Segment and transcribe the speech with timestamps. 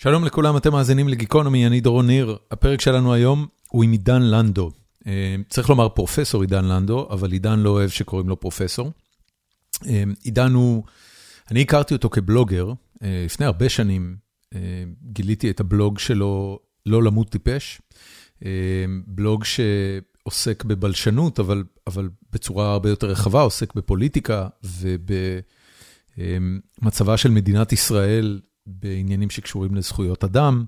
[0.00, 2.36] שלום לכולם, אתם מאזינים לגיקונומי, אני דורון ניר.
[2.50, 4.70] הפרק שלנו היום הוא עם עידן לנדו.
[5.48, 8.92] צריך לומר פרופסור עידן לנדו, אבל עידן לא אוהב שקוראים לו פרופסור.
[10.24, 10.84] עידן הוא,
[11.50, 14.16] אני הכרתי אותו כבלוגר, לפני הרבה שנים
[15.02, 17.80] גיליתי את הבלוג שלו, לא למות טיפש.
[19.06, 24.48] בלוג שעוסק בבלשנות, אבל, אבל בצורה הרבה יותר רחבה, עוסק בפוליטיקה
[26.18, 30.64] ובמצבה של מדינת ישראל בעניינים שקשורים לזכויות אדם,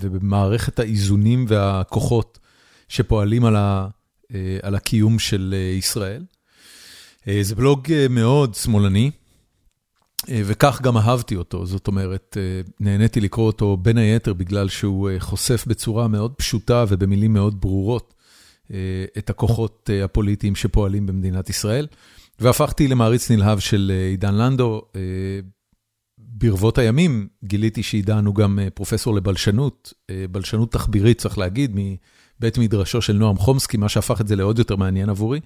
[0.00, 2.38] ובמערכת האיזונים והכוחות
[2.88, 3.44] שפועלים
[4.62, 6.24] על הקיום של ישראל.
[7.40, 9.10] זה בלוג מאוד שמאלני,
[10.30, 12.36] וכך גם אהבתי אותו, זאת אומרת,
[12.80, 18.14] נהניתי לקרוא אותו בין היתר בגלל שהוא חושף בצורה מאוד פשוטה ובמילים מאוד ברורות
[19.18, 21.86] את הכוחות הפוליטיים שפועלים במדינת ישראל,
[22.40, 24.82] והפכתי למעריץ נלהב של עידן לנדו.
[26.36, 29.92] ברבות הימים גיליתי שעידן הוא גם פרופסור לבלשנות,
[30.30, 34.76] בלשנות תחבירית צריך להגיד, מבית מדרשו של נועם חומסקי, מה שהפך את זה לעוד יותר
[34.76, 35.40] מעניין עבורי.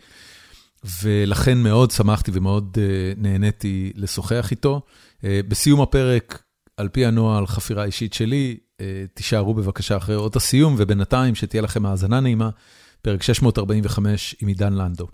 [1.03, 2.79] ולכן מאוד שמחתי ומאוד
[3.17, 4.81] נהניתי לשוחח איתו.
[5.25, 6.43] בסיום הפרק,
[6.77, 8.57] על פי הנוהל, חפירה אישית שלי,
[9.15, 12.51] תישארו בבקשה אחרי אות הסיום, ובינתיים שתהיה לכם האזנה נעימה,
[13.03, 15.07] פרק 645 עם עידן לנדו.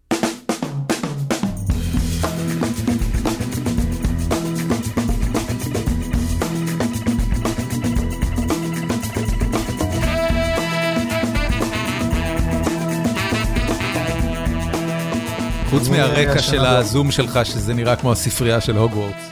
[15.78, 19.30] חוץ מהרקע של הזום שלך, שזה נראה כמו הספרייה של הוגוורטס.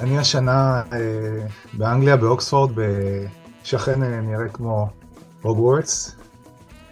[0.00, 0.82] אני השנה
[1.72, 4.88] באנגליה, באוקספורד, בשכן נראה כמו
[5.42, 6.16] הוגוורטס.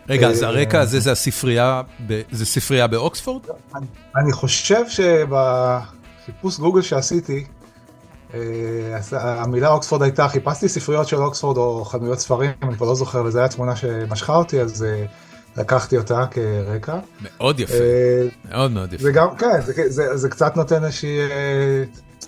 [0.08, 1.83] רגע, אז הרקע הזה זה הספרייה,
[2.31, 3.42] זה ספרייה באוקספורד?
[4.17, 7.45] אני חושב שבחיפוש גוגל שעשיתי,
[9.12, 13.39] המילה אוקספורד הייתה, חיפשתי ספריות של אוקספורד או חנויות ספרים, אני כבר לא זוכר, וזו
[13.39, 14.86] הייתה תמונה שמשכה אותי, אז...
[15.56, 16.98] לקחתי אותה כרקע.
[17.23, 17.75] מאוד יפה,
[18.51, 19.02] מאוד מאוד יפה.
[19.02, 20.85] זה גם, כן, זה זה קצת נותן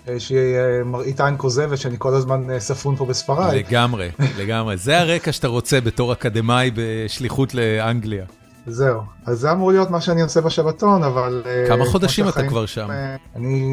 [0.07, 0.45] איזושהי
[0.85, 3.59] מראית עין כוזבת שאני כל הזמן ספון פה בספריי.
[3.59, 4.11] לגמרי,
[4.41, 4.77] לגמרי.
[4.77, 8.25] זה הרקע שאתה רוצה בתור אקדמאי בשליחות לאנגליה.
[8.67, 11.43] זהו, אז זה אמור להיות מה שאני עושה בשבתון, אבל...
[11.69, 12.89] כמה חודשים אתה כבר שם?
[13.37, 13.65] אני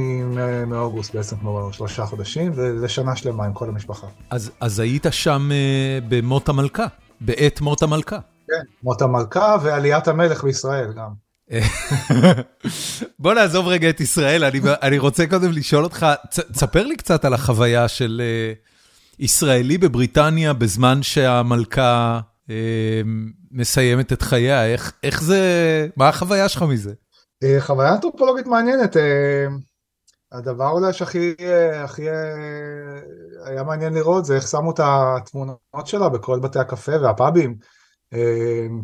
[0.67, 4.07] מאוגוסט בעצם כבר שלושה חודשים, וזה שנה שלמה עם כל המשפחה.
[4.59, 5.49] אז היית שם
[6.09, 6.85] במות המלכה,
[7.21, 8.17] בעת מות המלכה.
[8.49, 11.29] כן, מות המלכה ועליית המלך בישראל גם.
[13.19, 17.87] בוא נעזוב רגע את ישראל, אני רוצה קודם לשאול אותך, תספר לי קצת על החוויה
[17.87, 18.21] של
[19.19, 22.19] ישראלי בבריטניה בזמן שהמלכה
[23.51, 24.65] מסיימת את חייה,
[25.03, 25.41] איך זה,
[25.97, 26.93] מה החוויה שלך מזה?
[27.59, 28.95] חוויה אנתרופולוגית מעניינת,
[30.31, 31.35] הדבר אולי שהכי
[33.45, 37.55] היה מעניין לראות זה איך שמו את התמונות שלה בכל בתי הקפה והפאבים.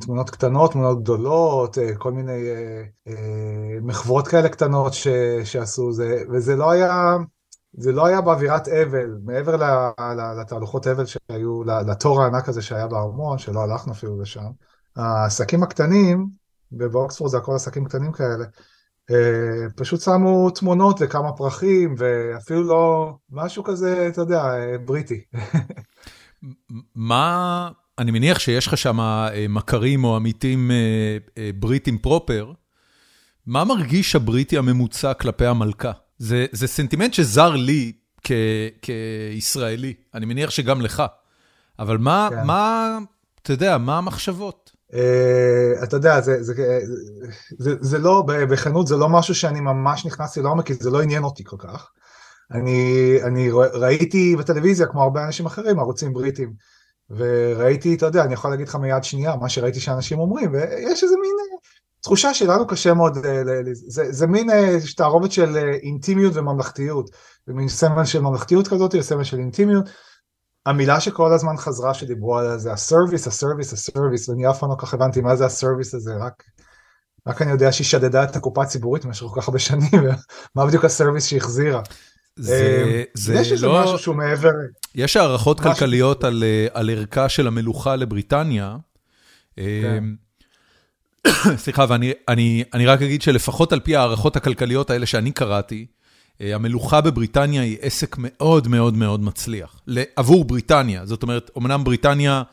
[0.02, 2.42] תמונות קטנות, תמונות גדולות, כל מיני
[3.82, 4.94] מחוות כאלה קטנות
[5.44, 5.92] שעשו,
[6.34, 7.16] וזה לא היה,
[7.74, 9.56] זה לא היה באווירת אבל, מעבר
[10.42, 14.50] לתהלוכות אבל שהיו, לתור הענק הזה שהיה בארמון, שלא הלכנו אפילו לשם.
[14.96, 16.28] העסקים הקטנים,
[16.72, 18.46] ובאוקספורד זה הכל עסקים קטנים כאלה,
[19.76, 24.44] פשוט שמו תמונות וכמה פרחים, ואפילו לא משהו כזה, אתה יודע,
[24.86, 25.22] בריטי.
[26.96, 27.70] מה...
[28.00, 29.00] אני מניח שיש לך שם
[29.50, 30.72] מכרים או עמיתים
[31.56, 32.52] בריטים פרופר,
[33.46, 35.92] מה מרגיש הבריטי הממוצע כלפי המלכה?
[36.18, 37.92] זה זה סנטימנט שזר לי
[38.82, 41.04] כישראלי, אני מניח שגם לך,
[41.80, 42.44] אבל מה, כן.
[42.46, 42.98] מה,
[43.42, 44.72] אתה יודע, מה המחשבות?
[44.92, 44.96] Uh,
[45.84, 46.54] אתה יודע, זה זה,
[47.58, 51.24] זה, זה לא, בכנות זה לא משהו שאני ממש נכנסתי לעומק, כי זה לא עניין
[51.24, 51.90] אותי כל כך.
[52.52, 56.54] אני, אני ראיתי בטלוויזיה, כמו הרבה אנשים אחרים, ערוצים בריטים.
[57.10, 61.16] וראיתי, אתה יודע, אני יכול להגיד לך מיד שנייה מה שראיתי שאנשים אומרים, ויש איזה
[61.22, 61.36] מין
[62.02, 63.18] תחושה שלנו קשה מאוד,
[63.88, 64.50] זה זה מין
[64.96, 67.10] תערובת של אינטימיות וממלכתיות,
[67.48, 69.90] זה מין סמל של ממלכתיות כזאת, סמל של אינטימיות.
[70.66, 74.94] המילה שכל הזמן חזרה שדיברו עליה זה הסרוויס, הסרוויס, הסרוויס, ואני אף פעם לא כך
[74.94, 76.44] הבנתי מה זה הסרוויס הזה, רק,
[77.28, 80.04] רק אני יודע שהיא שדדה את הקופה הציבורית במשך כל כך הרבה שנים,
[80.56, 81.82] מה בדיוק הסרוויס שהחזירה.
[82.40, 83.84] זה, איזה לא...
[83.84, 84.50] משהו שהוא מעבר...
[84.96, 85.60] יש הערכות.
[85.60, 86.44] כלכליות על,
[86.74, 88.78] על ערכה של המלוכה לבריטניה.
[89.56, 90.04] כן.
[91.64, 95.86] סליחה, ואני אני, אני רק אגיד שלפחות על פי הערכות הכלכליות האלה שאני קראתי,
[96.40, 99.82] המלוכה בבריטניה היא עסק מאוד מאוד מאוד מצליח.
[100.16, 102.44] עבור בריטניה, זאת אומרת, אמנם בריטניה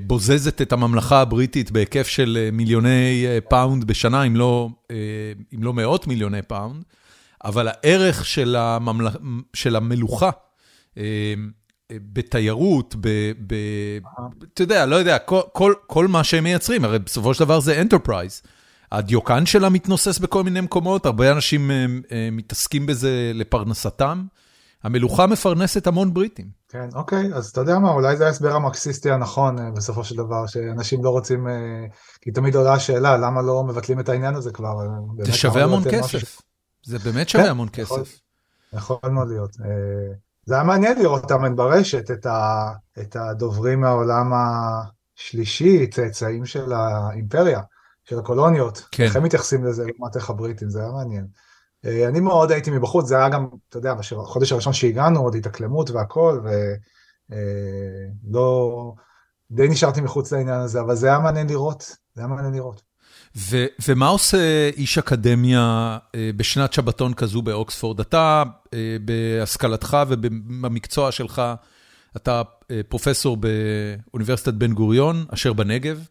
[0.00, 4.68] בוזזת את הממלכה הבריטית בהיקף של מיליוני פאונד בשנה, אם לא,
[5.54, 6.84] אם לא מאות מיליוני פאונד,
[7.44, 9.08] אבל הערך של, הממל...
[9.54, 10.30] של המלוכה
[11.92, 12.94] בתיירות,
[14.54, 15.16] אתה יודע, לא יודע,
[15.86, 18.42] כל מה שהם מייצרים, הרי בסופו של דבר זה enterprise.
[18.92, 21.70] הדיוקן שלה מתנוסס בכל מיני מקומות, הרבה אנשים
[22.32, 24.24] מתעסקים בזה לפרנסתם.
[24.84, 26.46] המלוכה מפרנסת המון בריטים.
[26.68, 30.46] כן, אוקיי, אז אתה יודע מה, אולי זה ההסבר המרקסיסטי הנכון אה, בסופו של דבר,
[30.46, 31.52] שאנשים לא רוצים, אה,
[32.20, 34.80] כי תמיד עולה השאלה, למה לא מבטלים את העניין הזה כבר?
[34.80, 36.40] אה, זה שווה המון כסף.
[36.82, 38.20] זה באמת שווה כן, המון כסף.
[38.72, 39.56] יכול מאוד להיות.
[40.46, 42.10] זה היה מעניין לראות אותם ברשת,
[43.00, 47.60] את הדוברים מהעולם השלישי, צאצאים של האימפריה,
[48.04, 48.84] של הקולוניות.
[48.90, 49.04] כן.
[49.04, 51.26] איך הם מתייחסים לזה לעומת איך הבריטים, זה היה מעניין.
[51.84, 55.90] אה, אני מאוד הייתי מבחוץ, זה היה גם, אתה יודע, בחודש הראשון שהגענו, עוד התאקלמות
[55.90, 57.34] והכל, ולא,
[58.98, 59.02] אה,
[59.50, 62.89] די נשארתי מחוץ לעניין הזה, אבל זה היה מעניין לראות, זה היה מעניין לראות.
[63.36, 68.00] ו- ומה עושה איש אקדמיה אה, בשנת שבתון כזו באוקספורד?
[68.00, 68.42] אתה,
[69.04, 71.42] בהשכלתך ובמקצוע שלך,
[72.16, 72.42] אתה
[72.88, 76.06] פרופסור באוניברסיטת בן גוריון, אשר בנגב,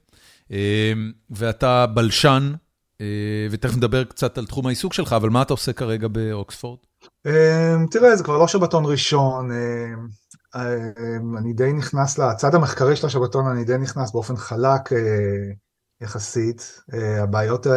[1.30, 2.54] ואתה בלשן
[3.02, 6.80] אה, ותכף נדבר קצת על תחום העיסוק שלך, אבל מה אתה עושה כרגע באוקספורד?
[7.28, 10.68] אה, תראה, זה כבר לא שבתון ראשון, אה,
[11.38, 14.90] אני די נכנס לצד המחקרי של השבתון, אני די נכנס באופן חלק
[16.02, 16.82] יחסית.
[17.22, 17.68] הבעיות,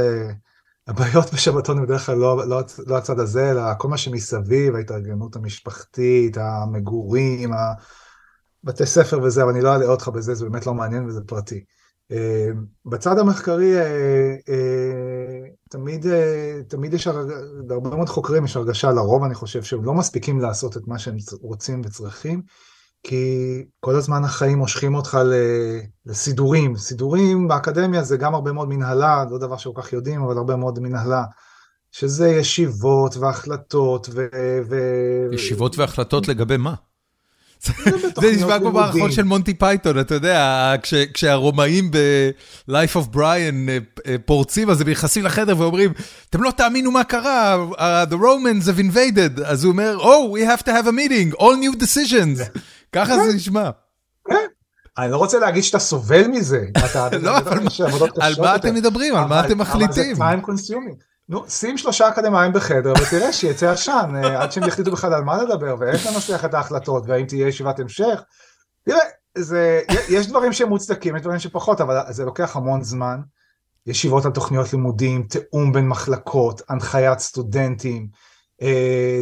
[0.86, 5.36] הבעיות בשבתון הם בדרך כלל לא, לא, לא הצד הזה, אלא כל מה שמסביב, ההתארגנות
[5.36, 7.50] המשפחתית, המגורים,
[8.64, 11.64] בתי ספר וזה, אבל אני לא אעלה אותך בזה, זה באמת לא מעניין וזה פרטי.
[12.12, 12.48] אה,
[12.86, 15.40] בצד המחקרי אה, אה,
[15.70, 16.06] תמיד,
[16.68, 17.08] תמיד יש,
[17.68, 21.16] להרבה מאוד חוקרים יש הרגשה, לרוב אני חושב שהם לא מספיקים לעשות את מה שהם
[21.42, 22.42] רוצים וצריכים,
[23.02, 25.18] כי כל הזמן החיים מושכים אותך
[26.06, 26.76] לסידורים.
[26.76, 30.78] סידורים באקדמיה זה גם הרבה מאוד מנהלה, לא דבר שכל כך יודעים, אבל הרבה מאוד
[30.78, 31.24] מנהלה.
[31.92, 34.26] שזה ישיבות והחלטות ו...
[34.68, 34.76] ו...
[35.34, 36.74] ישיבות והחלטות לגבי מה?
[38.20, 40.74] זה נשמע כמו מערכון של מונטי פייתון, אתה יודע,
[41.14, 45.92] כשהרומאים ב-Life of Brian אה, אה, פורצים, אז הם נכנסים לחדר ואומרים,
[46.30, 47.66] אתם לא תאמינו מה קרה,
[48.10, 51.56] the Romans have invaded, אז הוא אומר, Oh, we have to have a meeting, all
[51.56, 52.40] new decisions.
[52.92, 53.70] ככה זה נשמע.
[54.98, 56.64] אני לא רוצה להגיד שאתה סובל מזה.
[57.22, 57.36] לא,
[58.20, 59.16] על מה אתם מדברים?
[59.16, 60.22] על מה אתם מחליטים?
[60.22, 61.02] אבל זה time consuming.
[61.28, 65.42] נו, שים שלושה אקדמאים בחדר ותראה שיצא עשן אה, עד שהם יחליטו בכלל על מה
[65.42, 68.22] לדבר ואיך לנסח את ההחלטות והאם תהיה ישיבת המשך.
[68.84, 68.98] תראה,
[69.38, 73.20] זה, יש דברים שהם מוצדקים, יש דברים שפחות, אבל זה לוקח המון זמן.
[73.86, 78.08] ישיבות על תוכניות לימודים, תיאום בין מחלקות, הנחיית סטודנטים,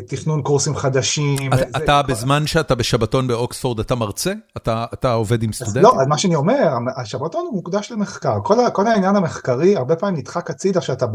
[0.07, 1.37] תכנון קורסים חדשים.
[1.49, 4.33] אתה, זה, אתה בזמן שאתה בשבתון באוקספורד, אתה מרצה?
[4.57, 5.83] אתה, אתה עובד עם סטודנטים?
[5.83, 8.39] לא, מה שאני אומר, השבתון הוא מוקדש למחקר.
[8.45, 11.07] כל, כל העניין המחקרי הרבה פעמים נדחק הצידה שאתה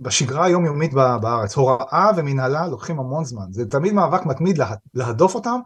[0.00, 1.56] בשגרה היומיומית בארץ.
[1.56, 4.60] הוראה ומנהלה לוקחים המון זמן, זה תמיד מאבק מתמיד
[4.94, 5.60] להדוף אותם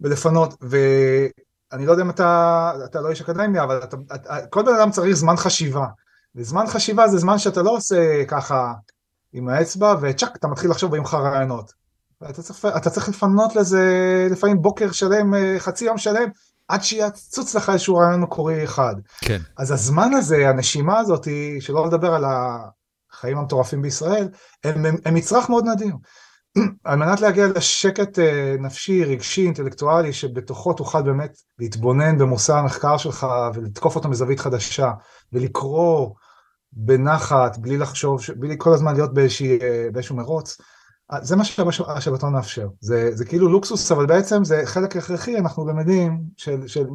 [0.00, 3.96] ולפנות, ואני לא יודע אם אתה, אתה לא איש אקדמיה, אבל אתה,
[4.50, 5.86] כל בן אדם צריך זמן חשיבה,
[6.34, 8.72] וזמן חשיבה זה זמן שאתה לא עושה ככה
[9.32, 11.72] עם האצבע, וצ'אק, אתה מתחיל לחשוב ביומך רעיונות.
[12.30, 13.82] אתה צריך, אתה צריך לפנות לזה
[14.30, 16.28] לפעמים בוקר שלם, חצי יום שלם,
[16.68, 18.94] עד שיצוץ לך איזשהו רעיון מקורי אחד.
[19.20, 19.38] כן.
[19.58, 21.28] אז הזמן הזה, הנשימה הזאת,
[21.60, 24.28] שלא לדבר על החיים המטורפים בישראל,
[24.64, 25.94] הם, הם, הם מצרך מאוד נדיר.
[26.84, 33.26] על מנת להגיע לשקט אה, נפשי, רגשי, אינטלקטואלי, שבתוכו תוכל באמת להתבונן במושא המחקר שלך
[33.54, 34.90] ולתקוף אותו מזווית חדשה,
[35.32, 36.10] ולקרוא
[36.72, 40.60] בנחת, בלי לחשוב, בלי כל הזמן להיות באיזשה, אה, באיזשהו מרוץ,
[41.22, 46.20] זה מה שהשבתון מאפשר, זה, זה כאילו לוקסוס, אבל בעצם זה חלק הכרחי, אנחנו למדים,
[46.36, 46.86] של, של,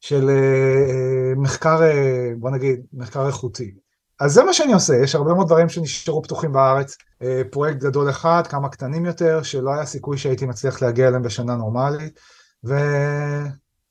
[0.00, 3.74] של uh, מחקר, uh, בוא נגיד, מחקר איכותי.
[4.20, 6.96] אז זה מה שאני עושה, יש הרבה מאוד דברים שנשארו פתוחים בארץ,
[7.50, 12.20] פרויקט גדול אחד, כמה קטנים יותר, שלא היה סיכוי שהייתי מצליח להגיע אליהם בשנה נורמלית,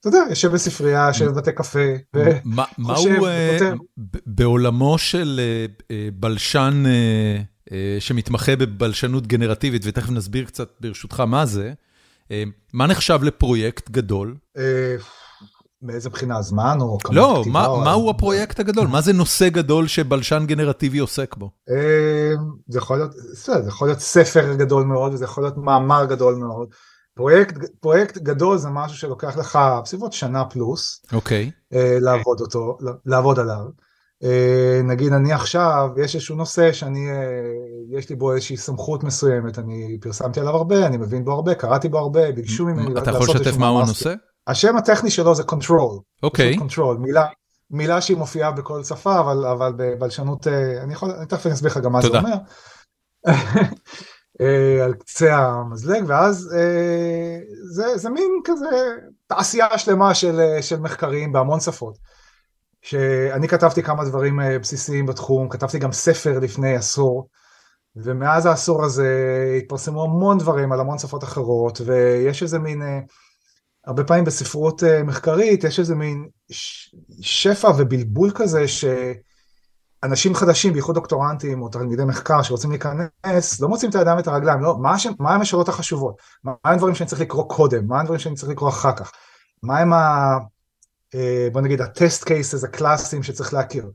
[0.06, 1.80] ואתה יודע, יושב בספרייה, יושב בבתי קפה,
[2.16, 2.40] וחושב,
[2.78, 3.28] מה הוא,
[4.26, 5.40] בעולמו של
[6.14, 6.84] בלשן...
[7.72, 11.74] אה, שמתמחה בבלשנות גנרטיבית, ותכף נסביר קצת ברשותך מה זה.
[12.32, 12.44] אה,
[12.74, 14.36] מה נחשב לפרויקט גדול?
[14.58, 14.96] אה,
[15.82, 17.64] מאיזה בחינה, זמן או כמות לא, כתיבה?
[17.64, 18.88] לא, מהו הפרויקט הגדול?
[18.88, 21.50] מה זה נושא גדול שבלשן גנרטיבי עוסק בו?
[22.68, 26.68] זה יכול להיות, זה יכול להיות ספר גדול מאוד, וזה יכול להיות מאמר גדול מאוד.
[27.22, 31.06] פרויקט, פרויקט גדול זה משהו שלוקח לך בסביבות שנה פלוס.
[31.14, 31.52] אוקיי.
[32.02, 33.66] לעבוד אותו, לעבוד עליו.
[34.24, 39.60] אה, נגיד אני עכשיו, יש איזשהו נושא שאני, אה, יש לי בו איזושהי סמכות מסוימת,
[39.60, 43.24] אני פרסמתי עליו הרבה, אני מבין בו הרבה, קראתי בו הרבה, ביקשו ממני לעשות איזשהו...
[43.24, 44.14] אתה יכול לשתף מהו הנושא?
[44.48, 46.02] השם הטכני שלו זה control.
[46.24, 46.56] אוקיי.
[46.56, 47.26] control, מילה,
[47.72, 51.78] מילה שהיא מופיעה בכל שפה, אבל, אבל בבלשנות, אה, אני יכול, אני תכף אסביר לך
[51.78, 52.36] גם מה זה אומר.
[54.42, 57.38] אה, על קצה המזלג, ואז אה,
[57.72, 58.66] זה, זה מין כזה
[59.28, 61.98] תעשייה שלמה של, אה, של מחקרים בהמון שפות.
[62.82, 67.28] שאני כתבתי כמה דברים בסיסיים בתחום, כתבתי גם ספר לפני עשור,
[67.96, 69.10] ומאז העשור הזה
[69.58, 72.82] התפרסמו המון דברים על המון שפות אחרות, ויש איזה מין,
[73.86, 76.28] הרבה פעמים בספרות מחקרית, יש איזה מין
[77.22, 78.68] שפע ובלבול כזה,
[80.06, 84.62] שאנשים חדשים, בייחוד דוקטורנטים או תלמידי מחקר שרוצים להיכנס, לא מוצאים את הידיים ואת הרגליים,
[84.62, 86.22] לא, מה, מה הם השאלות החשובות?
[86.44, 87.88] מה הם הדברים שאני צריך לקרוא קודם?
[87.88, 89.12] מה הדברים שאני צריך לקרוא אחר כך?
[89.64, 90.38] מה הם ה...
[91.52, 93.92] בוא נגיד הטסט קייסס הקלאסיים שצריך להכיר.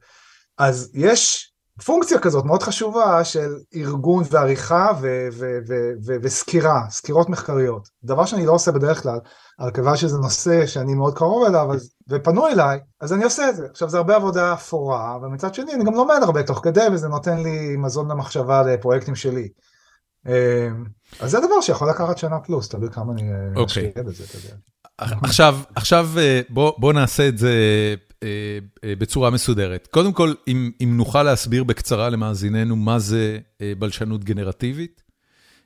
[0.58, 1.52] אז יש
[1.84, 7.88] פונקציה כזאת מאוד חשובה של ארגון ועריכה ו- ו- ו- ו- וסקירה, סקירות מחקריות.
[8.04, 9.18] דבר שאני לא עושה בדרך כלל,
[9.60, 13.56] אבל כיוון שזה נושא שאני מאוד קרוב אליו אז, ופנו אליי, אז אני עושה את
[13.56, 13.66] זה.
[13.70, 17.42] עכשיו זה הרבה עבודה אפורה, ומצד שני אני גם לומד הרבה תוך כדי, וזה נותן
[17.42, 19.48] לי מזון למחשבה לפרויקטים שלי.
[20.26, 20.84] אמ,
[21.20, 23.22] אז זה דבר שיכול לקחת שנה פלוס, תלוי כמה אני
[23.56, 23.88] אוקיי.
[23.88, 24.56] אשקיע בזה, אתה יודע.
[25.22, 28.05] עכשיו, עכשיו אה, בוא, בוא נעשה את זה אה, אה,
[28.84, 29.88] בצורה מסודרת.
[29.90, 35.02] קודם כל, אם אם נוכל להסביר בקצרה למאזיננו מה זה אה, בלשנות גנרטיבית,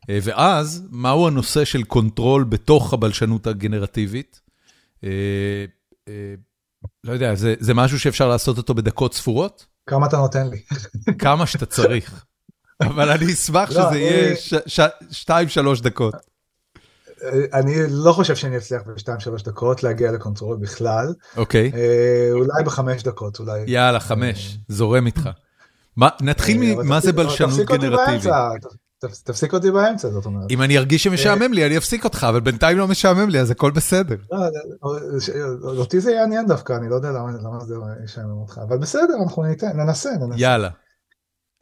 [0.08, 4.40] ואז מהו הנושא של control בתוך הבלשנות הגנרטיבית.
[7.04, 9.66] לא יודע, זה זה משהו שאפשר לעשות אותו בדקות ספורות?
[9.86, 10.62] כמה אתה נותן לי?
[11.18, 12.24] כמה שאתה צריך.
[12.80, 14.34] אבל אני אשמח לא, שזה יהיה
[15.78, 16.14] 2-3 דקות.
[17.52, 21.14] אני לא חושב שאני אצליח בשתיים שלוש דקות להגיע ל control בכלל.
[21.36, 21.72] אוקיי.
[21.74, 23.64] אה, אולי בחמש דקות אולי.
[23.66, 25.28] יאללה חמש, זורם איתך.
[26.20, 28.32] נתחיל אה, ממה זה בלשנות גנרטיבית.
[29.24, 30.50] תפסיק אותי באמצע זאת אומרת.
[30.50, 33.70] אם אני ארגיש שמשעמם לי אני אפסיק אותך אבל בינתיים לא משעמם לי אז הכל
[33.70, 34.16] בסדר.
[34.32, 37.74] לא, אותי זה יעניין דווקא אני לא יודע למה זה
[38.04, 40.10] ישעמם אותך אבל בסדר אנחנו ננסה.
[40.36, 40.68] יאללה.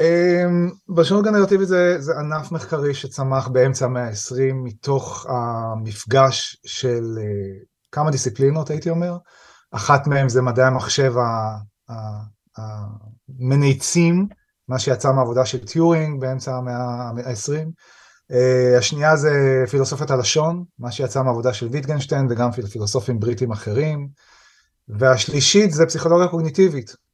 [0.00, 7.64] אמ, בלשנות גנרטיבית זה, זה ענף מחקרי שצמח באמצע המאה ה-20 מתוך המפגש של uh,
[7.92, 9.16] כמה דיסציפלינות הייתי אומר,
[9.70, 11.14] אחת מהן זה מדעי המחשב
[13.38, 14.28] המניצים,
[14.68, 16.76] מה שיצא מהעבודה של טיורינג באמצע המאה
[17.26, 23.52] ה-20, uh, אה, השנייה זה פילוסופיית הלשון, מה שיצא מהעבודה של ויטגנשטיין וגם פילוסופים בריטים
[23.52, 24.08] אחרים,
[24.88, 27.07] והשלישית זה פסיכולוגיה קוגניטיבית, אה,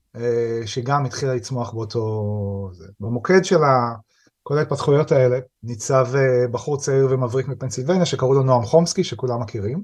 [0.67, 2.71] שגם התחילה לצמוח באותו...
[3.01, 3.59] במוקד של
[4.43, 9.83] כל ההתפתחויות האלה ניצב אה, בחור צעיר ומבריק מפנסילבניה שקראו לו נועם חומסקי שכולם מכירים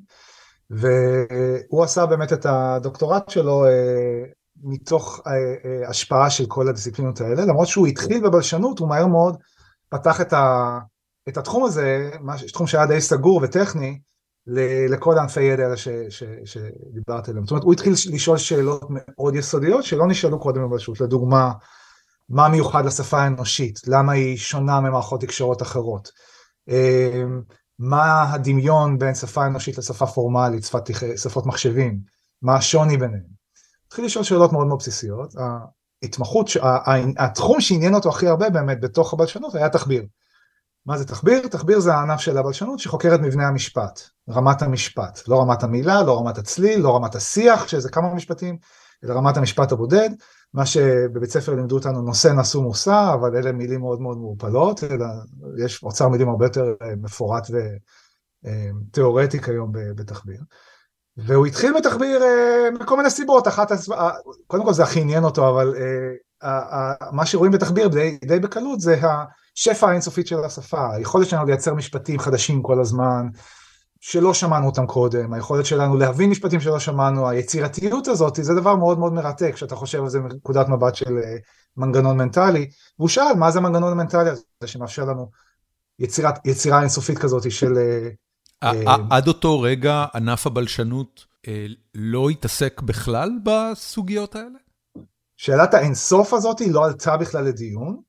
[0.71, 4.25] והוא עשה באמת את הדוקטורט שלו אה,
[4.63, 5.21] מתוך
[5.89, 7.45] השפעה של כל הדיסציפלינות האלה.
[7.45, 9.37] למרות שהוא התחיל בבלשנות הוא מהר מאוד
[9.89, 10.79] פתח את, ה,
[11.29, 12.11] את התחום הזה,
[12.53, 13.99] תחום שהיה די סגור וטכני
[14.89, 15.77] לכל ענפי ידע האלה
[16.45, 17.45] שדיברת עליהם.
[17.45, 21.01] זאת אומרת, הוא התחיל לשאול שאלות מאוד יסודיות שלא נשאלו קודם בפשוט.
[21.01, 21.53] לדוגמה,
[22.29, 23.81] מה מיוחד לשפה האנושית?
[23.87, 26.11] למה היא שונה ממערכות תקשורת אחרות?
[26.69, 27.43] אמ,
[27.79, 31.99] מה הדמיון בין שפה אנושית לשפה פורמלית, שפת, שפות מחשבים?
[32.43, 33.41] מה השוני ביניהם?
[33.87, 35.35] התחיל לשאול שאלות מאוד מאוד בסיסיות.
[36.03, 36.51] ההתמחות,
[37.19, 40.03] התחום שעניין אותו הכי הרבה באמת בתוך הבלשנות היה תחביר.
[40.87, 41.49] מה זה תחביר?
[41.49, 46.19] תחביר זה הענף של הבלשנות שחוקר את מבנה המשפט, רמת המשפט, לא רמת המילה, לא
[46.19, 48.59] רמת הצליל, לא רמת השיח, שזה כמה משפטים,
[49.05, 50.11] אלא רמת המשפט הבודד,
[50.55, 55.07] מה שבבית ספר לימדו אותנו נושא נשוא מושא, אבל אלה מילים מאוד מאוד מעופלות, אלא
[55.65, 57.47] יש אוצר מילים הרבה יותר אה, מפורט
[58.45, 60.41] ותיאורטי אה, כיום בתחביר.
[61.17, 63.73] והוא התחיל בתחביר אה, מכל מיני סיבות, אחת,
[64.47, 65.75] קודם כל זה הכי עניין אותו, אבל
[67.13, 68.97] מה שרואים בתחביר די, די בקלות זה
[69.59, 73.27] השפע האינסופית של השפה, היכולת שלנו לייצר משפטים חדשים כל הזמן,
[74.01, 78.99] שלא שמענו אותם קודם, היכולת שלנו להבין משפטים שלא שמענו, היצירתיות הזאת, זה דבר מאוד
[78.99, 81.37] מאוד מרתק, כשאתה חושב על זה מנקודת מבט של אה,
[81.77, 85.31] מנגנון מנטלי, והוא שאל מה זה המנגנון המנטלי הזה שמאפשר לנו
[85.99, 87.79] יצירת, יצירה אינסופית כזאת של...
[87.79, 88.09] אה,
[88.63, 91.27] אה, עד אותו רגע ענף הבלשנות
[91.95, 94.59] לא התעסק בכלל בסוגיות האלה?
[95.37, 98.01] שאלת האינסוף הזאת לא עלתה בכלל לדיון.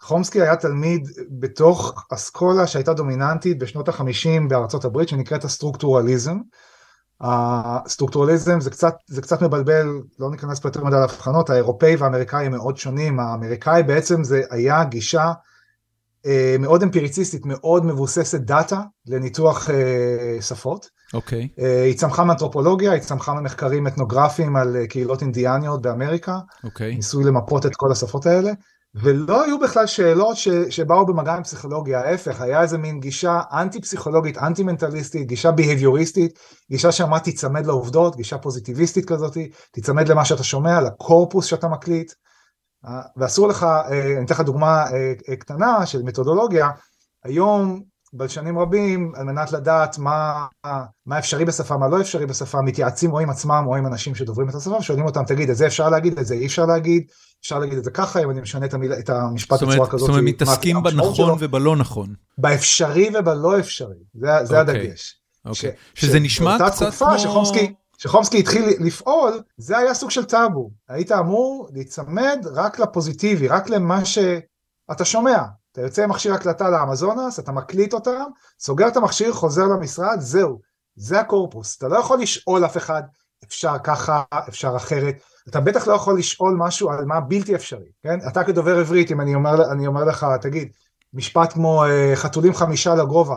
[0.00, 6.38] חומסקי היה תלמיד בתוך אסכולה שהייתה דומיננטית בשנות החמישים בארצות הברית שנקראת הסטרוקטורליזם.
[7.20, 9.86] הסטרוקטורליזם זה קצת, זה קצת מבלבל,
[10.18, 14.84] לא ניכנס פה יותר מדי להבחנות, האירופאי והאמריקאי הם מאוד שונים, האמריקאי בעצם זה היה
[14.84, 15.32] גישה
[16.26, 20.88] אה, מאוד אמפיריציסטית, מאוד מבוססת דאטה לניתוח אה, שפות.
[21.14, 21.48] אוקיי.
[21.58, 21.62] Okay.
[21.62, 26.38] היא צמחה מאנתרופולוגיה, היא צמחה ממחקרים אתנוגרפיים על אה, קהילות אינדיאניות באמריקה.
[26.64, 26.92] אוקיי.
[26.92, 26.96] Okay.
[26.96, 28.52] ניסוי למפות את כל השפות האלה.
[29.02, 33.80] ולא היו בכלל שאלות ש, שבאו במגע עם פסיכולוגיה, ההפך, היה איזה מין גישה אנטי
[33.80, 36.38] פסיכולוגית, אנטי מנטליסטית, גישה בהביוריסטית,
[36.70, 39.36] גישה שאמרה תיצמד לעובדות, גישה פוזיטיביסטית כזאת,
[39.72, 42.12] תיצמד למה שאתה שומע, לקורפוס שאתה מקליט,
[43.16, 44.84] ואסור לך, אני אתן לך דוגמה
[45.38, 46.70] קטנה של מתודולוגיה,
[47.24, 50.46] היום בלשנים רבים, על מנת לדעת מה,
[51.06, 54.48] מה אפשרי בשפה, מה לא אפשרי בשפה, מתייעצים או עם עצמם או עם אנשים שדוברים
[54.48, 57.02] את השפה, ושואלים אותם, תגיד, את זה אפשר להגיד, את זה אי אפשר להגיד,
[57.40, 60.00] אפשר להגיד את זה ככה, אם אני משנה את, המילה, את המשפט בצורה כזאת.
[60.00, 62.14] זאת אומרת, מתעסקים בנכון ובלא נכון.
[62.38, 64.60] באפשרי ובלא אפשרי, זה, זה okay.
[64.60, 64.80] אוקיי.
[64.80, 65.20] הדגש.
[65.46, 65.48] Okay.
[65.48, 65.72] אוקיי.
[65.94, 67.18] ש, שזה נשמע קצת כמו...
[67.18, 70.70] שחומסקי, כשחומסקי התחיל לפעול, זה היה סוג של טאבו.
[70.88, 75.42] היית אמור להיצמד רק לפוזיטיבי, רק למה שאתה שומע.
[75.72, 78.24] אתה יוצא עם מכשיר הקלטה לאמזונס, אתה מקליט אותם,
[78.60, 80.60] סוגר את המכשיר, חוזר למשרד, זהו.
[80.96, 81.76] זה הקורפוס.
[81.76, 83.02] אתה לא יכול לשאול אף אחד,
[83.44, 85.22] אפשר ככה, אפשר אחרת.
[85.50, 88.18] אתה בטח לא יכול לשאול משהו על מה בלתי אפשרי, כן?
[88.28, 90.68] אתה כדובר עברית, אם אני אומר, אני אומר לך, תגיד,
[91.14, 93.36] משפט כמו אה, חתולים חמישה לגובה,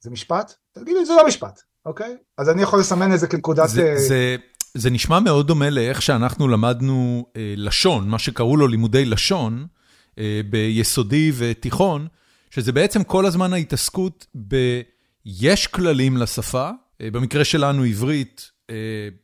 [0.00, 0.54] זה משפט?
[0.72, 1.60] תגיד לי, זה לא משפט.
[1.86, 2.16] אוקיי?
[2.38, 3.68] אז אני יכול לסמן את זה כנקודת...
[3.68, 4.00] זה, uh...
[4.00, 4.36] זה,
[4.74, 9.66] זה נשמע מאוד דומה לאיך שאנחנו למדנו uh, לשון, מה שקראו לו לימודי לשון,
[10.10, 10.14] uh,
[10.50, 12.06] ביסודי ותיכון,
[12.50, 14.80] שזה בעצם כל הזמן ההתעסקות ב...
[15.26, 18.51] יש כללים לשפה, uh, במקרה שלנו עברית,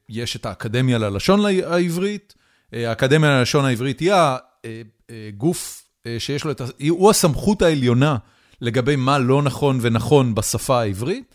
[0.08, 4.12] יש את האקדמיה ללשון העברית, uh, האקדמיה ללשון העברית היא
[5.08, 6.60] הגוף uh, שיש לו את...
[6.88, 8.16] הוא הסמכות העליונה
[8.60, 11.34] לגבי מה לא נכון ונכון בשפה העברית.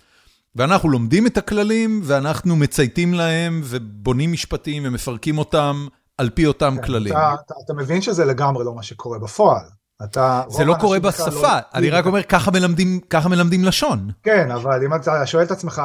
[0.55, 6.86] ואנחנו לומדים את הכללים, ואנחנו מצייתים להם, ובונים משפטים ומפרקים אותם על פי אותם כן,
[6.86, 7.13] כללים.
[7.13, 9.65] אתה, אתה, אתה מבין שזה לגמרי לא מה שקורה בפועל.
[10.03, 10.41] אתה...
[10.50, 11.60] זה לא קורה בשפה, לא...
[11.74, 14.10] אני רק אומר, ככה מלמדים, ככה מלמדים לשון.
[14.24, 15.81] כן, אבל אם אתה שואל את עצמך,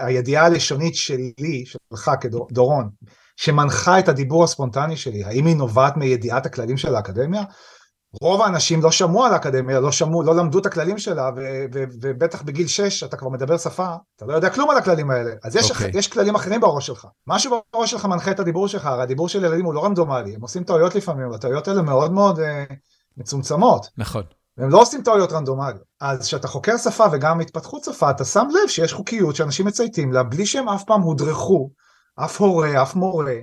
[0.00, 2.88] הידיעה הלשונית שלי, שלך כדורון,
[3.36, 7.42] שמנחה את הדיבור הספונטני שלי, האם היא נובעת מידיעת הכללים של האקדמיה?
[8.20, 11.84] רוב האנשים לא שמעו על האקדמיה, לא שמעו, לא למדו את הכללים שלה, ו- ו-
[12.02, 15.30] ובטח בגיל 6 אתה כבר מדבר שפה, אתה לא יודע כלום על הכללים האלה.
[15.44, 15.74] אז יש, okay.
[15.74, 15.90] אוקיי.
[15.94, 17.06] יש כללים אחרים בראש שלך.
[17.26, 20.40] משהו בראש שלך מנחה את הדיבור שלך, הרי הדיבור של ילדים הוא לא רנדומלי, הם
[20.40, 22.64] עושים טעויות לפעמים, והטעויות האלה מאוד מאוד אה,
[23.16, 23.86] מצומצמות.
[23.98, 24.22] נכון.
[24.56, 25.82] והם לא עושים טעויות רנדומליות.
[26.00, 30.22] אז כשאתה חוקר שפה וגם התפתחות שפה, אתה שם לב שיש חוקיות שאנשים מצייתים לה,
[30.22, 31.70] בלי שהם אף פעם הודרכו,
[32.24, 33.34] אף הורה, אף מורה,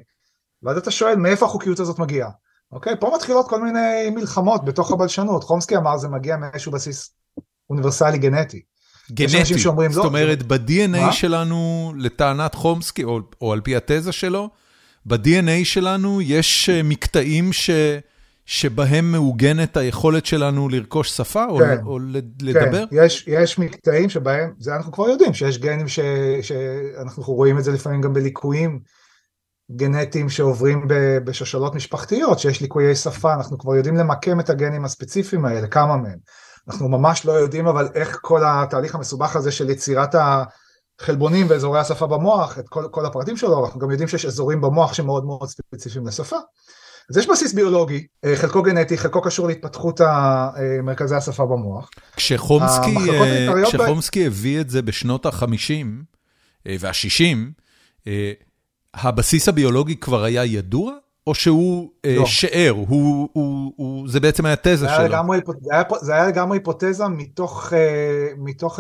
[0.64, 2.30] ואז אתה שואל מאיפה החוקיות הזאת מגיעה.
[2.72, 2.94] אוקיי?
[3.00, 5.44] פה מתחילות כל מיני מלחמות בתוך הבלשנות.
[5.44, 7.14] חומסקי אמר זה מגיע מאיזשהו בסיס
[7.70, 8.62] אוניברסלי גנטי.
[9.12, 9.58] גנטי,
[9.90, 14.50] זאת לא, אומרת ב-DNA שלנו, לטענת חומסקי, או, או על פי התזה שלו,
[15.06, 17.70] ב-DNA שלנו יש אה, מקטעים ש...
[18.50, 22.00] שבהם מעוגנת היכולת שלנו לרכוש שפה או, כן, או
[22.42, 22.86] לדבר?
[22.90, 26.00] כן, יש, יש מקטעים שבהם, זה אנחנו כבר יודעים, שיש גנים ש,
[26.42, 28.80] שאנחנו רואים את זה לפעמים גם בליקויים
[29.72, 30.88] גנטיים שעוברים
[31.24, 36.18] בשושלות משפחתיות, שיש ליקויי שפה, אנחנו כבר יודעים למקם את הגנים הספציפיים האלה, כמה מהם.
[36.68, 40.16] אנחנו ממש לא יודעים אבל איך כל התהליך המסובך הזה של יצירת
[41.00, 44.94] החלבונים ואזורי השפה במוח, את כל, כל הפרטים שלו, אנחנו גם יודעים שיש אזורים במוח
[44.94, 46.38] שמאוד מאוד ספציפיים לשפה.
[47.10, 50.02] אז יש בסיס ביולוגי, אה, חלקו גנטי, חלקו קשור להתפתחות
[50.84, 51.90] מרכזי השפה במוח.
[52.16, 55.86] כשחומסקי, אה, כשחומסקי הביא את זה בשנות ה-50
[56.68, 57.38] אה, וה-60,
[58.94, 60.94] הבסיס הביולוגי כבר היה ידוע?
[61.28, 62.26] או שהוא לא.
[62.26, 65.06] שער, הוא, הוא, הוא, זה בעצם היה תזה שלו.
[65.06, 67.74] לגמרי, זה, היה, זה היה לגמרי היפותזה מתוך,
[68.38, 68.80] מתוך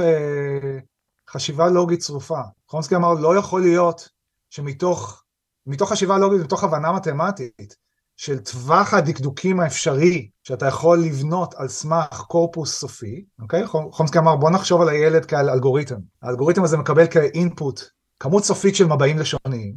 [1.30, 2.40] חשיבה לוגית צרופה.
[2.68, 4.10] חומסקי אמר, לא יכול להיות
[4.50, 5.24] שמתוך
[5.68, 7.76] מתוך חשיבה לוגית, מתוך הבנה מתמטית
[8.20, 13.68] של טווח הדקדוקים האפשרי שאתה יכול לבנות על סמך קורפוס סופי, אוקיי?
[13.68, 15.96] חומסקי אמר, בוא נחשוב על הילד כעל אלגוריתם.
[16.22, 17.82] האלגוריתם הזה מקבל כאינפוט
[18.20, 19.76] כמות סופית של מבעים לשוניים,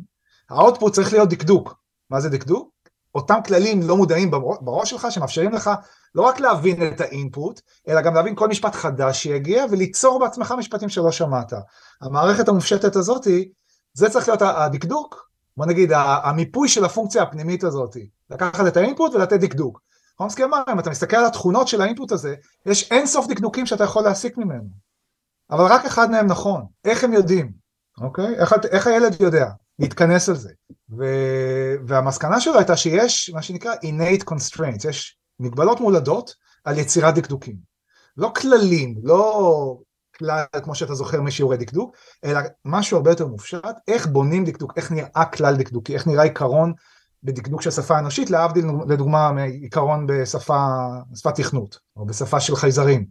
[0.50, 1.74] האוטפוט צריך להיות דקדוק.
[2.10, 2.70] מה זה דקדוק?
[3.14, 5.70] אותם כללים לא מודעים בראש שלך שמאפשרים לך
[6.14, 10.88] לא רק להבין את האינפוט, אלא גם להבין כל משפט חדש שיגיע וליצור בעצמך משפטים
[10.88, 11.52] שלא שמעת.
[12.02, 13.52] המערכת המופשטת הזאתי,
[13.94, 19.40] זה צריך להיות הדקדוק, בוא נגיד המיפוי של הפונקציה הפנימית הזאתי, לקחת את האינפוט ולתת
[19.40, 19.80] דקדוק.
[20.18, 22.34] חומסקי אמר, אם אתה מסתכל על התכונות של האינפוט הזה,
[22.66, 24.68] יש אין סוף דקדוקים שאתה יכול להסיק ממנו.
[25.50, 27.52] אבל רק אחד מהם נכון, איך הם יודעים,
[28.00, 28.34] אוקיי?
[28.34, 29.46] איך, איך הילד יודע?
[29.78, 30.50] להתכנס על זה.
[30.98, 31.04] ו...
[31.86, 36.34] והמסקנה שלו הייתה שיש מה שנקרא innate constraints, יש מגבלות מולדות
[36.64, 37.56] על יצירת דקדוקים.
[38.16, 39.76] לא כללים, לא
[40.22, 44.92] כלל כמו שאתה זוכר משיעורי דקדוק, אלא משהו הרבה יותר מופשט, איך בונים דקדוק, איך
[44.92, 46.72] נראה כלל דקדוקי, איך נראה עיקרון
[47.24, 50.66] בדקדוק של שפה אנושית, להבדיל לדוגמה מעיקרון בשפה,
[51.10, 53.06] בשפת תכנות, או בשפה של חייזרים.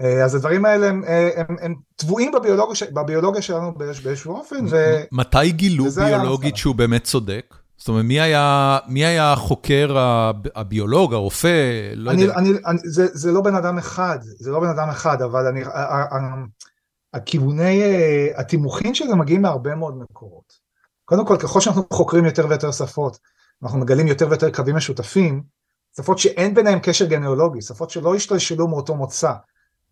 [0.00, 4.66] אה, אז הדברים האלה הם, אה, הם, הם טבועים בביולוגיה, בביולוגיה שלנו באיזשהו אופן.
[4.70, 4.76] ו...
[5.12, 7.54] מתי גילו ביולוגית שהוא באמת צודק?
[7.84, 9.96] זאת אומרת, מי היה, מי היה החוקר
[10.54, 12.34] הביולוג, הרופא, לא אני, יודע.
[12.34, 15.62] אני, אני, זה, זה לא בן אדם אחד, זה לא בן אדם אחד, אבל אני,
[17.14, 20.52] הכיווני, אה, התימוכין שלו מגיעים מהרבה מאוד מקורות.
[21.04, 23.18] קודם כל, ככל שאנחנו חוקרים יותר ויותר שפות,
[23.62, 25.42] אנחנו מגלים יותר ויותר קווים משותפים,
[25.96, 29.32] שפות שאין ביניהם קשר גניאולוגי, שפות שלא השתלשלו מאותו מוצא,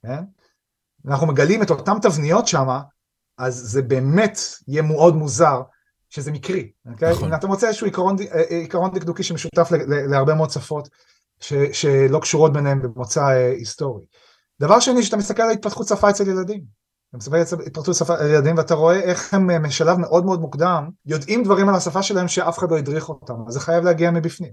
[0.03, 0.25] כן?
[1.07, 2.67] אנחנו מגלים את אותן תבניות שם,
[3.39, 5.63] אז זה באמת יהיה מאוד מוזר
[6.13, 7.13] שזה מקרי, אוקיי?
[7.13, 7.29] נכון.
[7.29, 9.69] אם אתה מוצא איזשהו עיקרון, אה, אה, עיקרון דקדוקי שמשותף
[10.11, 10.89] להרבה מאוד שפות,
[11.41, 14.05] ש, שלא קשורות ביניהם במוצא היסטורי.
[14.61, 16.63] דבר שני, שאתה מסתכל על התפתחות שפה אצל ילדים.
[17.09, 20.89] אתה מסתכל על התפתחות שפה אצל ילדים ואתה רואה איך הם משלב מאוד מאוד מוקדם,
[21.07, 24.53] יודעים דברים על השפה שלהם שאף אחד לא הדריך אותם, אז זה חייב להגיע מבפנים.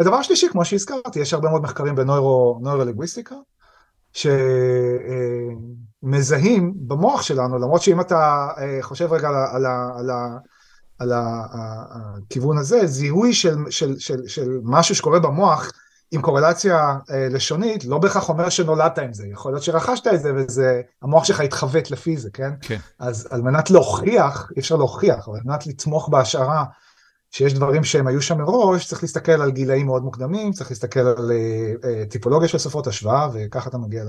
[0.00, 3.34] ודבר שלישי, כמו שהזכרתי, יש הרבה מאוד מחקרים בנוירו-לינגוויסטיקה,
[6.02, 10.10] שמזהים במוח שלנו, למרות שאם אתה אה, חושב רגע על, על, על,
[11.02, 15.72] על הכיוון הזה, זיהוי של, של, של, של משהו שקורה במוח
[16.12, 20.32] עם קורלציה אה, לשונית, לא בהכרח אומר שנולדת עם זה, יכול להיות שרכשת את זה
[20.36, 22.50] וזה, המוח שלך התחוות לפי זה, כן?
[22.60, 22.78] כן.
[22.98, 26.64] אז על מנת להוכיח, אי אפשר להוכיח, אבל על מנת לתמוך בהשערה
[27.30, 31.30] שיש דברים שהם היו שם מראש, צריך להסתכל על גילאים מאוד מוקדמים, צריך להסתכל על
[31.30, 34.04] uh, טיפולוגיה של שפות השוואה, וככה אתה מגיע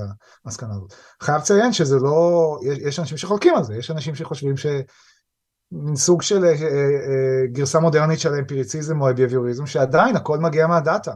[0.46, 0.94] למסקנה הזאת.
[1.22, 4.66] חייב לציין שזה לא, יש, יש אנשים שחולקים על זה, יש אנשים שחושבים ש...
[5.74, 11.12] מין סוג של uh, uh, גרסה מודרנית של אמפיריציזם או אביביוריזם, שעדיין הכל מגיע מהדאטה.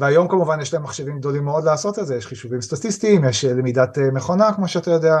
[0.00, 3.98] והיום כמובן יש להם מחשבים גדולים מאוד לעשות את זה, יש חישובים סטטיסטיים, יש למידת
[3.98, 5.16] מכונה כמו שאתה יודע,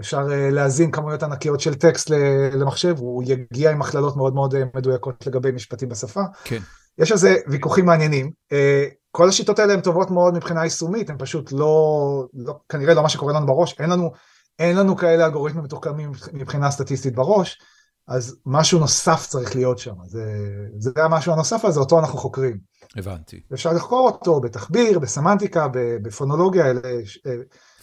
[0.00, 2.10] אפשר אה, להזין כמויות ענקיות של טקסט
[2.52, 6.22] למחשב, הוא יגיע עם הכללות מאוד מאוד אה, מדויקות לגבי משפטים בשפה.
[6.44, 6.58] כן.
[6.98, 8.30] יש על זה ויכוחים מעניינים.
[8.52, 13.02] אה, כל השיטות האלה הן טובות מאוד מבחינה יישומית, הן פשוט לא, לא, כנראה לא
[13.02, 14.12] מה שקורה לנו בראש, אין לנו,
[14.58, 17.58] אין לנו כאלה אלגוריתמים מתוחכמים מבחינה סטטיסטית בראש,
[18.08, 20.24] אז משהו נוסף צריך להיות שם, זה,
[20.78, 22.58] זה המשהו הנוסף הזה, אותו אנחנו חוקרים.
[22.96, 23.40] הבנתי.
[23.54, 25.68] אפשר לחקור אותו בתחביר, בסמנטיקה,
[26.02, 26.80] בפונולוגיה, אלה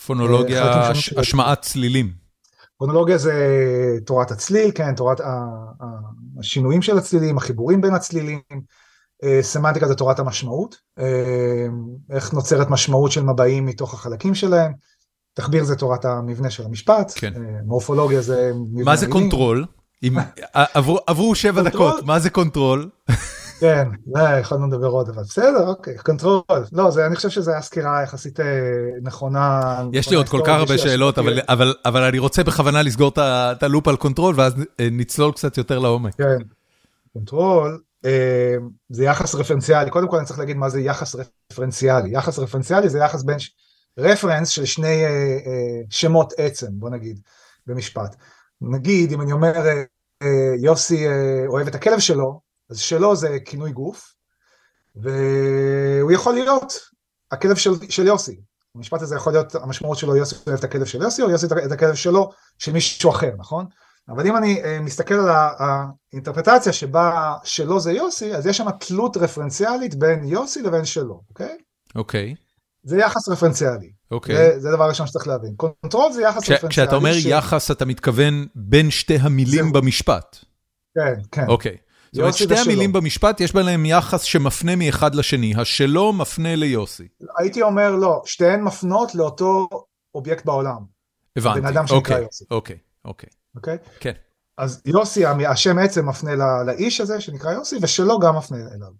[0.05, 2.11] פונולוגיה, אה, השמעת צלילים.
[2.77, 3.33] פונולוגיה זה
[4.05, 5.21] תורת הצליל, כן, תורת
[6.39, 8.41] השינויים של הצלילים, החיבורים בין הצלילים.
[9.23, 11.65] אה, סמנטיקה זה תורת המשמעות, אה,
[12.09, 14.73] איך נוצרת משמעות של מבעים מתוך החלקים שלהם.
[15.33, 17.33] תחביר זה תורת המבנה של המשפט, כן.
[17.65, 19.21] מורפולוגיה זה מבנה מה זה מילים.
[19.21, 19.65] control?
[20.03, 20.17] אם,
[20.53, 21.91] עברו, עברו שבע control?
[21.91, 22.89] דקות, מה זה control?
[23.61, 26.41] כן, זה יכולנו לדבר עוד, אבל בסדר, אוקיי, control.
[26.71, 28.45] לא, זה, אני חושב שזו הייתה סקירה יחסית אה,
[29.01, 29.75] נכונה.
[29.93, 33.63] יש לי עוד כל כך הרבה שאלות, אבל, אבל, אבל אני רוצה בכוונה לסגור את
[33.63, 36.15] ה loop על control, ואז אה, נצלול קצת יותר לעומק.
[36.15, 36.37] כן,
[37.13, 38.55] control אה,
[38.89, 39.89] זה יחס רפרנציאלי.
[39.89, 41.15] קודם כל אני צריך להגיד מה זה יחס
[41.51, 42.09] רפרנציאלי.
[42.09, 43.37] יחס רפרנציאלי זה יחס בין
[43.97, 45.03] רפרנס של שני
[45.89, 47.19] שמות עצם, בוא נגיד,
[47.67, 48.15] במשפט.
[48.61, 49.53] נגיד, אם אני אומר,
[50.59, 51.05] יוסי
[51.47, 54.13] אוהב את הכלב שלו, אז שלו זה כינוי גוף,
[54.95, 56.73] והוא יכול להיות
[57.31, 58.41] הכלב של, של יוסי.
[58.75, 61.71] המשפט הזה יכול להיות, המשמעות שלו יוסי אוהב את הכלב של יוסי, או יוסי את
[61.71, 63.65] הכלב שלו, של מישהו אחר, נכון?
[64.09, 69.95] אבל אם אני מסתכל על האינטרפרטציה שבה שלו זה יוסי, אז יש שם תלות רפרנציאלית
[69.95, 71.57] בין יוסי לבין שלו, אוקיי?
[71.95, 72.35] אוקיי.
[72.83, 73.91] זה יחס רפרנציאלי.
[74.11, 74.35] אוקיי.
[74.35, 75.53] זה, זה דבר ראשון שצריך להבין.
[75.57, 76.71] control זה יחס ש, רפרנציאלי.
[76.71, 77.25] כשאתה אומר ש...
[77.25, 79.71] יחס, אתה מתכוון בין שתי המילים זה...
[79.73, 80.37] במשפט.
[80.95, 81.47] כן, כן.
[81.47, 81.77] אוקיי.
[82.11, 85.53] זאת אומרת, שתי המילים במשפט, יש ביניהם יחס שמפנה מאחד לשני.
[85.57, 87.07] השלו מפנה ליוסי.
[87.37, 89.67] הייתי אומר לא, שתיהן מפנות לאותו
[90.15, 90.77] אובייקט בעולם.
[91.35, 92.45] הבנתי, בן אדם שנקרא אוקיי, יוסי.
[92.51, 93.29] אוקיי, אוקיי.
[93.55, 93.77] אוקיי?
[93.99, 94.13] כן.
[94.57, 98.91] אז יוסי, השם עצם מפנה לאיש הזה שנקרא יוסי, ושלו גם מפנה אליו.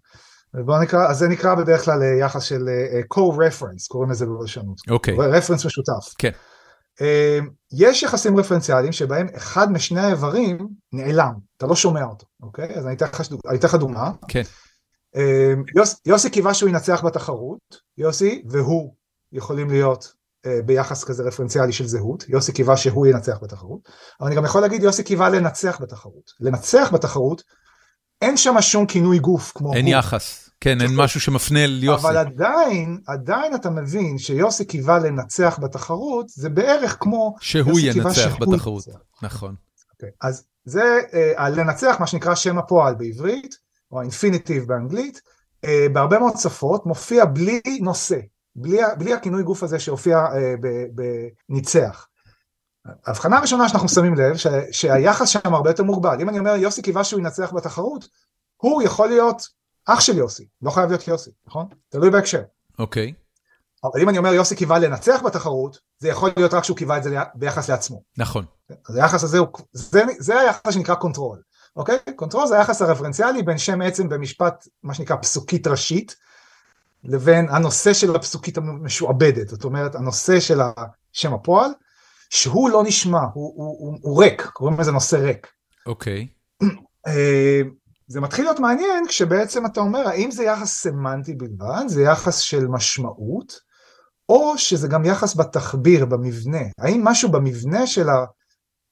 [0.54, 4.80] ובוא נקרא, אז זה נקרא בדרך כלל אה, יחס של אה, co-reference, קוראים לזה בלשנות.
[4.90, 5.16] אוקיי.
[5.18, 6.14] רפרנס משותף.
[6.18, 6.30] כן.
[7.00, 12.74] אמ, יש יחסים רפרנציאליים שבהם אחד משני האיברים נעלם, אתה לא שומע אותו, אוקיי?
[12.74, 12.94] אז אני
[13.54, 14.10] אתן לך דוגמה.
[14.28, 14.42] כן.
[15.76, 17.60] יוס, יוסי קיווה שהוא ינצח בתחרות,
[17.98, 18.94] יוסי והוא
[19.32, 20.12] יכולים להיות
[20.46, 23.80] אה, ביחס כזה רפרנציאלי של זהות, יוסי קיווה שהוא ינצח בתחרות,
[24.20, 26.30] אבל אני גם יכול להגיד יוסי קיווה לנצח בתחרות.
[26.40, 27.42] לנצח בתחרות,
[28.22, 29.94] אין שם שום כינוי גוף כמו אין הוא.
[29.94, 30.41] יחס.
[30.62, 32.06] כן, אין משהו שמפנה ליוסי.
[32.06, 37.34] אבל עדיין, עדיין אתה מבין שיוסי קיווה לנצח בתחרות, זה בערך כמו...
[37.40, 38.84] שהוא ינצח בתחרות,
[39.22, 39.54] נכון.
[39.54, 41.00] Okay, אוקיי, אז זה
[41.36, 43.54] uh, לנצח, מה שנקרא שם הפועל בעברית,
[43.92, 45.20] או האינפיניטיב באנגלית,
[45.66, 48.18] uh, בהרבה מאוד שפות מופיע בלי נושא,
[48.56, 50.36] בלי, בלי הכינוי גוף הזה שהופיע uh,
[51.48, 52.06] בניצח.
[53.06, 56.20] ההבחנה הראשונה שאנחנו שמים לב, ש, שהיחס שם הרבה יותר מוגבל.
[56.20, 58.08] אם אני אומר יוסי קיווה שהוא ינצח בתחרות,
[58.56, 61.66] הוא יכול להיות אח של יוסי, לא חייב להיות יוסי, נכון?
[61.88, 62.42] תלוי בהקשר.
[62.78, 63.12] אוקיי.
[63.84, 67.02] אבל אם אני אומר יוסי קיווה לנצח בתחרות, זה יכול להיות רק שהוא קיווה את
[67.02, 68.02] זה ביחס לעצמו.
[68.18, 68.44] נכון.
[68.88, 71.42] אז היחס הזה הוא, זה, זה היחס שנקרא control,
[71.76, 71.98] אוקיי?
[72.16, 76.16] control זה היחס הרפרנציאלי בין שם עצם במשפט, מה שנקרא פסוקית ראשית,
[77.04, 80.60] לבין הנושא של הפסוקית המשועבדת, זאת אומרת הנושא של
[81.12, 81.70] שם הפועל,
[82.30, 85.46] שהוא לא נשמע, הוא, הוא, הוא, הוא ריק, קוראים לזה נושא ריק.
[85.86, 86.26] אוקיי.
[87.06, 87.60] אה,
[88.12, 92.66] זה מתחיל להיות מעניין כשבעצם אתה אומר האם זה יחס סמנטי בלבד, זה יחס של
[92.66, 93.60] משמעות,
[94.28, 96.62] או שזה גם יחס בתחביר, במבנה.
[96.78, 98.06] האם משהו במבנה של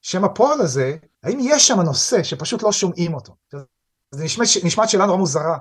[0.03, 3.35] השם הפועל הזה, האם יש שם נושא שפשוט לא שומעים אותו?
[4.11, 5.57] זה נשמע, נשמעת שאלה נורא מוזרה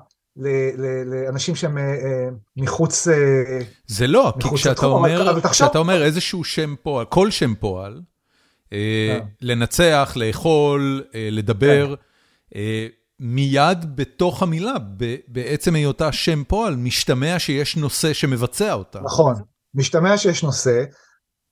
[1.06, 3.08] לאנשים שהם אה, אה, מחוץ...
[3.08, 8.00] אה, זה לא, כי כשאתה אומר, כשאתה אומר איזשהו שם פועל, כל שם פועל,
[9.40, 11.94] לנצח, לאכול, לדבר,
[12.50, 12.60] כן.
[13.20, 14.74] מיד בתוך המילה,
[15.28, 19.00] בעצם היותה שם פועל, משתמע שיש נושא שמבצע אותה.
[19.00, 19.34] נכון,
[19.74, 20.84] משתמע שיש נושא,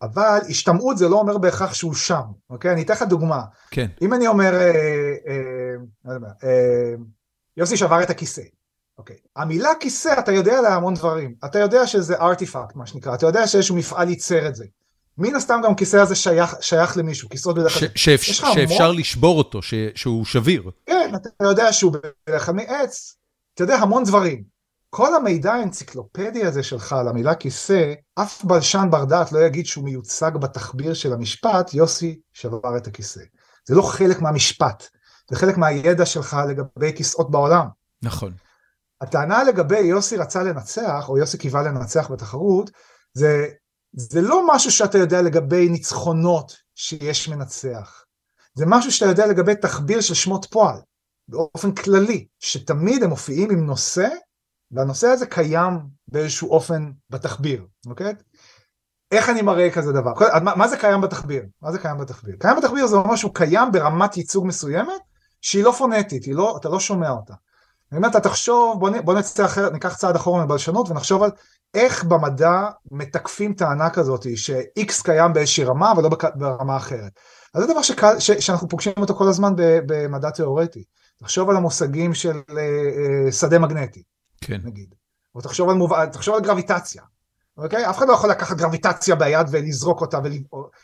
[0.02, 2.72] אבל השתמעות זה לא אומר בהכרח שהוא שם, אוקיי?
[2.72, 3.42] אני אתן לך דוגמה.
[3.70, 3.86] כן.
[4.02, 4.70] אם אני אומר, אה,
[5.28, 6.94] אה, יודע, אה,
[7.56, 8.42] יוסי שבר את הכיסא,
[8.98, 9.16] אוקיי.
[9.36, 11.34] המילה כיסא, אתה יודע עליה המון דברים.
[11.44, 14.64] אתה יודע שזה ארטיפקט, מה שנקרא, אתה יודע שאיזשהו מפעל ייצר את זה.
[15.18, 17.88] מן הסתם גם כיסא הזה שייך, שייך למישהו, כיסאות בדרך כלל.
[17.94, 18.46] שאפשר
[18.84, 18.96] המון...
[18.96, 20.70] לשבור אותו, ש, שהוא שביר.
[20.86, 23.16] כן, אתה יודע שהוא בדרך כלל מעץ,
[23.54, 24.58] אתה יודע המון דברים.
[24.90, 29.84] כל המידע האנציקלופדי הזה שלך על המילה כיסא, אף בלשן בר דעת לא יגיד שהוא
[29.84, 33.20] מיוצג בתחביר של המשפט, יוסי שבר את הכיסא.
[33.64, 34.88] זה לא חלק מהמשפט,
[35.30, 37.66] זה חלק מהידע שלך לגבי כיסאות בעולם.
[38.02, 38.32] נכון.
[39.00, 42.70] הטענה לגבי יוסי רצה לנצח, או יוסי קיווה לנצח בתחרות,
[43.14, 43.46] זה,
[43.92, 48.04] זה לא משהו שאתה יודע לגבי ניצחונות שיש מנצח.
[48.54, 50.76] זה משהו שאתה יודע לגבי תחביר של שמות פועל,
[51.28, 54.08] באופן כללי, שתמיד הם מופיעים עם נושא
[54.70, 58.14] והנושא הזה קיים באיזשהו אופן בתחביר, אוקיי?
[59.12, 60.12] איך אני מראה כזה דבר?
[60.42, 61.42] מה, מה זה קיים בתחביר?
[61.62, 62.36] מה זה קיים בתחביר?
[62.40, 65.00] קיים בתחביר זה אומר שהוא קיים ברמת ייצוג מסוימת
[65.40, 67.34] שהיא לא פונטית, לא, אתה לא שומע אותה.
[67.92, 71.30] אני אומר, אתה תחשוב, בוא, בוא נצא אחר, ניקח צעד אחורה מבלשנות ונחשוב על
[71.74, 77.12] איך במדע מתקפים טענה כזאת ש-X קיים באיזושהי רמה אבל לא ברמה אחרת.
[77.54, 80.84] אז זה דבר שקל, ש, שאנחנו פוגשים אותו כל הזמן במדע תיאורטי.
[81.18, 82.52] תחשוב על המושגים של uh,
[83.28, 84.02] uh, שדה מגנטי.
[84.40, 84.60] כן.
[84.64, 84.94] נגיד.
[85.34, 86.04] או תחשוב על, מוב...
[86.06, 87.02] תחשוב על גרביטציה.
[87.56, 87.90] אוקיי?
[87.90, 90.40] אף אחד לא יכול לקחת גרביטציה ביד ולזרוק אותה, ולב...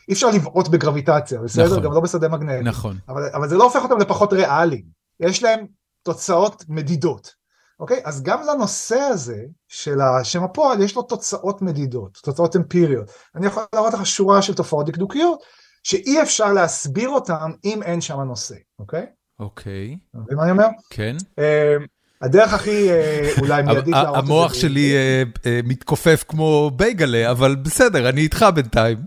[0.07, 1.65] אי אפשר לבעוט בגרביטציה, בסדר?
[1.65, 1.83] נכון.
[1.83, 2.63] גם לא בשדה מגנטי.
[2.63, 2.97] נכון.
[3.09, 4.85] אבל, אבל זה לא הופך אותם לפחות ריאליים.
[5.19, 5.65] יש להם
[6.03, 7.44] תוצאות מדידות.
[7.79, 8.01] אוקיי?
[8.05, 13.11] אז גם לנושא הזה של השם הפועל יש לו תוצאות מדידות, תוצאות אמפיריות.
[13.35, 15.43] אני יכול להראות לך שורה של תופעות דקדוקיות
[15.83, 19.05] שאי אפשר להסביר אותן אם אין שם נושא, אוקיי?
[19.39, 19.97] אוקיי.
[20.11, 20.67] אתה מבין מה אני אומר?
[20.89, 21.15] כן.
[21.37, 21.85] אמ,
[22.21, 24.33] הדרך הכי אה, אולי מיידית להראות את זה.
[24.33, 28.97] המוח שלי אה, אה, מתכופף כמו בייגלה, אבל בסדר, אני איתך בינתיים.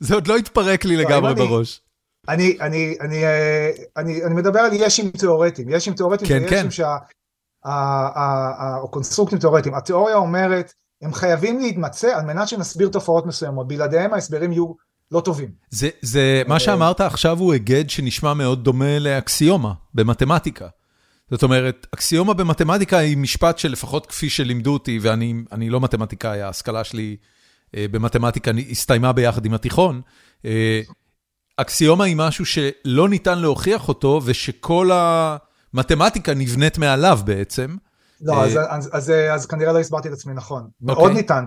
[0.00, 1.80] זה עוד לא התפרק לי לא, לגמרי בראש.
[2.28, 3.24] אני, אני, אני,
[3.96, 6.70] אני, אני מדבר על ישים תיאורטיים, ישים תיאורטיים כן, זה ישים כן.
[8.80, 9.74] או קונסטרוקטים תיאורטיים.
[9.74, 10.72] התיאוריה אומרת,
[11.02, 14.72] הם חייבים להתמצא על מנת שנסביר תופעות מסוימות, בלעדיהם ההסברים יהיו
[15.10, 15.48] לא טובים.
[15.70, 20.68] זה, זה, מה שאמרת עכשיו הוא היגד שנשמע מאוד דומה לאקסיומה במתמטיקה.
[21.30, 27.16] זאת אומרת, אקסיומה במתמטיקה היא משפט שלפחות כפי שלימדו אותי, ואני לא מתמטיקאי, ההשכלה שלי
[27.76, 30.00] אה, במתמטיקה הסתיימה ביחד עם התיכון,
[30.44, 30.80] אה,
[31.56, 34.90] אקסיומה היא משהו שלא ניתן להוכיח אותו, ושכל
[35.74, 37.76] המתמטיקה נבנית מעליו בעצם.
[38.20, 40.62] לא, אז, אז, אז, אז כנראה לא הסברתי את עצמי נכון.
[40.62, 40.86] Okay.
[40.86, 41.14] מאוד אוקיי.
[41.14, 41.44] ניתן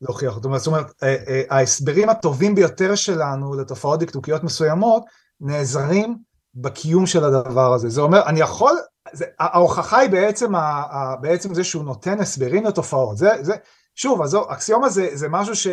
[0.00, 0.58] להוכיח אותו.
[0.58, 5.04] זאת אומרת, אה, ההסברים הטובים ביותר שלנו לתופעות דקדוקיות מסוימות,
[5.40, 6.18] נעזרים
[6.54, 7.88] בקיום של הדבר הזה.
[7.88, 8.72] זה אומר, אני יכול
[9.12, 13.16] זה, ההוכחה היא בעצם, ה, ה, בעצם זה שהוא נותן הסברים לתופעות.
[13.16, 13.54] זה, זה,
[13.94, 15.66] שוב, אז אקסיומה זה, זה משהו ש...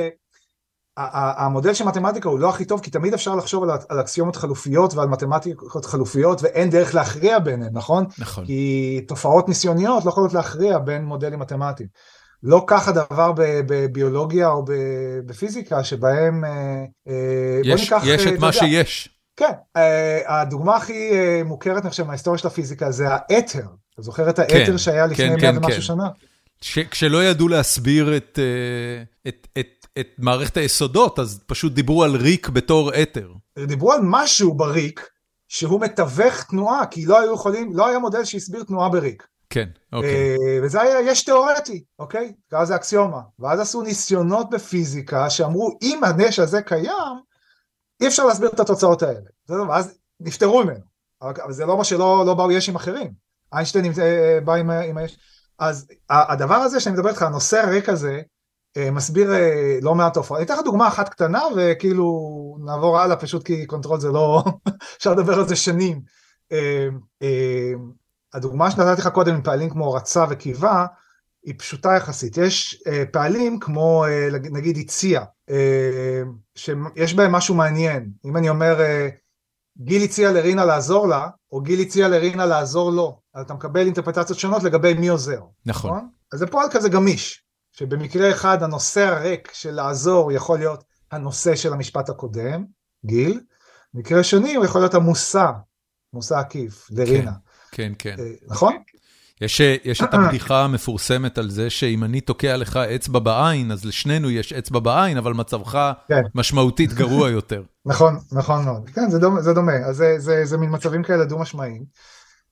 [0.97, 4.93] המודל של מתמטיקה הוא לא הכי טוב, כי תמיד אפשר לחשוב על, על אקסיומות חלופיות
[4.93, 8.05] ועל מתמטיקות חלופיות, ואין דרך להכריע ביניהן, נכון?
[8.19, 8.45] נכון.
[8.45, 11.89] כי תופעות ניסיוניות לא יכולות להכריע בין מודלים מתמטיים.
[12.43, 14.65] לא כך הדבר בביולוגיה או
[15.25, 16.45] בפיזיקה, שבהם...
[16.45, 19.09] אה, אה, יש, ניקח, יש את מה שיש.
[19.37, 23.65] כן, אה, הדוגמה הכי אה, מוכרת אני חושב מההיסטוריה של הפיזיקה זה האתר.
[23.93, 25.81] אתה זוכר את האתר כן, שהיה לפני כן, מאה כן, ומשהו כן.
[25.81, 26.09] שנה?
[26.61, 32.15] ש, כשלא ידעו להסביר את, אה, את, את, את מערכת היסודות, אז פשוט דיברו על
[32.15, 33.31] ריק בתור אתר.
[33.67, 35.09] דיברו על משהו בריק,
[35.47, 39.27] שהוא מתווך תנועה, כי לא היו יכולים, לא היה מודל שהסביר תנועה בריק.
[39.49, 40.35] כן, אוקיי.
[40.63, 42.33] וזה היה, יש תיאורטי, אוקיי?
[42.51, 43.21] ואז זה אקסיומה.
[43.39, 47.17] ואז עשו ניסיונות בפיזיקה שאמרו, אם הנש הזה קיים,
[48.01, 49.19] אי אפשר להסביר את התוצאות האלה.
[49.49, 50.97] ואז נפטרו ממנו.
[51.21, 53.11] אבל זה לא אומר שלא לא באו ישים אחרים.
[53.53, 55.17] איינשטיין אה, אה, בא עם, עם היש...
[55.59, 58.21] אז הדבר הזה שאני מדבר איתך, הנושא הריק הזה,
[58.77, 59.31] אה, מסביר
[59.81, 60.37] לא מעט תופעות.
[60.37, 64.43] אני אתן לך דוגמה אחת קטנה וכאילו נעבור הלאה פשוט כי control זה לא,
[64.97, 66.01] אפשר לדבר על זה שנים.
[68.33, 70.85] הדוגמה שנתתי לך קודם עם פעלים כמו רצה וקיווה,
[71.45, 72.37] היא פשוטה יחסית.
[72.37, 74.05] יש פעלים כמו
[74.51, 75.23] נגיד הציע,
[76.55, 78.11] שיש בהם משהו מעניין.
[78.25, 79.09] אם אני אומר, אה,
[79.77, 84.39] גיל הציע לרינה לעזור לה, או גיל הציע לרינה לעזור לו, אז אתה מקבל אינטרפטציות
[84.39, 85.41] שונות לגבי מי עוזר.
[85.65, 85.91] נכון.
[85.91, 86.09] נכון?
[86.33, 91.73] אז זה פועל כזה גמיש, שבמקרה אחד הנושא הריק של לעזור יכול להיות הנושא של
[91.73, 92.65] המשפט הקודם,
[93.05, 93.41] גיל,
[93.93, 95.45] במקרה שני הוא יכול להיות המושא,
[96.13, 97.31] מושא עקיף, לרינה.
[97.71, 98.15] כן, כן.
[98.17, 98.23] כן.
[98.47, 98.77] נכון?
[99.41, 104.29] יש, יש את הבדיחה המפורסמת על זה שאם אני תוקע לך אצבע בעין, אז לשנינו
[104.29, 106.21] יש אצבע בעין, אבל מצבך כן.
[106.35, 107.63] משמעותית גרוע יותר.
[107.87, 108.89] נכון, נכון מאוד.
[108.89, 109.75] כן, זה דומה, זה דומה.
[109.75, 111.83] אז זה, זה, זה מין מצבים כאלה דו-משמעיים.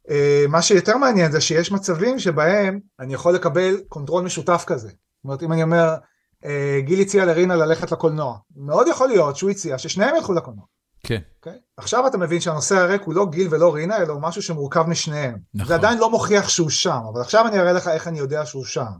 [0.07, 4.87] אה, מה שיותר מעניין זה שיש מצבים שבהם אני יכול לקבל control משותף כזה.
[4.87, 5.95] זאת אומרת, אם אני אומר,
[6.43, 6.47] אה,
[6.79, 10.65] גיל הציע לרינה ללכת לקולנוע, מאוד יכול להיות שהוא הציע ששניהם ילכו לקולנוע.
[11.05, 11.15] כן.
[11.15, 11.35] אוקיי?
[11.37, 11.59] אוקיי?
[11.77, 15.37] עכשיו אתה מבין שהנושא הריק הוא לא גיל ולא רינה, אלא הוא משהו שמורכב משניהם.
[15.53, 15.67] נכון.
[15.67, 18.65] זה עדיין לא מוכיח שהוא שם, אבל עכשיו אני אראה לך איך אני יודע שהוא
[18.65, 18.91] שם.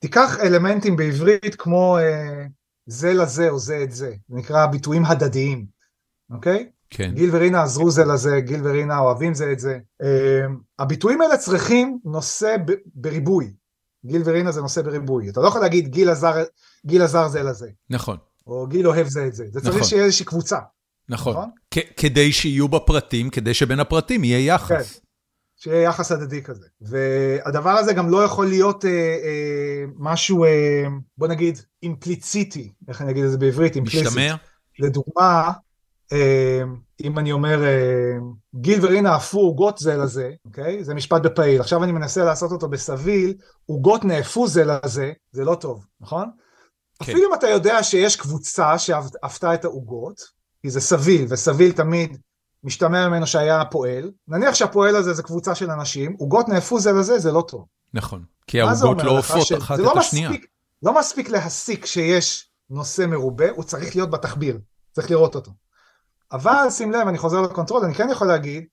[0.00, 2.44] תיקח אלמנטים בעברית כמו אה,
[2.88, 5.66] זה לזה או זה את זה, זה נקרא ביטויים הדדיים,
[6.30, 6.66] אוקיי?
[6.68, 6.78] Okay?
[6.90, 7.12] כן.
[7.14, 9.78] גיל ורינה עזרו זה לזה, גיל ורינה אוהבים זה את זה.
[10.02, 10.46] אה,
[10.78, 13.52] הביטויים האלה צריכים נושא ב- בריבוי.
[14.06, 15.28] גיל ורינה זה נושא בריבוי.
[15.28, 16.34] אתה לא יכול להגיד גיל עזר,
[16.86, 17.68] גיל עזר זה לזה.
[17.90, 18.16] נכון.
[18.46, 19.44] או גיל אוהב זה את זה.
[19.52, 19.88] זה צריך נכון.
[19.88, 20.58] שיהיה איזושהי קבוצה.
[21.08, 21.32] נכון.
[21.32, 21.50] נכון?
[21.96, 24.92] כדי שיהיו בפרטים, כדי שבין הפרטים יהיה יחס.
[24.92, 25.00] כן,
[25.58, 26.66] שיהיה יחס הדדי כזה.
[26.80, 30.84] והדבר הזה גם לא יכול להיות אה, אה, משהו, אה,
[31.18, 33.76] בוא נגיד, אימפליציטי, איך אני אגיד את זה בעברית?
[33.76, 34.06] אימפליציט.
[34.06, 34.34] משתמע?
[34.78, 35.52] לדוגמה,
[36.12, 36.62] אה,
[37.04, 38.16] אם אני אומר, אה,
[38.54, 40.84] גיל ורינה עפו עוגות זה לזה, אוקיי?
[40.84, 41.60] זה משפט בפעיל.
[41.60, 43.34] עכשיו אני מנסה לעשות אותו בסביל,
[43.66, 46.30] עוגות נאפו זה לזה, זה לא טוב, נכון?
[46.98, 47.12] כן.
[47.12, 50.20] אפילו אם אתה יודע שיש קבוצה שעפתה את העוגות,
[50.62, 52.18] כי זה סביל, וסביל תמיד
[52.64, 57.18] משתמע ממנו שהיה פועל, נניח שהפועל הזה זה קבוצה של אנשים, עוגות נאפו זה לזה,
[57.18, 57.66] זה לא טוב.
[57.94, 60.30] נכון, כי העוגות לא עופות אחת את לא השנייה.
[60.30, 60.46] מספיק,
[60.82, 64.58] לא מספיק להסיק שיש נושא מרובה, הוא צריך להיות בתחביר,
[64.92, 65.50] צריך לראות אותו.
[66.32, 68.64] אבל שים לב, אני חוזר לקונטרול, אני כן יכול להגיד,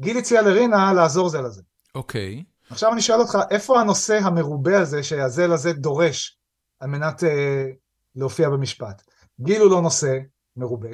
[0.00, 1.62] גיל הציע לרינה לעזור זה לזה.
[1.94, 2.44] אוקיי.
[2.46, 2.72] Okay.
[2.72, 6.38] עכשיו אני שואל אותך, איפה הנושא המרובה הזה שהזה לזה דורש
[6.80, 7.66] על מנת אה,
[8.16, 9.02] להופיע במשפט?
[9.40, 10.18] גיל הוא לא נושא
[10.56, 10.88] מרובה,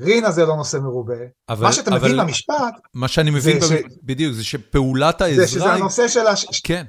[0.00, 1.14] רינה זה לא נושא מרובה,
[1.48, 3.72] אבל, מה שאתה מבין במשפט, מה שאני מבין ש...
[4.02, 6.60] בדיוק זה שפעולת העזרה, זה שזה הנושא של, הש...
[6.64, 6.84] כן.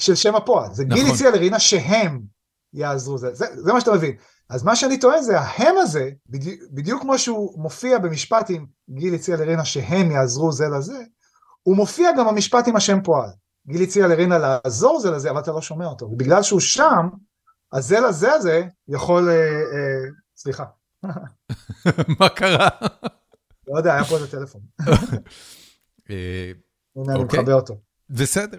[0.00, 1.02] של שם הפועל, זה נכון.
[1.02, 2.20] גיל הציע לרינה שהם
[2.74, 4.16] יעזרו, זה, זה, זה מה שאתה מבין.
[4.50, 9.14] אז מה שאני טוען זה ההם הזה, בדיוק, בדיוק כמו שהוא מופיע במשפט עם גיל
[9.14, 10.98] הציע לרינה שהם יעזרו זה לזה,
[11.62, 13.30] הוא מופיע גם במשפט עם השם פועל.
[13.66, 17.08] גיל הציע לרינה לעזור זה לזה, אבל אתה לא שומע אותו, ובגלל שהוא שם,
[17.72, 20.64] אז זה לזה הזה יכול, אה, אה, סליחה.
[22.20, 22.68] מה קרה?
[23.68, 24.60] לא יודע, היה פה איזה טלפון.
[26.10, 26.52] אה,
[26.96, 27.40] הנה, אני אוקיי.
[27.40, 27.80] מכבה אותו.
[28.10, 28.58] בסדר.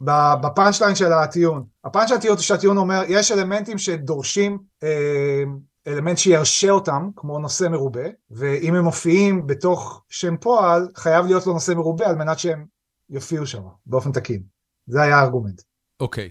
[0.00, 1.64] בפאנצ' ליין של הטיעון.
[1.84, 5.42] הפאנצ' ליין של הטיעון אומר, יש אלמנטים שדורשים אה,
[5.86, 11.52] אלמנט שירשה אותם, כמו נושא מרובה, ואם הם מופיעים בתוך שם פועל, חייב להיות לו
[11.52, 12.66] נושא מרובה על מנת שהם
[13.10, 14.42] יופיעו שם באופן תקין.
[14.86, 15.62] זה היה הארגומנט.
[16.00, 16.30] אוקיי.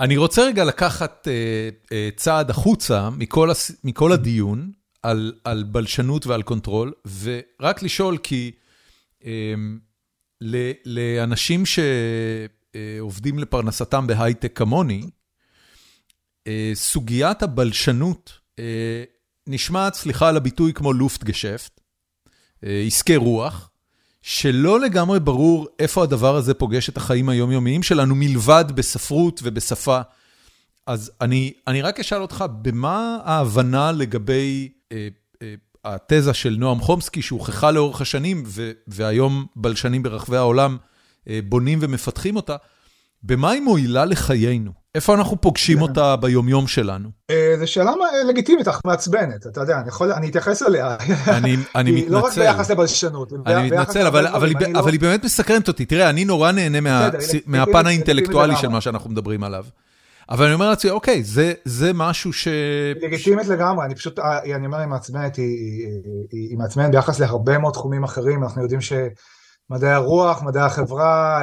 [0.00, 3.72] אני רוצה רגע לקחת אה, אה, צעד החוצה מכל, הס...
[3.84, 6.92] מכל הדיון על, על בלשנות ועל control,
[7.22, 8.52] ורק לשאול כי
[10.40, 15.02] ל, לאנשים שעובדים לפרנסתם בהייטק כמוני,
[16.48, 18.60] uh, סוגיית הבלשנות אה,
[19.46, 21.80] נשמעת, סליחה על הביטוי, כמו לופטגעשעפט,
[22.28, 23.70] אה, עסקי רוח.
[24.26, 30.00] שלא לגמרי ברור איפה הדבר הזה פוגש את החיים היומיומיים שלנו, מלבד בספרות ובשפה.
[30.86, 35.08] אז אני, אני רק אשאל אותך, במה ההבנה לגבי אה,
[35.42, 40.76] אה, התזה של נועם חומסקי, שהוכחה לאורך השנים, ו, והיום בלשנים ברחבי העולם
[41.28, 42.56] אה, בונים ומפתחים אותה,
[43.22, 44.72] במה היא מועילה לחיינו?
[44.94, 47.08] איפה אנחנו פוגשים אותה ביומיום שלנו?
[47.30, 47.92] אה, זו שאלה
[48.28, 49.82] לגיטימית, אך מעצבנת, אתה יודע,
[50.16, 50.96] אני אתייחס אליה.
[51.28, 52.12] אני מתנצל.
[52.12, 53.32] לא רק ביחס לבלשנות.
[53.46, 55.84] אני מתנצל, אבל היא באמת מסקרנת אותי.
[55.84, 56.78] תראה, אני נורא נהנה
[57.46, 59.64] מהפן האינטלקטואלי של מה שאנחנו מדברים עליו.
[60.30, 61.22] אבל אני אומר לעצמי, אוקיי,
[61.64, 62.48] זה משהו ש...
[63.02, 65.36] לגיטימית לגמרי, אני פשוט, אני אומר, היא מעצבנת,
[66.32, 68.92] היא מעצבנת ביחס להרבה מאוד תחומים אחרים, אנחנו יודעים ש...
[69.70, 71.40] מדעי הרוח, מדעי החברה,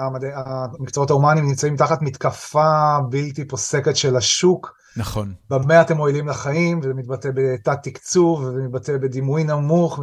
[0.00, 4.76] המדעי, המקצועות ההומניים נמצאים תחת מתקפה בלתי פוסקת של השוק.
[4.96, 5.34] נכון.
[5.50, 10.00] במה אתם מועילים לחיים, וזה מתבטא בתת תקצוב, וזה מתבטא בדימוי נמוך,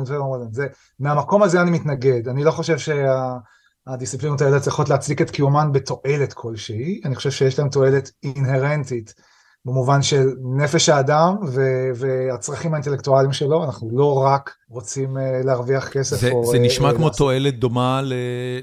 [0.51, 0.67] זה,
[0.99, 2.27] מהמקום הזה אני מתנגד.
[2.27, 7.69] אני לא חושב שהדיסציפלינות האלה צריכות להצדיק את קיומן בתועלת כלשהי, אני חושב שיש להן
[7.69, 9.13] תועלת אינהרנטית.
[9.65, 11.35] במובן של נפש האדם
[11.95, 16.15] והצרכים האינטלקטואליים שלו, אנחנו לא רק רוצים אה, להרוויח כסף.
[16.15, 17.17] זה, או, זה נשמע אה, כמו לעשות.
[17.17, 18.01] תועלת דומה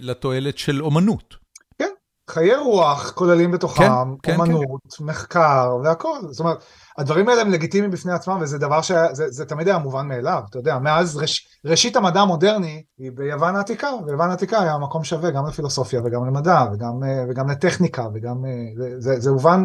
[0.01, 1.34] לתועלת של אומנות.
[1.78, 1.88] כן,
[2.30, 3.84] חיי רוח כוללים בתוכם
[4.22, 6.18] כן, כן, אומנות, מחקר והכל.
[6.30, 6.64] זאת אומרת,
[6.98, 10.78] הדברים האלה הם לגיטימיים בפני עצמם, וזה דבר שזה תמיד היה מובן מאליו, אתה יודע,
[10.78, 16.01] מאז ראש, ראשית המדע המודרני היא ביוון העתיקה, ויוון העתיקה היה מקום שווה גם לפילוסופיה
[16.05, 16.92] וגם למדע וגם,
[17.30, 18.36] וגם לטכניקה, וגם,
[18.76, 19.64] זה, זה, זה הובן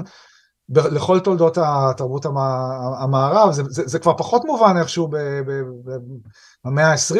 [0.70, 2.26] לכל תולדות התרבות
[3.00, 5.10] המערב, זה, זה, זה כבר פחות מובן איכשהו
[6.66, 7.20] במאה ה-20,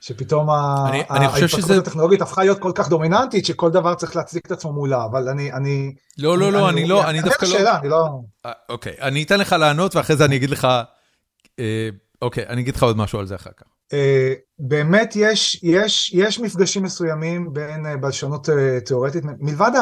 [0.00, 5.04] שפתאום ההתפתחות הטכנולוגית הפכה להיות כל כך דומיננטית, שכל דבר צריך להצדיק את עצמו מולה,
[5.04, 5.52] אבל אני...
[5.52, 7.76] אני לא, לא, לא, אני לא, אני דווקא לא...
[7.80, 8.08] אני לא...
[8.46, 10.68] אה, אוקיי, אני אתן לך לענות, ואחרי זה אני אגיד לך...
[11.58, 11.88] אה,
[12.22, 13.66] אוקיי, אני אגיד לך עוד משהו על זה אחר כך.
[13.92, 18.48] אה, באמת יש, יש, יש מפגשים מסוימים בין בלשנות
[18.84, 19.24] תיאורטית,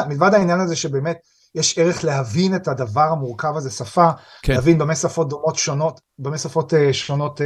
[0.07, 1.17] מלבד העניין הזה שבאמת
[1.55, 4.09] יש ערך להבין את הדבר המורכב הזה, שפה,
[4.41, 4.53] כן.
[4.53, 7.41] להבין במה שפות דומות שונות, במה שפות שונות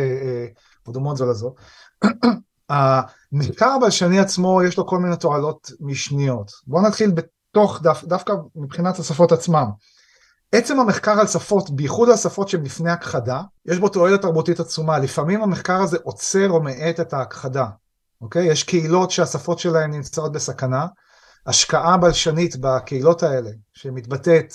[0.88, 1.56] או דומות זו לזו.
[2.70, 6.52] המחקר הבלשני עצמו יש לו כל מיני תועלות משניות.
[6.68, 9.66] בואו נתחיל בתוך, דו, דווקא מבחינת השפות עצמם.
[10.52, 15.00] עצם המחקר על שפות, בייחוד על שפות שהן לפני הכחדה, יש בו תועלת תרבותית עצומה.
[15.00, 17.66] לפעמים המחקר הזה עוצר או מאט את ההכחדה,
[18.22, 18.46] אוקיי?
[18.46, 20.86] יש קהילות שהשפות שלהן נמצאות בסכנה.
[21.48, 24.54] השקעה בלשנית בקהילות האלה, שמתבטאת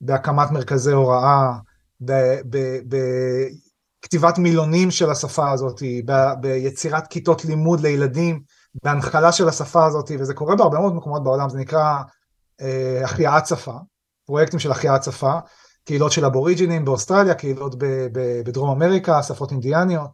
[0.00, 1.52] בהקמת מרכזי הוראה,
[2.00, 3.48] ב- ב- ב-
[4.02, 8.42] כתיבת מילונים של השפה הזאת, ב- ביצירת כיתות לימוד לילדים,
[8.82, 12.02] בהנחלה של השפה הזאת, וזה קורה בהרבה מאוד מקומות בעולם, זה נקרא
[12.60, 13.74] אה, החייאת שפה,
[14.26, 15.38] פרויקטים של החייאת שפה,
[15.84, 20.10] קהילות של אבוריג'ינים באוסטרליה, קהילות ב- ב- בדרום אמריקה, שפות אינדיאניות,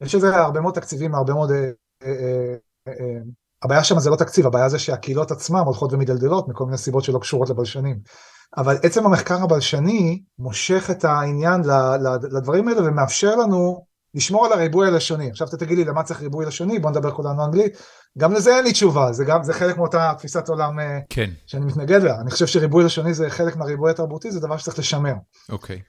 [0.00, 1.50] יש לזה הרבה מאוד תקציבים, הרבה מאוד...
[1.50, 1.70] אה,
[2.02, 2.54] אה,
[2.88, 3.18] אה,
[3.62, 7.18] הבעיה שם זה לא תקציב, הבעיה זה שהקהילות עצמן הולכות ומדלדלות מכל מיני סיבות שלא
[7.18, 7.98] קשורות לבלשנים.
[8.56, 11.60] אבל עצם המחקר הבלשני מושך את העניין
[12.32, 13.84] לדברים האלה ומאפשר לנו
[14.14, 15.30] לשמור על הריבוי הלשוני.
[15.30, 17.76] עכשיו אתה תגיד לי למה צריך ריבוי לשוני, בוא נדבר כולנו אנגלית.
[18.18, 21.30] גם לזה אין לי תשובה, זה גם, זה חלק מאותה תפיסת עולם אה, כן.
[21.46, 22.20] שאני מתנגד לה.
[22.20, 25.14] אני חושב שריבוי לשוני זה חלק מהריבוי התרבותי, זה דבר שצריך לשמר.
[25.50, 25.76] אוקיי.
[25.76, 25.82] אה,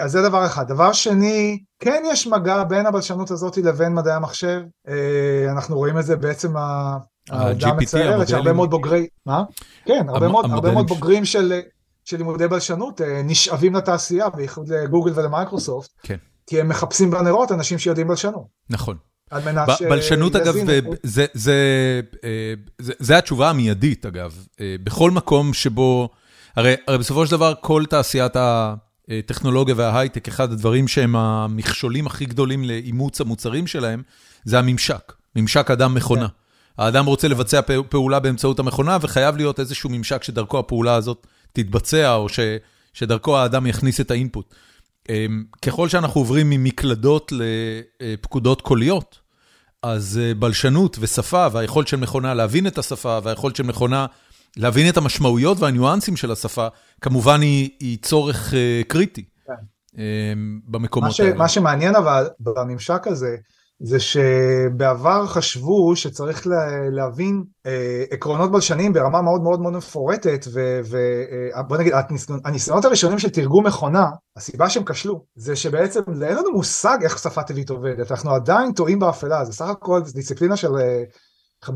[0.00, 0.68] אז זה דבר אחד.
[0.68, 4.60] דבר שני, כן יש מגע בין הבלשנות הזאת לבין מדעי המחשב.
[4.88, 6.56] אה, אנחנו רואים את זה בעצם
[7.30, 9.44] העובדה המצערת שהרבה מאוד בוגרי, מה?
[9.84, 11.60] כן, הרבה מאוד, הרבה מאוד בוגרים של
[12.04, 16.16] של לימודי בלשנות אה, נשאבים לתעשייה, בייחוד לגוגל ולמייקרוסופט, כן.
[16.46, 18.46] כי הם מחפשים בנרות אנשים שיודעים בלשנות.
[18.70, 18.96] נכון.
[19.30, 19.82] על מנת ש...
[19.82, 20.54] בלשנות אגב,
[21.02, 21.54] זה, זה,
[22.24, 26.08] אה, זה, זה התשובה המיידית אגב, אה, בכל מקום שבו,
[26.56, 28.36] הרי, הרי בסופו של דבר כל תעשיית
[29.08, 34.02] הטכנולוגיה וההייטק, אחד הדברים שהם המכשולים הכי גדולים לאימוץ המוצרים שלהם,
[34.44, 36.28] זה הממשק, ממשק אדם-מכונה.
[36.28, 36.82] כן.
[36.82, 42.28] האדם רוצה לבצע פעולה באמצעות המכונה, וחייב להיות איזשהו ממשק שדרכו הפעולה הזאת תתבצע, או
[42.28, 42.40] ש,
[42.92, 44.54] שדרכו האדם יכניס את האינפוט.
[45.08, 47.32] אמ, ככל שאנחנו עוברים ממקלדות
[48.00, 49.18] לפקודות קוליות,
[49.82, 54.06] אז אה, בלשנות ושפה, והיכולת של מכונה להבין את השפה, והיכולת של מכונה
[54.58, 56.66] להבין את המשמעויות והניואנסים של השפה,
[57.00, 59.52] כמובן היא, היא צורך uh, קריטי כן.
[59.92, 59.98] um,
[60.64, 61.34] במקומות מה ש, האלה.
[61.34, 63.36] מה שמעניין אבל בממשק הזה,
[63.80, 66.46] זה שבעבר חשבו שצריך
[66.92, 71.92] להבין אה, עקרונות בלשנים ברמה מאוד מאוד מאוד מפורטת ובוא אה, נגיד
[72.44, 74.06] הניסיונות הראשונים של תרגום מכונה
[74.36, 78.98] הסיבה שהם כשלו זה שבעצם אין לנו מושג איך שפה טבעית עובדת אנחנו עדיין טועים
[78.98, 80.68] באפלה זה סך הכל דיסציפלינה של
[81.64, 81.68] 50-60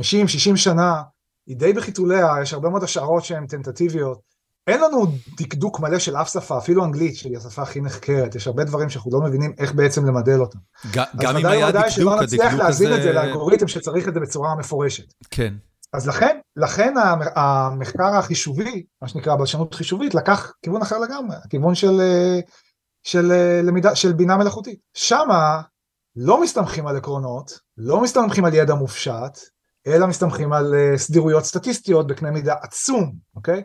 [0.51, 1.03] אה, שנה
[1.47, 4.33] היא די בחיתוליה יש הרבה מאוד השערות שהן טנטטיביות
[4.67, 5.07] אין לנו
[5.39, 9.11] דקדוק מלא של אף שפה, אפילו אנגלית, שהיא השפה הכי נחקרת, יש הרבה דברים שאנחנו
[9.13, 10.59] לא מבינים איך בעצם למדל אותם.
[11.17, 12.17] גם אם היה דקדוק, הדקדוק הזה...
[12.17, 15.05] אז ודאי שלא נצליח להזין את זה לאלגוריתם שצריך את זה בצורה מפורשת.
[15.31, 15.55] כן.
[15.93, 16.95] אז לכן, לכן
[17.35, 22.01] המחקר החישובי, מה שנקרא בלשנות חישובית, לקח כיוון אחר לגמרי, כיוון של,
[23.03, 23.33] של,
[23.63, 24.79] למידה, של בינה מלאכותית.
[24.95, 25.61] שמה
[26.17, 29.39] לא מסתמכים על עקרונות, לא מסתמכים על ידע מופשט,
[29.87, 33.63] אלא מסתמכים על אה, סדירויות סטטיסטיות בקנה מידה עצום, אוקיי?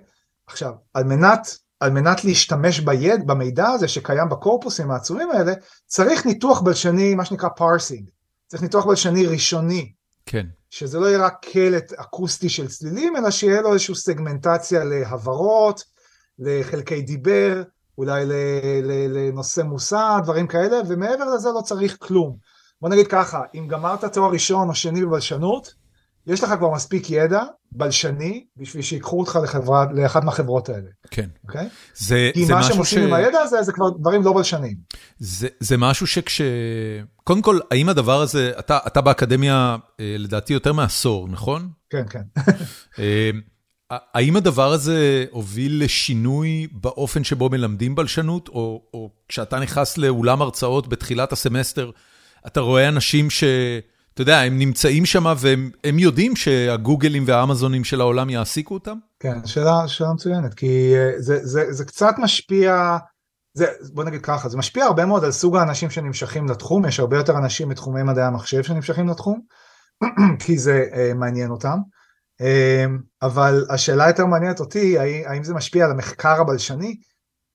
[0.48, 5.54] עכשיו, על מנת, על מנת להשתמש ביד, במידע הזה שקיים בקורפוסים העצומים האלה,
[5.86, 8.10] צריך ניתוח בלשני, מה שנקרא parsing.
[8.48, 9.92] צריך ניתוח בלשני ראשוני.
[10.26, 10.46] כן.
[10.70, 15.84] שזה לא יהיה רק קלט אקוסטי של צלילים, אלא שיהיה לו איזושהי סגמנטציה להברות,
[16.40, 17.64] לחלקי דיבר,
[17.98, 18.26] אולי
[19.10, 22.38] לנושא מושא, דברים כאלה, ומעבר לזה לא צריך כלום.
[22.82, 25.74] בוא נגיד ככה, אם גמרת תואר ראשון או שני בבלשנות,
[26.28, 30.90] יש לך כבר מספיק ידע בלשני בשביל שיקחו אותך לחברה, לאחת מהחברות האלה.
[31.12, 31.30] כן.
[31.48, 31.68] אוקיי?
[31.96, 33.04] זה, כי זה מה שהם עושים ש...
[33.04, 34.78] עם הידע הזה זה כבר דברים לא בלשנים.
[35.20, 36.42] זה, זה משהו שכש...
[37.24, 41.70] קודם כל, האם הדבר הזה, אתה, אתה באקדמיה אה, לדעתי יותר מעשור, נכון?
[41.90, 42.42] כן, כן.
[43.00, 43.30] אה,
[43.92, 50.88] האם הדבר הזה הוביל לשינוי באופן שבו מלמדים בלשנות, או, או כשאתה נכנס לאולם הרצאות
[50.88, 51.92] בתחילת הסמסטר,
[52.48, 53.44] אתה רואה אנשים ש...
[54.18, 58.98] אתה יודע, הם נמצאים שם והם יודעים שהגוגלים והאמזונים של העולם יעסיקו אותם?
[59.20, 62.98] כן, שאלה, שאלה מצוינת, כי זה, זה, זה קצת משפיע,
[63.54, 67.18] זה, בוא נגיד ככה, זה משפיע הרבה מאוד על סוג האנשים שנמשכים לתחום, יש הרבה
[67.18, 69.42] יותר אנשים מתחומי מדעי המחשב שנמשכים לתחום,
[70.46, 71.78] כי זה uh, מעניין אותם,
[72.42, 72.46] uh,
[73.22, 76.96] אבל השאלה יותר מעניינת אותי, האם זה משפיע על המחקר הבלשני?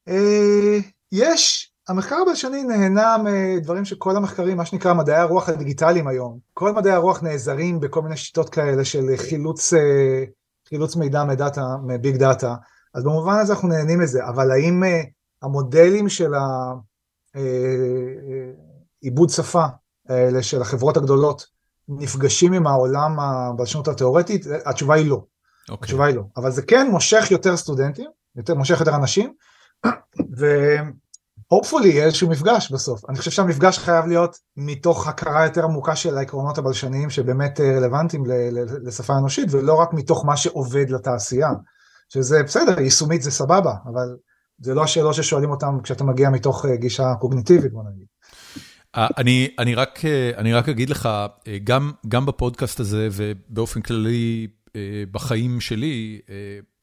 [0.08, 0.82] Uh,
[1.12, 6.92] יש, המחקר הבלשני נהנה מדברים שכל המחקרים, מה שנקרא מדעי הרוח הדיגיטליים היום, כל מדעי
[6.92, 9.72] הרוח נעזרים בכל מיני שיטות כאלה של חילוץ,
[10.68, 12.54] חילוץ מידע מדאטה, מביג דאטה,
[12.94, 14.82] אז במובן הזה אנחנו נהנים מזה, אבל האם
[15.42, 16.32] המודלים של
[19.02, 19.64] העיבוד שפה
[20.08, 21.46] האלה של החברות הגדולות
[21.88, 24.46] נפגשים עם העולם הבלשנות התיאורטית?
[24.64, 25.16] התשובה היא לא.
[25.16, 25.72] Okay.
[25.72, 25.84] אוקיי.
[25.84, 26.22] התשובה היא לא.
[26.36, 29.34] אבל זה כן מושך יותר סטודנטים, יותר, מושך יותר אנשים,
[31.52, 33.10] ו-hopefully יהיה איזשהו מפגש בסוף.
[33.10, 38.24] אני חושב שהמפגש חייב להיות מתוך הכרה יותר עמוקה של העקרונות הבלשניים שבאמת רלוונטיים
[38.84, 41.50] לשפה אנושית, ולא רק מתוך מה שעובד לתעשייה.
[42.08, 44.16] שזה בסדר, יישומית זה סבבה, אבל
[44.58, 48.06] זה לא השאלות ששואלים אותם כשאתה מגיע מתוך גישה קוגניטיבית, בוא נגיד.
[48.94, 50.00] אני, אני, רק,
[50.36, 51.08] אני רק אגיד לך,
[51.64, 54.46] גם, גם בפודקאסט הזה ובאופן כללי
[55.10, 56.20] בחיים שלי,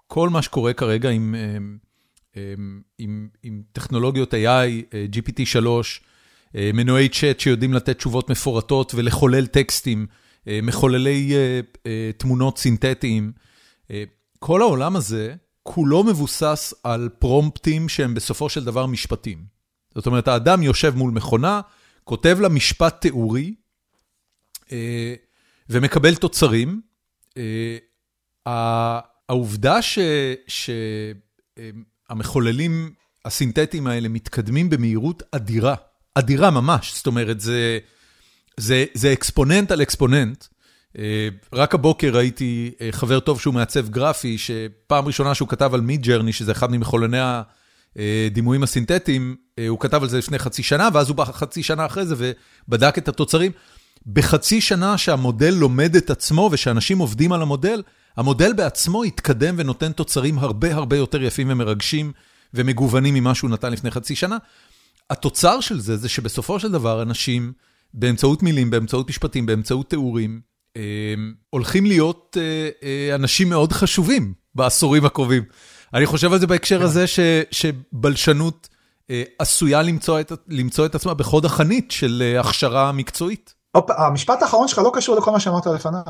[0.08, 1.36] כל מה שקורה כרגע עם,
[2.98, 5.68] עם, עם טכנולוגיות AI, GPT-3,
[6.74, 10.08] מנועי צ'אט שיודעים לתת תשובות מפורטות ולחולל טקסטים,
[10.48, 11.34] מחוללי
[12.18, 13.32] תמונות סינתטיים,
[14.40, 19.46] כל העולם הזה כולו מבוסס על פרומפטים שהם בסופו של דבר משפטים.
[19.96, 21.62] זאת אומרת, האדם יושב מול מכונה,
[22.04, 23.56] כותב לה משפט תיאורי
[24.72, 25.16] אה,
[25.70, 26.82] ומקבל תוצרים.
[27.38, 27.78] אה,
[29.30, 29.82] העובדה
[32.10, 32.92] שהמחוללים
[33.26, 35.76] הסינתטיים האלה מתקדמים במהירות אדירה,
[36.16, 37.80] אדירה ממש, זאת אומרת, זה,
[38.58, 40.46] זה, זה אקספוננט על אקספוננט.
[40.98, 46.34] אה, רק הבוקר ראיתי חבר טוב שהוא מעצב גרפי, שפעם ראשונה שהוא כתב על Midjourney,
[46.34, 47.18] שזה אחד ממחוללי
[47.96, 49.36] הדימויים הסינתטיים,
[49.68, 52.98] הוא כתב על זה לפני חצי שנה, ואז הוא בא חצי שנה אחרי זה ובדק
[52.98, 53.52] את התוצרים.
[54.08, 57.82] בחצי שנה שהמודל לומד את עצמו ושאנשים עובדים על המודל,
[58.18, 62.12] המודל בעצמו התקדם ונותן תוצרים הרבה הרבה יותר יפים ומרגשים
[62.54, 64.38] ומגוונים ממה שהוא נתן לפני חצי שנה.
[65.10, 67.54] התוצר של זה, זה שבסופו של דבר אנשים,
[67.94, 70.42] באמצעות מילים, באמצעות משפטים, באמצעות תיאורים,
[71.50, 72.38] הולכים להיות
[73.16, 75.44] אנשים מאוד חשובים בעשורים הקרובים.
[75.94, 76.84] אני חושב על זה בהקשר.
[76.84, 77.06] הזה
[77.52, 78.70] שבלשנות
[79.40, 79.82] עשויה
[80.48, 83.54] למצוא את עצמה בחוד החנית של הכשרה מקצועית.
[83.76, 86.02] המשפט האחרון שלך לא קשור לכל מה שאמרת לפניו.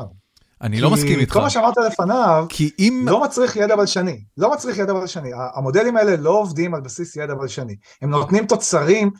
[0.62, 1.32] אני לא מסכים איתך.
[1.32, 3.04] כל מה שאמרת לפניו, כי אם...
[3.06, 4.24] לא מצריך ידע בלשני.
[4.36, 5.30] לא מצריך ידע בלשני.
[5.54, 7.76] המודלים האלה לא עובדים על בסיס ידע בלשני.
[8.02, 9.10] הם נותנים תוצרים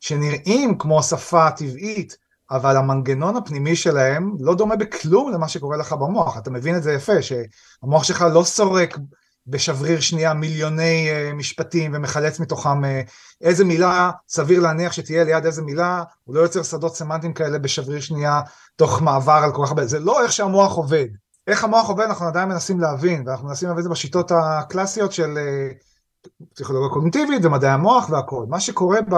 [0.00, 2.16] שנראים כמו שפה טבעית,
[2.50, 6.38] אבל המנגנון הפנימי שלהם לא דומה בכלום למה שקורה לך במוח.
[6.38, 8.98] אתה מבין את זה יפה, שהמוח שלך לא סורק
[9.46, 12.86] בשבריר שנייה מיליוני uh, משפטים ומחלץ מתוכם uh,
[13.40, 18.00] איזה מילה סביר להניח שתהיה ליד איזה מילה, הוא לא יוצר שדות סמנטיים כאלה בשבריר
[18.00, 18.40] שנייה
[18.76, 21.06] תוך מעבר על כל כך הרבה, זה לא איך שהמוח עובד.
[21.46, 25.38] איך המוח עובד אנחנו עדיין מנסים להבין, ואנחנו מנסים להבין את זה בשיטות הקלאסיות של
[25.38, 25.74] uh,
[26.54, 28.44] פסיכולוגיה קוגניטיבית ומדעי המוח והכל.
[28.48, 29.14] מה שקורה ב,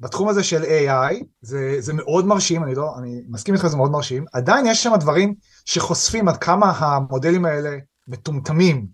[0.00, 3.90] בתחום הזה של AI, זה, זה מאוד מרשים, אני לא, אני מסכים איתך זה מאוד
[3.90, 7.76] מרשים, עדיין יש שם דברים שחושפים עד כמה המודלים האלה
[8.08, 8.86] מטומטמים,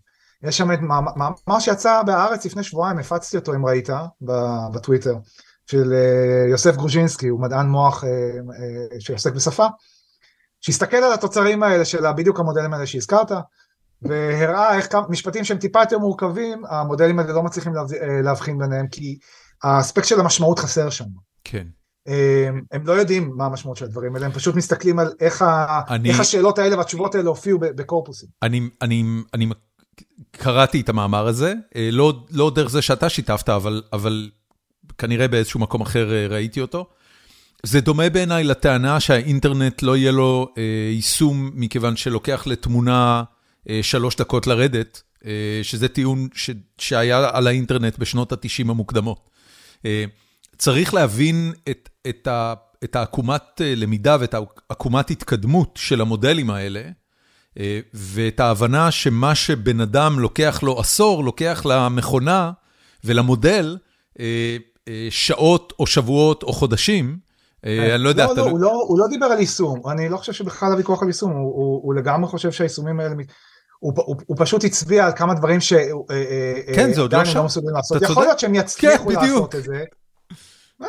[0.43, 3.88] יש שם את מאמר שיצא בהארץ לפני שבועיים, הפצתי אותו אם ראית
[4.74, 5.14] בטוויטר,
[5.66, 9.66] של אה, יוסף גרוז'ינסקי, הוא מדען מוח אה, אה, שעוסק בשפה,
[10.61, 13.32] שהסתכל על התוצרים האלה של בדיוק המודלים האלה שהזכרת,
[14.03, 17.72] והראה איך משפטים שהם טיפה יותר מורכבים, המודלים האלה לא מצליחים
[18.24, 19.18] להבחין ביניהם, כי
[19.62, 21.05] האספקט של המשמעות חסר שם.
[21.45, 21.66] כן.
[22.72, 25.45] הם לא יודעים מה המשמעות של הדברים האלה, הם פשוט מסתכלים על איך,
[25.88, 26.11] אני...
[26.11, 28.28] איך השאלות האלה והתשובות האלה הופיעו בקורפוסים.
[28.43, 29.47] אני, אני, אני
[30.30, 34.30] קראתי את המאמר הזה, אה, לא לא דרך זה שאתה שיתפת, אבל אבל
[34.99, 36.86] כנראה באיזשהו מקום אחר אה, ראיתי אותו.
[37.62, 40.62] זה דומה בעיניי לטענה שהאינטרנט לא יהיה לו אה,
[40.93, 43.22] יישום, מכיוון שלוקח לתמונה
[43.68, 49.30] אה, שלוש דקות לרדת, אה, שזה טיעון ש, שהיה על האינטרנט בשנות ה-90 המוקדמות.
[49.86, 50.05] אה,
[50.57, 52.28] צריך להבין את את,
[52.84, 56.82] את העקומת אה, למידה ואת העקומת התקדמות של המודלים האלה,
[57.94, 62.50] ואת ההבנה שמה שבן אדם לוקח לו עשור, לוקח למכונה
[63.05, 63.78] ולמודל
[64.20, 64.57] אה,
[64.88, 67.18] אה, שעות או שבועות או חודשים.
[67.64, 68.26] אני לא יודע.
[68.26, 71.09] לא, לא, הוא, לא, הוא לא דיבר על יישום, אני לא חושב שבכלל הוויכוח על
[71.09, 73.14] יישום, הוא, הוא, הוא לגמרי חושב שהיישומים האלה,
[73.78, 75.61] הוא, הוא, הוא פשוט הצביע על כמה דברים
[76.74, 77.38] כן, זה עוד לא שם.
[77.38, 78.03] לא מסוגלים לעשות.
[78.03, 79.84] יכול להיות שהם יצליחו כן, לעשות את זה.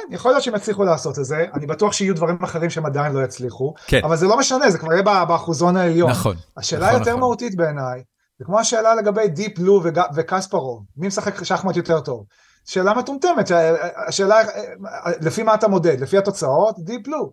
[0.10, 3.24] יכול להיות שהם יצליחו לעשות את זה, אני בטוח שיהיו דברים אחרים שהם עדיין לא
[3.24, 4.02] יצליחו, כן.
[4.04, 6.10] אבל זה לא משנה, זה כבר יהיה באחוזון העליון.
[6.10, 6.36] נכון.
[6.58, 7.20] השאלה נכון, היותר נכון.
[7.20, 8.04] מהותית בעיניי,
[8.40, 12.26] זה כמו השאלה לגבי Deep Blue וג- וקספרוב, מי משחק שחמט יותר טוב?
[12.66, 13.52] שאלה מטומטמת,
[14.08, 14.36] השאלה,
[15.22, 16.00] לפי מה אתה מודד?
[16.00, 16.76] לפי התוצאות?
[16.80, 17.32] Deep Blue.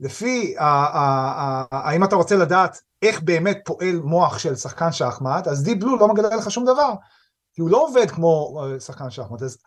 [0.00, 5.96] לפי, האם אתה רוצה לדעת איך באמת פועל מוח של שחקן שחמט, אז Deep Blue
[5.96, 6.92] לא מגלה לך שום דבר,
[7.54, 9.42] כי הוא לא עובד כמו אה, שחקן שחמט.
[9.42, 9.58] אז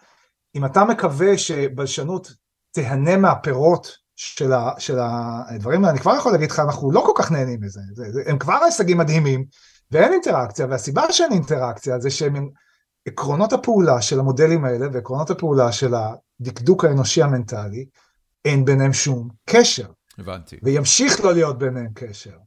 [0.56, 2.34] אם אתה מקווה שבלשנות
[2.72, 7.12] תהנה מהפירות של, ה, של הדברים האלה, אני כבר יכול להגיד לך, אנחנו לא כל
[7.16, 7.82] כך נהנים מזה.
[7.94, 9.46] זה, זה, הם כבר הישגים מדהימים,
[9.92, 12.50] ואין אינטראקציה, והסיבה שאין אינטראקציה זה שהם
[13.06, 17.86] עקרונות הפעולה של המודלים האלה, ועקרונות הפעולה של הדקדוק האנושי המנטלי,
[18.46, 19.86] אין ביניהם שום קשר,
[20.18, 20.60] הבנתי.
[20.64, 22.38] וימשיך לא להיות ביניהם קשר,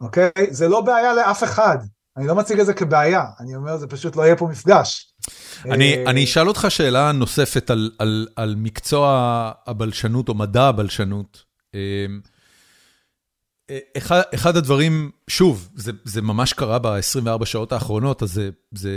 [0.00, 0.30] אוקיי?
[0.50, 1.78] זה לא בעיה לאף אחד.
[2.16, 5.09] אני לא מציג את זה כבעיה, אני אומר, זה פשוט לא יהיה פה מפגש.
[5.64, 11.44] אני, אה, אני אשאל אותך שאלה נוספת על, על, על מקצוע הבלשנות או מדע הבלשנות.
[11.74, 12.20] אמ,
[13.96, 18.92] אחד, אחד הדברים, שוב, זה, זה ממש קרה ב-24 שעות האחרונות, אז זה, זה,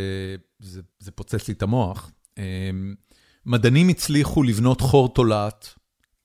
[0.59, 2.11] זה, זה פוצץ לי את המוח.
[2.37, 2.93] אמ,
[3.45, 5.73] מדענים הצליחו לבנות חור תולעת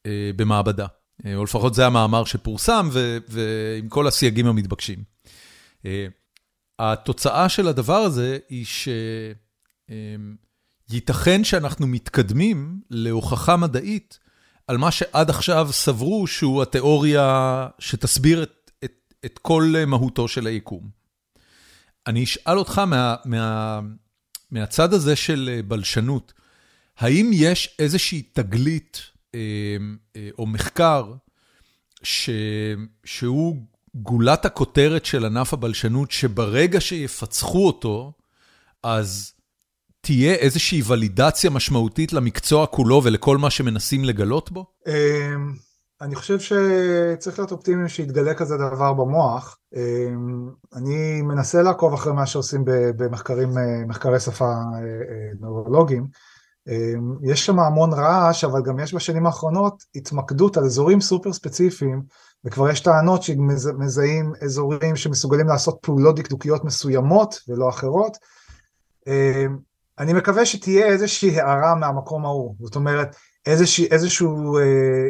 [0.07, 0.87] אה, במעבדה,
[1.27, 4.99] אה, או לפחות זה המאמר שפורסם, ו, ועם כל הסייגים המתבקשים.
[5.87, 6.07] אה,
[6.79, 8.89] התוצאה של הדבר הזה היא ש...
[9.91, 10.37] אמ,
[10.91, 14.19] ייתכן שאנחנו מתקדמים להוכחה מדעית
[14.67, 20.89] על מה שעד עכשיו סברו שהוא התיאוריה שתסביר את, את, את כל מהותו של היקום.
[22.07, 23.81] אני אשאל אותך מה, מה,
[24.51, 26.33] מהצד הזה של בלשנות,
[26.99, 29.03] האם יש איזושהי תגלית
[29.35, 29.41] אה,
[30.17, 31.13] אה, או מחקר
[32.03, 32.31] ש,
[33.05, 33.57] שהוא
[33.95, 38.13] גולת הכותרת של ענף הבלשנות, שברגע שיפצחו אותו,
[38.83, 39.33] אז
[40.09, 44.65] תהיה איזושהי ולידציה משמעותית למקצוע כולו ולכל מה שמנסים לגלות בו?
[44.87, 45.53] אמ,
[46.01, 49.59] אני חושב שצריך להיות אופטימי שיתגלה כזה דבר במוח.
[49.77, 56.07] אמ, אני מנסה לעקוב אחרי מה שעושים במחקרים, אה, מחקרי שפה אה, אה, נוירולוגיים.
[56.69, 62.03] אמ, יש שם המון רעש, אבל גם יש בשנים האחרונות התמקדות על אזורים סופר ספציפיים,
[62.45, 68.17] וכבר יש טענות שמזהים אזורים שמסוגלים לעשות פעולות דקדוקיות מסוימות ולא אחרות.
[69.99, 74.63] אני מקווה שתהיה איזושהי הערה מהמקום ההוא, זאת אומרת איזושה, איזשהו אה,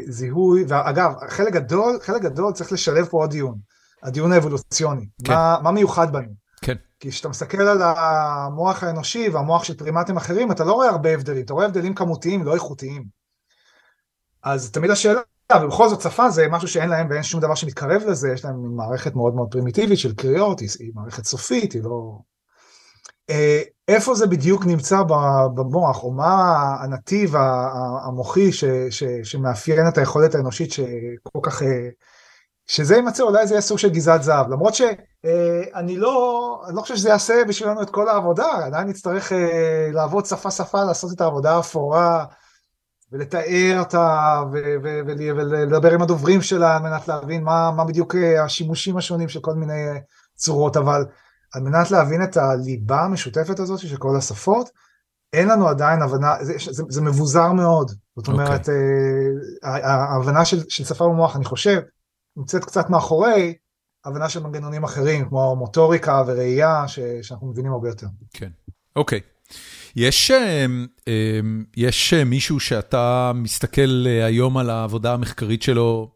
[0.08, 3.58] זיהוי, ואגב, חלק גדול, חלק גדול צריך לשלב פה עוד דיון,
[4.02, 5.32] הדיון האבולוציוני, כן.
[5.32, 6.28] מה, מה מיוחד בנו.
[6.60, 6.74] כן.
[7.00, 11.44] כי כשאתה מסתכל על המוח האנושי והמוח של פרימטים אחרים, אתה לא רואה הרבה הבדלים,
[11.44, 13.04] אתה רואה הבדלים כמותיים, לא איכותיים.
[14.42, 15.20] אז תמיד השאלה,
[15.62, 19.16] ובכל זאת שפה זה משהו שאין להם ואין שום דבר שמתקרב לזה, יש להם מערכת
[19.16, 22.18] מאוד מאוד פרימיטיבית של קריאות, היא, היא מערכת סופית, היא לא...
[23.88, 25.02] איפה זה בדיוק נמצא
[25.54, 27.34] במוח, או מה הנתיב
[28.06, 31.62] המוחי ש, ש, שמאפיין את היכולת האנושית שכל כך...
[32.70, 36.96] שזה יימצא, אולי זה יהיה סוג של גזעת זהב, למרות שאני לא, אני לא חושב
[36.96, 39.32] שזה יעשה בשבילנו את כל העבודה, עדיין נצטרך
[39.92, 42.24] לעבוד שפה שפה, לעשות את העבודה האפורה,
[43.12, 48.14] ולתאר אותה, ולדבר עם הדוברים שלה, על מנת להבין מה, מה בדיוק
[48.44, 49.82] השימושים השונים של כל מיני
[50.34, 51.04] צורות, אבל
[51.54, 54.70] על מנת להבין את הליבה המשותפת הזאת של כל השפות,
[55.32, 57.92] אין לנו עדיין הבנה, זה, זה, זה מבוזר מאוד.
[58.16, 58.72] זאת אומרת, okay.
[59.64, 61.80] אה, ההבנה של, של שפה במוח, אני חושב,
[62.36, 63.54] נמצאת קצת מאחורי
[64.04, 68.06] הבנה של מנגנונים אחרים, כמו מוטוריקה וראייה, ש, שאנחנו מבינים הרבה יותר.
[68.32, 68.50] כן,
[68.96, 69.20] אוקיי.
[69.20, 69.54] Okay.
[69.96, 70.30] יש,
[71.76, 76.10] יש מישהו שאתה מסתכל היום על העבודה המחקרית שלו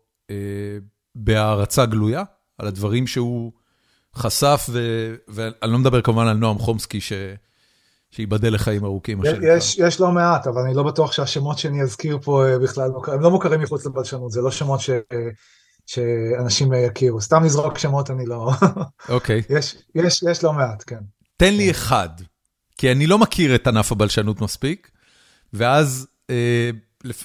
[1.14, 2.22] בהערצה גלויה?
[2.58, 3.52] על הדברים שהוא...
[4.16, 4.80] חשף, ו...
[5.28, 7.12] ואני לא מדבר כמובן על נועם חומסקי, ש...
[8.10, 9.20] שיבדל לחיים ארוכים.
[9.42, 13.30] יש, יש לא מעט, אבל אני לא בטוח שהשמות שאני אזכיר פה בכלל, הם לא
[13.30, 14.90] מוכרים מחוץ לבלשנות, זה לא שמות ש...
[15.86, 17.20] שאנשים יכירו.
[17.20, 18.50] סתם לזרוק שמות אני לא...
[19.08, 19.42] אוקיי.
[19.48, 19.52] Okay.
[19.58, 21.00] יש, יש, יש לא מעט, כן.
[21.36, 22.08] תן לי אחד,
[22.78, 24.90] כי אני לא מכיר את ענף הבלשנות מספיק,
[25.52, 26.70] ואז אה,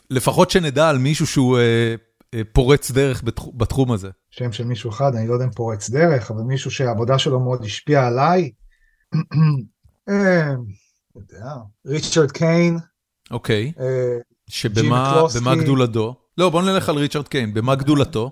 [0.09, 1.57] לפחות שנדע על מישהו שהוא...
[1.57, 1.95] אה,
[2.53, 3.23] פורץ דרך
[3.53, 4.09] בתחום הזה.
[4.29, 7.63] שם של מישהו אחד, אני לא יודע אם פורץ דרך, אבל מישהו שהעבודה שלו מאוד
[7.63, 8.51] השפיעה עליי.
[11.87, 12.77] ריצ'רד קיין.
[13.31, 13.71] אוקיי.
[14.49, 16.15] שבמה גדולתו?
[16.37, 18.31] לא, בוא נלך על ריצ'רד קיין, במה גדולתו?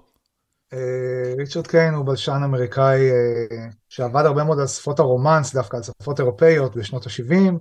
[1.38, 3.00] ריצ'רד קיין הוא בלשן אמריקאי
[3.90, 7.54] שעבד הרבה מאוד על שפות הרומנס, דווקא על שפות אירופאיות בשנות ה-70,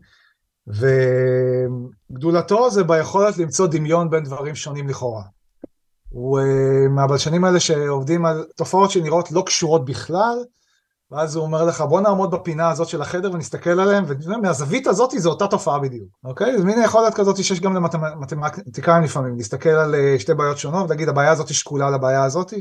[2.10, 5.22] וגדולתו זה ביכולת למצוא דמיון בין דברים שונים לכאורה.
[6.14, 6.40] הוא
[6.90, 10.36] מהבלשנים האלה שעובדים על תופעות שנראות לא קשורות בכלל,
[11.10, 15.28] ואז הוא אומר לך בוא נעמוד בפינה הזאת של החדר ונסתכל עליהם ומהזווית הזאת זה
[15.28, 16.54] אותה תופעה בדיוק אוקיי?
[16.54, 21.08] אז מין יכולת כזאת שיש גם למתמטיקאים לפעמים להסתכל על אה, שתי בעיות שונות ולהגיד
[21.08, 22.54] הבעיה הזאת שקולה לבעיה הזאת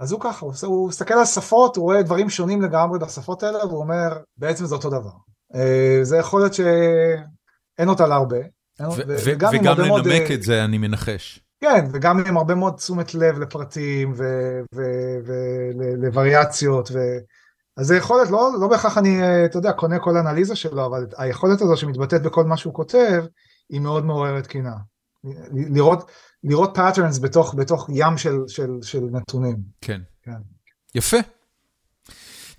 [0.00, 3.66] אז הוא ככה הוא, הוא מסתכל על שפות הוא רואה דברים שונים לגמרי בשפות האלה
[3.66, 5.10] והוא אומר בעצם זה אותו דבר
[5.54, 8.40] אה, זה יכולת שאין אותה להרבה
[9.24, 14.14] וגם לנמק את זה אני מנחש כן, וגם עם הרבה מאוד תשומת לב לפרטים
[15.98, 16.90] ולווריאציות,
[17.76, 21.60] אז זה יכולת, לא, לא בהכרח אני, אתה יודע, קונה כל אנליזה שלו, אבל היכולת
[21.60, 23.24] הזו שמתבטאת בכל מה שהוא כותב,
[23.70, 24.74] היא מאוד מעוררת קינה.
[25.52, 26.10] לראות,
[26.44, 29.56] לראות patterns בתוך, בתוך ים של, של, של נתונים.
[29.80, 30.00] כן.
[30.22, 30.38] כן.
[30.94, 31.16] יפה.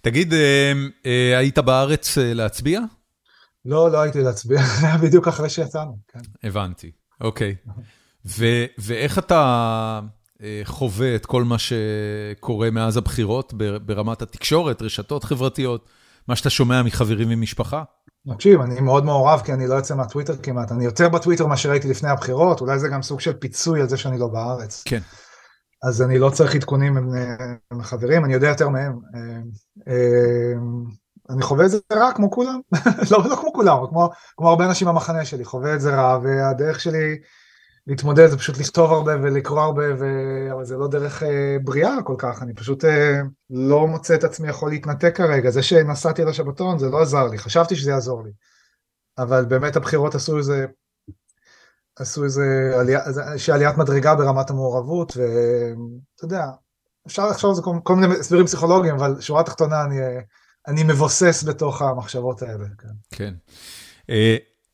[0.01, 0.73] תגיד, אה,
[1.05, 2.81] אה, היית בארץ אה, להצביע?
[3.65, 4.61] לא, לא הייתי להצביע,
[5.03, 5.97] בדיוק אחרי שיצאנו.
[6.07, 6.19] כן.
[6.43, 6.91] הבנתי,
[7.21, 7.55] אוקיי.
[8.77, 9.99] ואיך אתה
[10.43, 13.53] אה, חווה את כל מה שקורה מאז הבחירות
[13.85, 15.89] ברמת התקשורת, רשתות חברתיות,
[16.27, 17.83] מה שאתה שומע מחברים ומשפחה?
[18.33, 21.87] תקשיב, אני מאוד מעורב כי אני לא יוצא מהטוויטר כמעט, אני יותר בטוויטר מאשר הייתי
[21.87, 24.83] לפני הבחירות, אולי זה גם סוג של פיצוי על זה שאני לא בארץ.
[24.85, 24.99] כן.
[25.83, 26.97] אז אני לא צריך עדכונים
[27.71, 28.99] עם חברים, אני יודע יותר מהם.
[29.15, 29.39] אה,
[29.87, 30.53] אה,
[31.29, 32.59] אני חווה את זה רע כמו כולם,
[33.11, 36.79] לא, לא כמו כולם, כמו, כמו הרבה אנשים במחנה שלי, חווה את זה רע, והדרך
[36.79, 37.17] שלי
[37.87, 40.05] להתמודד זה פשוט לכתוב הרבה ולקרוא הרבה, ו...
[40.53, 44.49] אבל זה לא דרך אה, בריאה כל כך, אני פשוט אה, לא מוצא את עצמי
[44.49, 48.31] יכול להתנתק כרגע, זה שנסעתי לשבתון זה לא עזר לי, חשבתי שזה יעזור לי,
[49.17, 50.65] אבל באמת הבחירות עשו איזה,
[51.95, 52.99] עשו איזה עלייה,
[53.53, 56.45] עליית מדרגה ברמת המעורבות, ואתה יודע,
[57.07, 59.95] אפשר לחשוב על זה כל, כל מיני הסברים פסיכולוגיים, אבל שורה תחתונה אני,
[60.67, 62.65] אני מבוסס בתוך המחשבות האלה.
[62.77, 62.87] כן.
[63.11, 63.33] כן.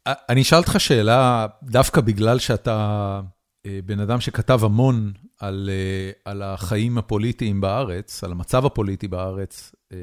[0.07, 3.21] אני אשאל אותך שאלה, דווקא בגלל שאתה
[3.65, 9.75] אה, בן אדם שכתב המון על אה, על החיים הפוליטיים בארץ, על המצב הפוליטי בארץ,
[9.91, 9.97] אה,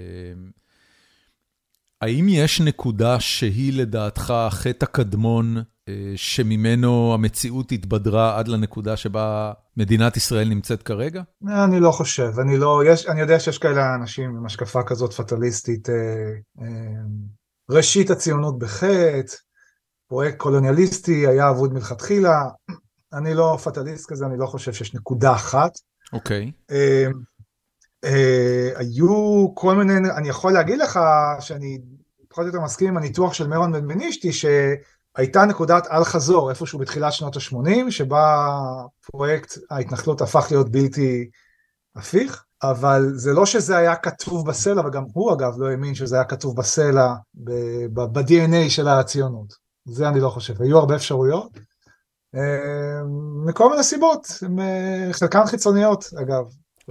[2.00, 5.56] האם יש נקודה שהיא לדעתך החטא הקדמון
[6.16, 11.22] שממנו המציאות התבדרה עד לנקודה שבה מדינת ישראל נמצאת כרגע?
[11.48, 15.88] אני לא חושב, אני לא, יש, אני יודע שיש כאלה אנשים עם השקפה כזאת פטליסטית,
[17.70, 19.36] ראשית הציונות בחטא,
[20.10, 22.48] פרויקט קולוניאליסטי, היה אבוד מלכתחילה,
[23.12, 25.78] אני לא פטליסט כזה, אני לא חושב שיש נקודה אחת.
[26.12, 26.50] אוקיי.
[26.50, 26.72] Okay.
[26.74, 27.06] אה,
[28.04, 31.00] אה, היו כל מיני, אני יכול להגיד לך
[31.40, 31.78] שאני
[32.28, 36.78] פחות או יותר מסכים עם הניתוח של מירון בן בנישתי, שהייתה נקודת אל חזור איפשהו
[36.78, 38.48] בתחילת שנות ה-80, שבה
[39.00, 41.30] פרויקט ההתנחלות הפך להיות בלתי
[41.96, 42.44] הפיך.
[42.62, 46.56] אבל זה לא שזה היה כתוב בסלע, וגם הוא אגב לא האמין שזה היה כתוב
[46.56, 47.14] בסלע,
[47.92, 49.69] ב-DNA של הציונות.
[49.84, 51.58] זה אני לא חושב, היו הרבה אפשרויות,
[52.34, 53.02] אה,
[53.46, 54.26] מכל מיני סיבות,
[54.60, 56.44] אה, חלקן חיצוניות אגב.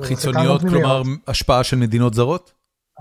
[0.03, 2.53] חיצוניות, כלומר השפעה של מדינות זרות?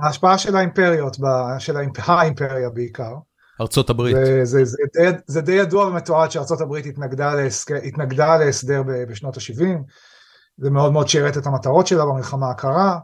[0.03, 1.16] ההשפעה של האימפריות,
[1.59, 1.76] של
[2.20, 3.14] האימפריה בעיקר.
[3.61, 4.16] ארצות הברית.
[4.16, 9.36] זה, זה, זה, די, זה די ידוע ומתועד שארצות הברית התנגדה, להסק, התנגדה להסדר בשנות
[9.36, 9.78] ה-70,
[10.59, 12.99] זה מאוד מאוד שירת את המטרות שלה במלחמה הקרה,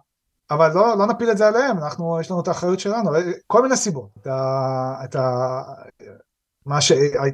[0.51, 3.11] אבל לא, לא נפיל את זה עליהם, אנחנו, יש לנו את האחריות שלנו,
[3.47, 4.09] כל מיני סיבות.
[4.21, 5.63] את ה, את ה,
[6.67, 6.93] מה ש...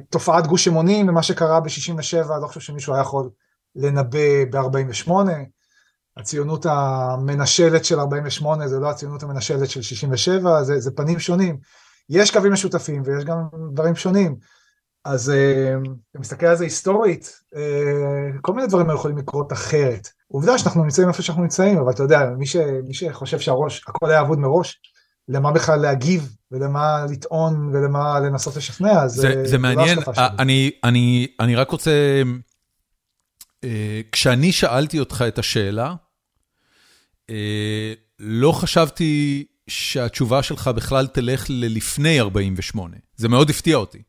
[0.09, 3.29] תופעת גוש אמונים ומה שקרה ב-67, לא חושב שמישהו היה יכול
[3.75, 5.11] לנבא ב-48.
[6.17, 11.57] הציונות המנשלת של 48 זה לא הציונות המנשלת של 67, זה, זה פנים שונים.
[12.09, 13.37] יש קווים משותפים ויש גם
[13.73, 14.35] דברים שונים.
[15.05, 15.73] אז אה,
[16.11, 20.07] אתה מסתכל על זה היסטורית, אה, כל מיני דברים יכולים לקרות אחרת.
[20.27, 22.55] עובדה שאנחנו נמצאים איפה שאנחנו נמצאים, אבל אתה יודע, מי, ש,
[22.87, 24.81] מי שחושב שהראש, הכל היה אבוד מראש,
[25.31, 31.27] למה בכלל להגיב ולמה לטעון ולמה לנסות לשכנע, זה, זה, זה לא מעניין, אני, אני,
[31.39, 31.91] אני רק רוצה,
[33.63, 35.95] אה, כשאני שאלתי אותך את השאלה,
[37.29, 44.01] אה, לא חשבתי שהתשובה שלך בכלל תלך ללפני 48, זה מאוד הפתיע אותי.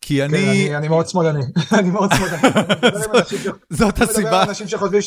[0.00, 0.50] כי כן, אני...
[0.50, 1.44] אני, אני מאוד שמאלני,
[1.78, 2.38] אני מאוד שמאלני.
[3.70, 4.18] זאת הסיבה.
[4.18, 5.02] אני מדבר על אנשים שחושבים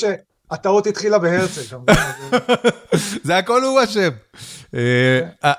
[0.54, 1.62] שהטעות התחילה בהרצל.
[3.24, 4.10] זה הכל הוא אשם.
[4.74, 5.54] אה,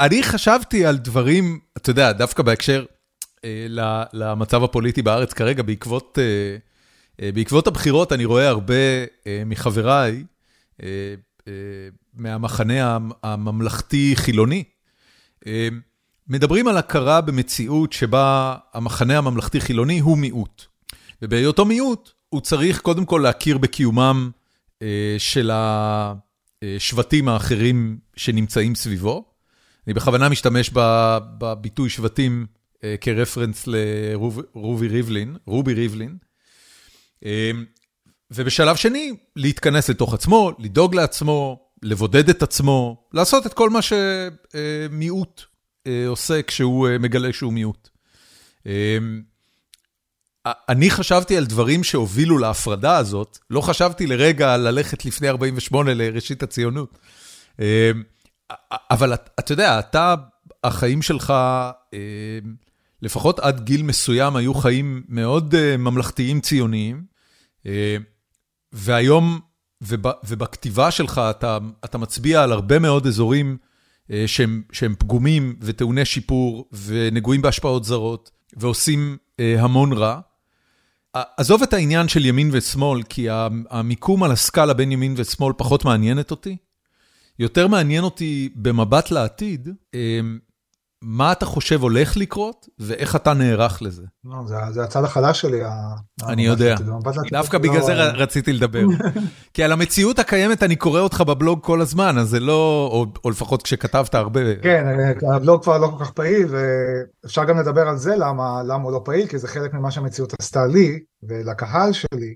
[0.00, 2.84] אני חשבתי על דברים, אתה יודע, דווקא בהקשר
[3.44, 3.66] אה,
[4.12, 6.18] למצב הפוליטי בארץ כרגע, בעקבות
[7.20, 7.30] אה,
[7.66, 8.74] הבחירות אני רואה הרבה
[9.46, 10.24] מחבריי
[12.14, 14.64] מהמחנה הממלכתי-חילוני,
[16.28, 20.64] מדברים על הכרה במציאות שבה המחנה הממלכתי-חילוני הוא מיעוט.
[21.22, 24.30] ובהיותו מיעוט, הוא צריך קודם כל להכיר בקיומם
[25.18, 26.14] של ה...
[26.76, 29.24] השבטים האחרים שנמצאים סביבו.
[29.86, 30.70] אני בכוונה משתמש
[31.38, 32.46] בביטוי שבטים
[32.84, 36.16] אה, כרפרנס לרובי ריבלין, רובי ריבלין.
[37.24, 37.50] אה,
[38.30, 45.42] ובשלב שני, להתכנס לתוך עצמו, לדאוג לעצמו, לבודד את עצמו, לעשות את כל מה שמיעוט
[46.06, 47.88] עושה כשהוא מגלה שהוא מיעוט.
[50.46, 56.98] אני חשבתי על דברים שהובילו להפרדה הזאת, לא חשבתי לרגע ללכת לפני 48 לראשית הציונות.
[58.90, 60.14] אבל אתה יודע, אתה,
[60.64, 61.34] החיים שלך,
[63.02, 67.04] לפחות עד גיל מסוים, היו חיים מאוד ממלכתיים ציוניים,
[68.72, 69.40] והיום,
[70.26, 73.56] ובכתיבה שלך, אתה, אתה מצביע על הרבה מאוד אזורים
[74.26, 80.20] שהם, שהם פגומים וטעוני שיפור, ונגועים בהשפעות זרות, ועושים המון רע.
[81.36, 83.26] עזוב את העניין של ימין ושמאל, כי
[83.70, 86.56] המיקום על הסקאלה בין ימין ושמאל פחות מעניינת אותי.
[87.38, 89.68] יותר מעניין אותי במבט לעתיד,
[91.06, 94.02] מה אתה חושב הולך לקרות, ואיך אתה נערך לזה.
[94.24, 94.36] לא,
[94.70, 95.60] זה הצד החלש שלי.
[96.22, 96.76] אני יודע,
[97.30, 98.82] דווקא בגלל זה רציתי לדבר.
[99.54, 102.90] כי על המציאות הקיימת אני קורא אותך בבלוג כל הזמן, אז זה לא,
[103.24, 104.40] או לפחות כשכתבת הרבה.
[104.62, 104.86] כן,
[105.34, 109.26] הבלוג כבר לא כל כך פעיל, ואפשר גם לדבר על זה, למה הוא לא פעיל,
[109.26, 112.34] כי זה חלק ממה שהמציאות עשתה לי, ולקהל שלי.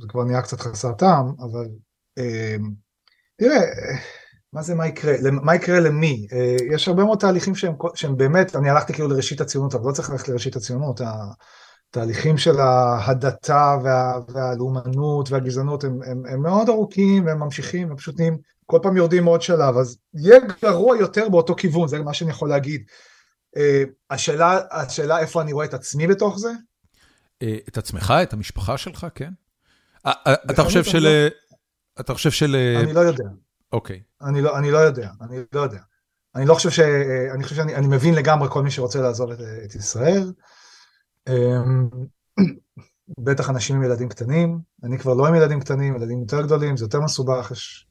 [0.00, 1.66] זה כבר נהיה קצת חסר טעם, אבל
[3.38, 3.60] תראה,
[4.54, 5.14] מה זה מה יקרה?
[5.30, 6.26] מה יקרה למי?
[6.70, 10.10] יש הרבה מאוד תהליכים שהם, שהם באמת, אני הלכתי כאילו לראשית הציונות, אבל לא צריך
[10.10, 11.00] ללכת לראשית הציונות,
[11.90, 18.18] התהליכים של ההדתה וה, והלאומנות והגזענות הם, הם, הם מאוד ארוכים והם ממשיכים, הם פשוט
[18.18, 22.30] נהיים, כל פעם יורדים עוד שלב, אז יהיה גרוע יותר באותו כיוון, זה מה שאני
[22.30, 22.82] יכול להגיד.
[24.10, 26.50] השאלה, השאלה איפה אני רואה את עצמי בתוך זה?
[27.68, 29.30] את עצמך, את המשפחה שלך, כן?
[30.50, 31.28] אתה חושב של...
[32.00, 32.56] אתה חושב של...
[32.84, 33.24] אני לא יודע.
[33.74, 34.02] אוקיי.
[34.22, 35.80] אני לא, אני לא יודע, אני לא יודע.
[36.34, 36.80] אני לא חושב ש...
[37.34, 40.32] אני חושב שאני אני מבין לגמרי כל מי שרוצה לעזוב את, את ישראל.
[43.24, 46.84] בטח אנשים עם ילדים קטנים, אני כבר לא עם ילדים קטנים, ילדים יותר גדולים, זה
[46.84, 47.50] יותר מסובך.
[47.50, 47.86] יש...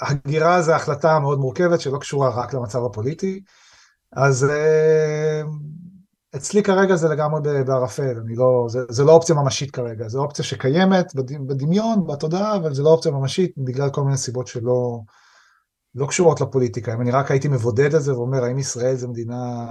[0.00, 3.42] הגירה זה החלטה מאוד מורכבת שלא קשורה רק למצב הפוליטי,
[4.12, 4.46] אז
[6.36, 11.14] אצלי כרגע זה לגמרי בערפל, לא, זה, זה לא אופציה ממשית כרגע, זו אופציה שקיימת
[11.46, 15.00] בדמיון, בתודעה, אבל זה לא אופציה ממשית בגלל כל מיני סיבות שלא
[15.94, 16.94] לא קשורות לפוליטיקה.
[16.94, 19.66] אם אני רק הייתי מבודד את זה ואומר, האם ישראל זה מדינה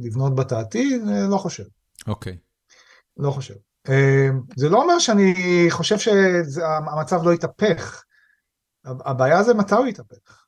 [0.00, 1.02] לבנות בת העתיד?
[1.30, 1.64] לא חושב.
[2.06, 2.32] אוקיי.
[2.32, 2.36] Okay.
[3.16, 3.54] לא חושב.
[4.56, 5.34] זה לא אומר שאני
[5.70, 8.02] חושב שהמצב לא יתהפך.
[8.84, 10.44] הבעיה זה מתי הוא יתהפך.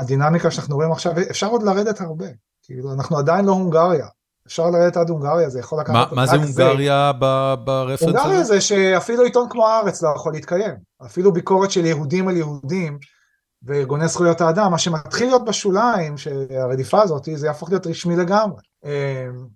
[0.00, 2.26] הדינמיקה שאנחנו רואים עכשיו, אפשר עוד לרדת הרבה.
[2.62, 4.06] כאילו, אנחנו עדיין לא הונגריה.
[4.48, 6.12] אפשר לרדת עד הונגריה, זה יכול לקחת...
[6.12, 7.12] מה זה הונגריה
[7.64, 8.20] ברפרנס הזה?
[8.20, 10.74] הונגריה זה שאפילו עיתון כמו הארץ לא יכול להתקיים.
[11.06, 12.98] אפילו ביקורת של יהודים על יהודים
[13.62, 18.62] וארגוני זכויות האדם, מה שמתחיל להיות בשוליים, שהרדיפה הזאת, זה יהפוך להיות רשמי לגמרי.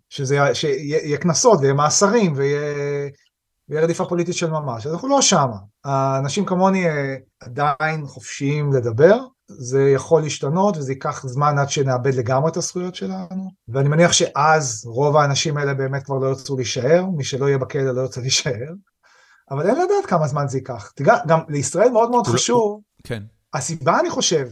[0.09, 4.87] שזה, שיהיה קנסות ויהיה מאסרים ויהיה רדיפה פוליטית של ממש.
[4.87, 5.57] אז אנחנו לא שמה.
[5.85, 6.87] האנשים כמוני
[7.41, 9.19] עדיין חופשיים לדבר,
[9.59, 14.83] זה יכול להשתנות וזה ייקח זמן עד שנאבד לגמרי את הזכויות שלנו ואני מניח שאז
[14.87, 18.73] רוב האנשים האלה באמת כבר לא ירצו להישאר, מי שלא יהיה בכלא לא ירצה להישאר,
[19.51, 20.93] אבל אין לדעת כמה זמן זה ייקח.
[20.95, 23.23] תגע, גם לישראל מאוד מאוד חשוב, כן.
[23.55, 24.47] הסיבה אני חושב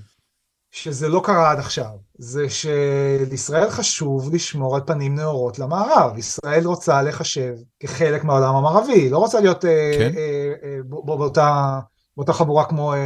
[0.70, 7.02] שזה לא קרה עד עכשיו, זה שלישראל חשוב לשמור על פנים נאורות למערב, ישראל רוצה
[7.02, 9.68] לחשב כחלק מהעולם המערבי, לא רוצה להיות כן.
[9.68, 11.78] אה, אה, אה, באותה...
[12.20, 12.98] באותה חבורה כמו אה,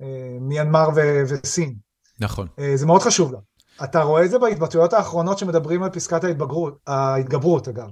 [0.00, 1.74] אה, מיינמר ו- וסין.
[2.20, 2.46] נכון.
[2.58, 3.38] אה, זה מאוד חשוב לה.
[3.84, 7.88] אתה רואה את זה בהתבטאויות האחרונות שמדברים על פסקת ההתבגרות, ההתגברות אגב,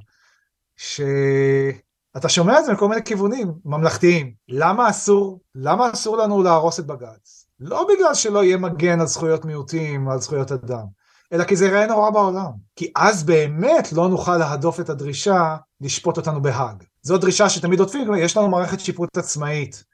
[0.77, 4.33] שאתה שומע את זה מכל מיני כיוונים ממלכתיים.
[4.49, 7.47] למה אסור, למה אסור לנו להרוס את בג"ץ?
[7.61, 10.85] לא בגלל שלא יהיה מגן על זכויות מיעוטים, על זכויות אדם,
[11.33, 12.51] אלא כי זה יראה נורא בעולם.
[12.77, 16.85] כי אז באמת לא נוכל להדוף את הדרישה לשפוט אותנו בהאג.
[17.03, 19.92] זו דרישה שתמיד עוטפים, יש לנו מערכת שיפוט עצמאית.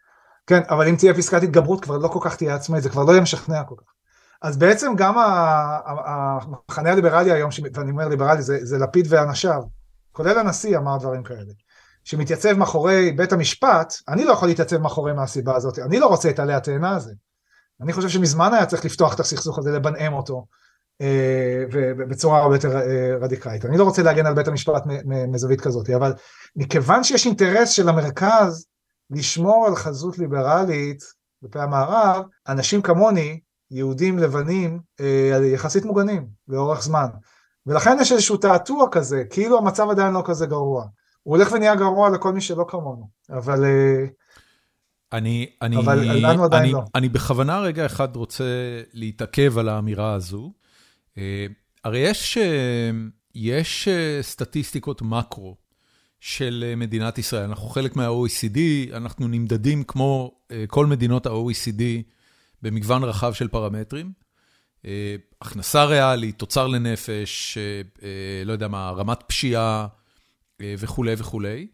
[0.48, 3.10] כן, אבל אם תהיה פסקת התגברות כבר לא כל כך תהיה עצמאית, זה כבר לא
[3.10, 3.92] יהיה משכנע כל כך.
[4.42, 5.14] אז בעצם גם
[6.06, 9.62] המחנה הליברלי היום, ואני אומר ליברלי, זה, זה לפיד ואנשיו,
[10.12, 11.52] כולל הנשיא אמר דברים כאלה,
[12.04, 16.38] שמתייצב מאחורי בית המשפט, אני לא יכול להתייצב מאחורי מהסיבה הזאת, אני לא רוצה את
[16.38, 17.12] עלי התאנה הזה.
[17.80, 20.46] אני חושב שמזמן היה צריך לפתוח את הסכסוך הזה, לבנאם אותו,
[21.00, 23.64] אה, ובצורה הרבה יותר אה, רדיקלית.
[23.64, 26.12] אני לא רוצה להגן על בית המשפט מזווית כזאת, אבל
[26.56, 28.66] מכיוון שיש אינטרס של המרכז
[29.10, 31.02] לשמור על חזות ליברלית
[31.42, 33.40] בפי המערב, אנשים כמוני,
[33.70, 37.06] יהודים לבנים, אה, יחסית מוגנים לאורך זמן.
[37.66, 40.86] ולכן יש איזשהו תעתוע כזה, כאילו המצב עדיין לא כזה גרוע.
[41.22, 43.64] הוא הולך ונהיה גרוע לכל מי שלא כמונו, אבל...
[43.64, 44.06] אה,
[45.12, 46.82] אני, אני, אבל לנו עדיין אני, לא.
[46.94, 48.44] אני בכוונה רגע אחד רוצה
[48.92, 50.52] להתעכב על האמירה הזו.
[51.18, 51.46] אה,
[51.84, 52.38] הרי יש,
[53.34, 53.88] יש
[54.22, 55.56] סטטיסטיקות מקרו
[56.20, 57.44] של מדינת ישראל.
[57.44, 58.58] אנחנו חלק מה-OECD,
[58.92, 61.82] אנחנו נמדדים כמו כל מדינות ה-OECD
[62.62, 64.12] במגוון רחב של פרמטרים.
[65.42, 67.58] הכנסה ריאלית, תוצר לנפש,
[68.44, 69.86] לא יודע מה, רמת פשיעה
[70.62, 71.66] וכולי וכולי.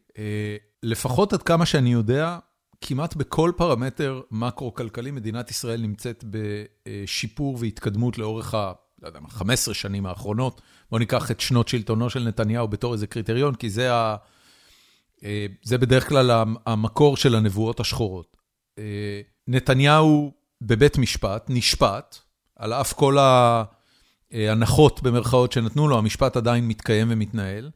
[0.83, 2.39] לפחות עד כמה שאני יודע,
[2.81, 8.73] כמעט בכל פרמטר מקרו-כלכלי, מדינת ישראל נמצאת בשיפור והתקדמות לאורך ה...
[9.03, 10.61] לא יודע מה, 15 שנים האחרונות.
[10.91, 14.17] בואו ניקח את שנות שלטונו של נתניהו בתור איזה קריטריון, כי זה, ה...
[15.63, 18.37] זה בדרך כלל המקור של הנבואות השחורות.
[19.49, 22.17] נתניהו בבית משפט, נשפט,
[22.57, 23.17] על אף כל
[24.33, 27.71] ההנחות במרכאות שנתנו לו, המשפט עדיין מתקיים ומתנהל.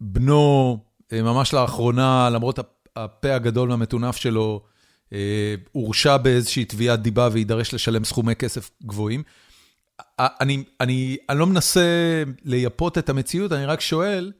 [0.00, 0.78] בנו,
[1.12, 2.58] ממש לאחרונה, למרות
[2.96, 4.62] הפה הגדול והמטונף שלו,
[5.72, 9.22] הורשע באיזושהי תביעת דיבה ויידרש לשלם סכומי כסף גבוהים.
[10.18, 14.32] אני, אני, אני לא מנסה לייפות את המציאות, אני רק שואל,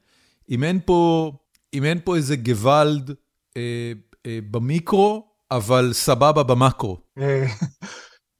[0.50, 1.32] אם אין פה,
[1.74, 3.10] אם אין פה איזה גוואלד
[3.56, 3.92] אה,
[4.26, 6.98] אה, במיקרו, אבל סבבה במקרו.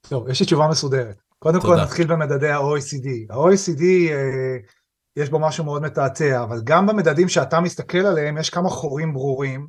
[0.09, 1.21] טוב, יש לי תשובה מסודרת.
[1.39, 3.33] קודם כל נתחיל במדדי ה-OECD.
[3.33, 4.57] ה-OECD, אה,
[5.15, 9.67] יש בו משהו מאוד מתעתע, אבל גם במדדים שאתה מסתכל עליהם, יש כמה חורים ברורים.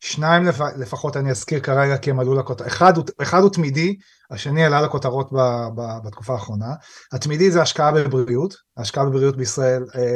[0.00, 0.60] שניים לפ...
[0.78, 2.92] לפחות אני אזכיר כרגע כי הם עלו לכותרות, אחד,
[3.22, 3.96] אחד הוא תמידי,
[4.30, 5.38] השני עלה לכותרות ב...
[5.74, 6.06] ב...
[6.06, 6.74] בתקופה האחרונה.
[7.12, 10.06] התמידי זה השקעה בבריאות, ההשקעה בבריאות בישראל אה, אה,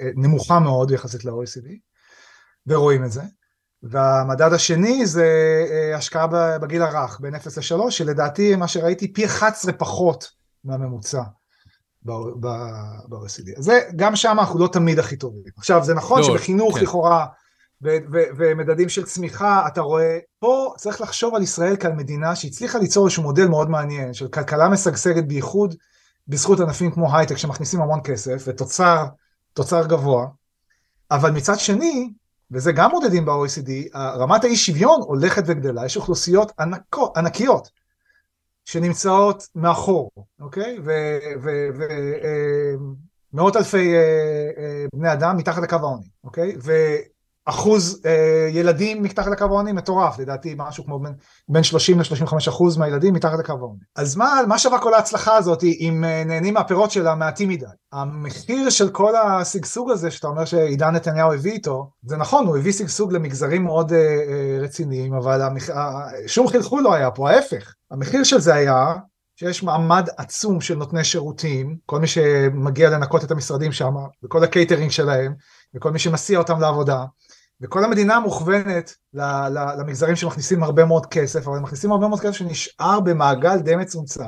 [0.00, 1.68] אה, נמוכה מאוד יחסית ל-OECD,
[2.70, 3.22] ורואים את זה.
[3.82, 5.26] והמדד השני זה
[5.70, 6.26] אה, השקעה
[6.58, 10.30] בגיל הרך, בין 0 ל-3, שלדעתי מה שראיתי פי 11 פחות
[10.64, 11.22] מהממוצע
[12.02, 13.50] ב-OECD.
[13.56, 15.42] זה, גם שם אנחנו לא תמיד הכי טובים.
[15.56, 16.84] עכשיו, זה נכון לא, שבחינוך כן.
[16.84, 17.26] לכאורה,
[18.36, 23.22] ומדדים של צמיחה, אתה רואה, פה צריך לחשוב על ישראל כעל מדינה שהצליחה ליצור איזשהו
[23.22, 25.74] מודל מאוד מעניין, של כלכלה משגשגת בייחוד
[26.28, 29.06] בזכות ענפים כמו הייטק שמכניסים המון כסף ותוצר
[29.52, 30.26] תוצר גבוה,
[31.10, 32.12] אבל מצד שני,
[32.50, 37.70] וזה גם מודדים ב-OECD, רמת האי שוויון הולכת וגדלה, יש אוכלוסיות ענקות, ענקיות
[38.64, 40.78] שנמצאות מאחור, אוקיי?
[43.32, 44.00] ומאות אה, אלפי אה,
[44.58, 46.56] אה, בני אדם מתחת לקו העוני, אוקיי?
[47.50, 51.12] אחוז אה, ילדים מתחת לקו העוני מטורף, לדעתי משהו כמו בין,
[51.48, 53.80] בין 30 ל-35 אחוז מהילדים מתחת לקו העוני.
[53.96, 57.66] אז מה, מה שווה כל ההצלחה הזאת אם אה, נהנים מהפירות שלה מעטים מדי?
[57.92, 62.72] המחיר של כל השגשוג הזה שאתה אומר שעידן נתניהו הביא איתו, זה נכון, הוא הביא
[62.72, 65.70] שגשוג למגזרים מאוד אה, אה, רציניים, אבל המח...
[65.70, 67.74] אה, שום חלחול לא היה פה, ההפך.
[67.90, 68.94] המחיר של זה היה
[69.36, 73.94] שיש מעמד עצום של נותני שירותים, כל מי שמגיע לנקות את המשרדים שם,
[74.24, 75.34] וכל הקייטרינג שלהם,
[75.76, 77.04] וכל מי שמסיע אותם לעבודה,
[77.62, 78.94] וכל המדינה מוכוונת
[79.78, 84.22] למגזרים שמכניסים הרבה מאוד כסף, אבל הם מכניסים הרבה מאוד כסף שנשאר במעגל די מצומצם,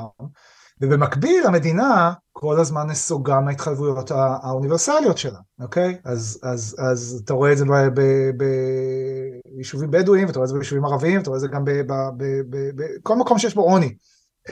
[0.81, 5.97] ובמקביל המדינה כל הזמן נסוגה מההתחייבויות האוניברסליות שלה, אוקיי?
[6.05, 7.65] אז, אז, אז אתה רואה את זה
[8.37, 11.63] ביישובים בדואיים, ואתה רואה את זה ביישובים ערביים, ואתה רואה את זה גם
[12.75, 13.95] בכל מקום שיש בו עוני.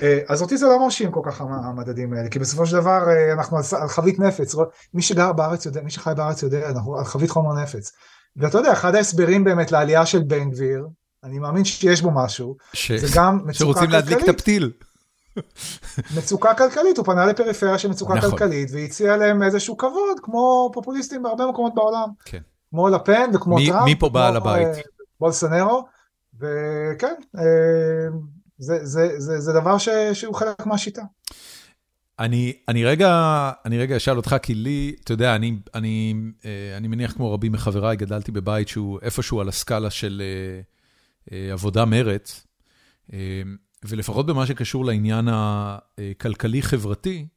[0.01, 3.33] אה, אז אותי זה לא מרשים כל כך המדדים האלה, כי בסופו של דבר אה,
[3.33, 4.55] אנחנו על חבית נפץ,
[4.93, 7.91] מי שגר בארץ יודע, מי שחי בארץ יודע, אנחנו על חבית חומר נפץ.
[8.35, 10.87] ואתה יודע, אחד ההסברים באמת לעלייה של בן גביר,
[11.23, 12.91] אני מאמין שיש בו משהו, ש...
[12.91, 13.57] זה גם מצוקה כלכלית.
[13.57, 14.71] שרוצים להדליק את הפתיל.
[16.17, 18.29] מצוקה כלכלית, הוא פנה לפריפריה של מצוקה נכון.
[18.29, 22.09] כלכלית, והציע להם איזשהו כבוד, כמו פופוליסטים בהרבה מקומות בעולם.
[22.25, 22.41] כן.
[22.69, 23.85] כמו לפן וכמו מי, טראמפ.
[23.85, 24.67] מי פה בעל הבית?
[24.67, 24.81] אה,
[25.19, 25.85] בולסנרו,
[26.39, 27.43] וכן, אה,
[28.57, 31.01] זה, זה, זה, זה דבר ש, שהוא חלק מהשיטה.
[32.19, 36.13] אני, אני רגע, אני רגע אשאל אותך, כי לי, אתה יודע, אני, אני,
[36.45, 40.21] אה, אני מניח כמו רבים מחבריי, גדלתי בבית שהוא איפשהו על הסקאלה של
[41.31, 42.47] אה, עבודה מרץ,
[43.13, 43.41] אה,
[43.85, 47.27] ולפחות במה שקשור לעניין הכלכלי-חברתי,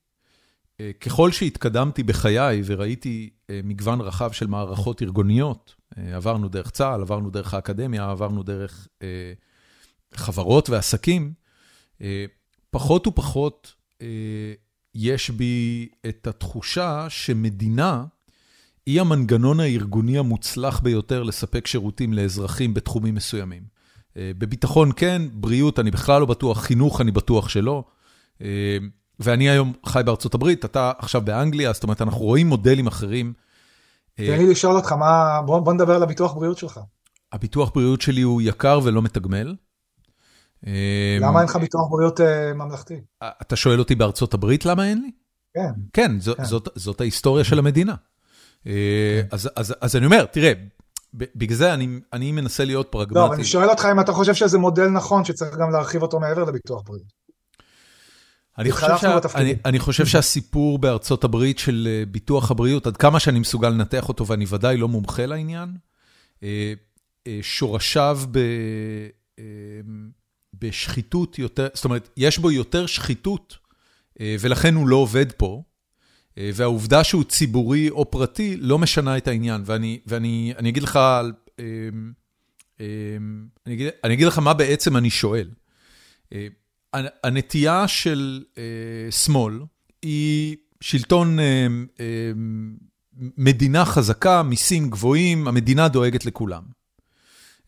[1.00, 3.30] ככל שהתקדמתי בחיי וראיתי
[3.64, 8.88] מגוון רחב של מערכות ארגוניות, עברנו דרך צה"ל, עברנו דרך האקדמיה, עברנו דרך
[10.14, 11.32] חברות ועסקים,
[12.70, 13.74] פחות ופחות
[14.94, 18.04] יש בי את התחושה שמדינה
[18.86, 23.62] היא המנגנון הארגוני המוצלח ביותר לספק שירותים לאזרחים בתחומים מסוימים.
[24.16, 27.84] אה, בביטחון כן, בריאות אני בכלל לא בטוח, חינוך אני בטוח שלא.
[28.42, 28.78] אה,
[29.20, 33.32] ואני היום חי בארצות הברית, אתה עכשיו באנגליה, זאת אומרת, אנחנו רואים מודלים אחרים.
[34.18, 36.80] אה, תן לי לשאול אותך, מה, בוא, בוא נדבר על הביטוח בריאות שלך.
[37.32, 39.54] הביטוח בריאות שלי הוא יקר ולא מתגמל.
[40.66, 40.72] אמ,
[41.20, 43.00] למה אין לך ביטוח בריאות אה, ממלכתי?
[43.22, 45.10] אתה שואל אותי בארצות הברית למה אין לי?
[45.54, 45.80] כן.
[45.92, 46.44] כן, כן.
[46.74, 47.94] זאת ההיסטוריה של המדינה.
[48.66, 49.36] אה, כן.
[49.80, 50.52] אז אני אומר, תראה,
[51.14, 51.74] בגלל זה
[52.12, 53.14] אני מנסה להיות פרגמטי.
[53.14, 56.20] לא, אבל אני שואל אותך אם אתה חושב שזה מודל נכון שצריך גם להרחיב אותו
[56.20, 57.24] מעבר לביטוח בריאות.
[58.58, 59.18] אני חושב, שה...
[59.34, 64.08] אני, אני חושב שהסיפור בארצות הברית של אה, ביטוח הבריאות, עד כמה שאני מסוגל לנתח
[64.08, 65.76] אותו, ואני ודאי לא מומחה לעניין,
[66.42, 66.72] אה,
[67.26, 68.38] אה, שורשיו ב...
[70.60, 73.58] בשחיתות יותר, זאת אומרת, יש בו יותר שחיתות,
[74.20, 75.62] ולכן הוא לא עובד פה,
[76.36, 79.62] והעובדה שהוא ציבורי או פרטי לא משנה את העניין.
[79.66, 80.98] ואני, ואני אני אגיד לך,
[83.66, 85.50] אני אגיד, אני אגיד לך מה בעצם אני שואל.
[87.24, 89.60] הנטייה של אה, שמאל
[90.02, 91.66] היא שלטון אה,
[92.00, 92.32] אה,
[93.36, 96.62] מדינה חזקה, מיסים גבוהים, המדינה דואגת לכולם.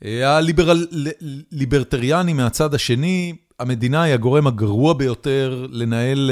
[0.02, 6.30] הליברטריאני מהצד השני, המדינה היא הגורם הגרוע ביותר לנהל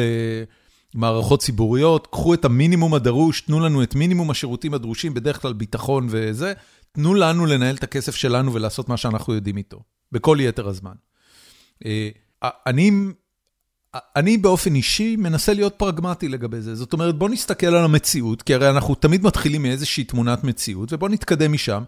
[0.94, 6.06] מערכות ציבוריות, קחו את המינימום הדרוש, תנו לנו את מינימום השירותים הדרושים, בדרך כלל ביטחון
[6.10, 6.52] וזה,
[6.92, 10.94] תנו לנו לנהל את הכסף שלנו ולעשות מה שאנחנו יודעים איתו, בכל יתר הזמן.
[12.44, 12.90] אני,
[13.94, 16.74] אני באופן אישי מנסה להיות פרגמטי לגבי זה.
[16.74, 21.08] זאת אומרת, בוא נסתכל על המציאות, כי הרי אנחנו תמיד מתחילים מאיזושהי תמונת מציאות, ובוא
[21.08, 21.82] נתקדם משם.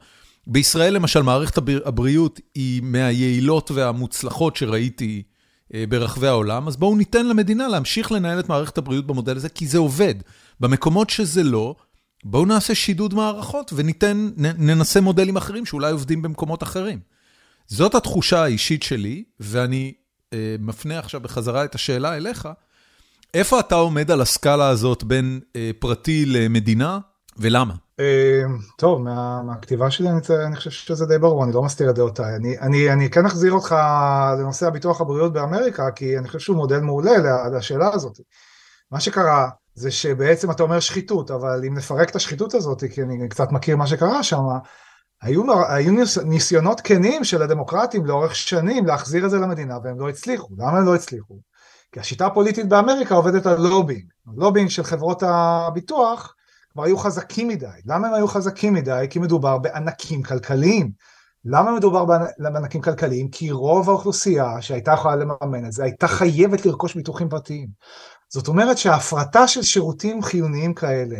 [0.47, 5.23] בישראל למשל, מערכת הבריאות היא מהיעילות והמוצלחות שראיתי
[5.75, 9.67] אה, ברחבי העולם, אז בואו ניתן למדינה להמשיך לנהל את מערכת הבריאות במודל הזה, כי
[9.67, 10.15] זה עובד.
[10.61, 11.75] במקומות שזה לא,
[12.25, 17.01] בואו נעשה שידוד מערכות וניתן, ננסה מודלים אחרים שאולי עובדים במקומות אחרים.
[17.67, 19.93] זאת התחושה האישית שלי, ואני
[20.33, 22.49] אה, מפנה עכשיו בחזרה את השאלה אליך,
[23.35, 26.99] איפה אתה עומד על הסקאלה הזאת בין אה, פרטי למדינה,
[27.37, 27.75] ולמה?
[28.01, 28.43] אה,
[28.79, 29.03] טוב,
[29.47, 30.09] מהכתיבה שלי
[30.47, 32.37] אני חושב שזה די ברור, אני לא מסתיר את דעותיי.
[32.63, 33.77] אני כן אחזיר אותך
[34.39, 37.13] לנושא הביטוח הבריאות באמריקה, כי אני חושב שהוא מודל מעולה
[37.53, 38.21] לשאלה הזאת.
[38.91, 43.29] מה שקרה זה שבעצם אתה אומר שחיתות, אבל אם נפרק את השחיתות הזאת, כי אני
[43.29, 44.43] קצת מכיר מה שקרה שם,
[45.23, 45.93] היו, היו
[46.25, 50.49] ניסיונות כנים של הדמוקרטים לאורך שנים להחזיר את זה למדינה והם לא הצליחו.
[50.59, 51.39] למה הם לא הצליחו?
[51.93, 54.05] כי השיטה הפוליטית באמריקה עובדת על לובינג.
[54.37, 56.35] לובינג של חברות הביטוח
[56.77, 57.67] כבר היו חזקים מדי.
[57.87, 59.07] למה הם היו חזקים מדי?
[59.11, 60.91] כי מדובר בענקים כלכליים.
[61.45, 62.05] למה מדובר
[62.39, 63.29] בענקים כלכליים?
[63.29, 67.69] כי רוב האוכלוסייה שהייתה יכולה לממן את זה הייתה חייבת לרכוש ביטוחים פרטיים.
[68.29, 71.19] זאת אומרת שההפרטה של שירותים חיוניים כאלה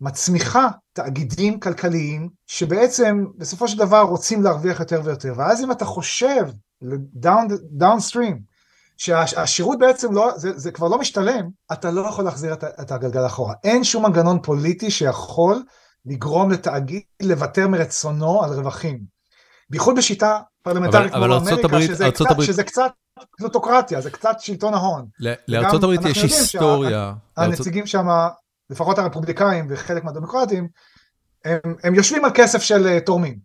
[0.00, 6.46] מצמיחה תאגידים כלכליים שבעצם בסופו של דבר רוצים להרוויח יותר ויותר ואז אם אתה חושב
[7.70, 8.40] דאונסטרים
[8.96, 13.26] שהשירות בעצם לא, זה, זה כבר לא משתלם, אתה לא יכול להחזיר את, את הגלגל
[13.26, 13.54] אחורה.
[13.64, 15.62] אין שום מנגנון פוליטי שיכול
[16.06, 19.00] לגרום לתאגיד לוותר מרצונו על רווחים.
[19.70, 22.08] בייחוד בשיטה פרלמנטרית כמו באמריקה, שזה,
[22.42, 22.92] שזה קצת
[23.38, 25.06] פלוטוקרטיה, זה קצת שלטון ההון.
[25.48, 27.12] לארצות הברית יש היסטוריה.
[27.36, 28.06] הנציגים שם
[28.70, 30.68] לפחות הרפובליקאים וחלק מהדמוקרטים,
[31.44, 33.38] הם, הם יושבים על כסף של uh, תורמים.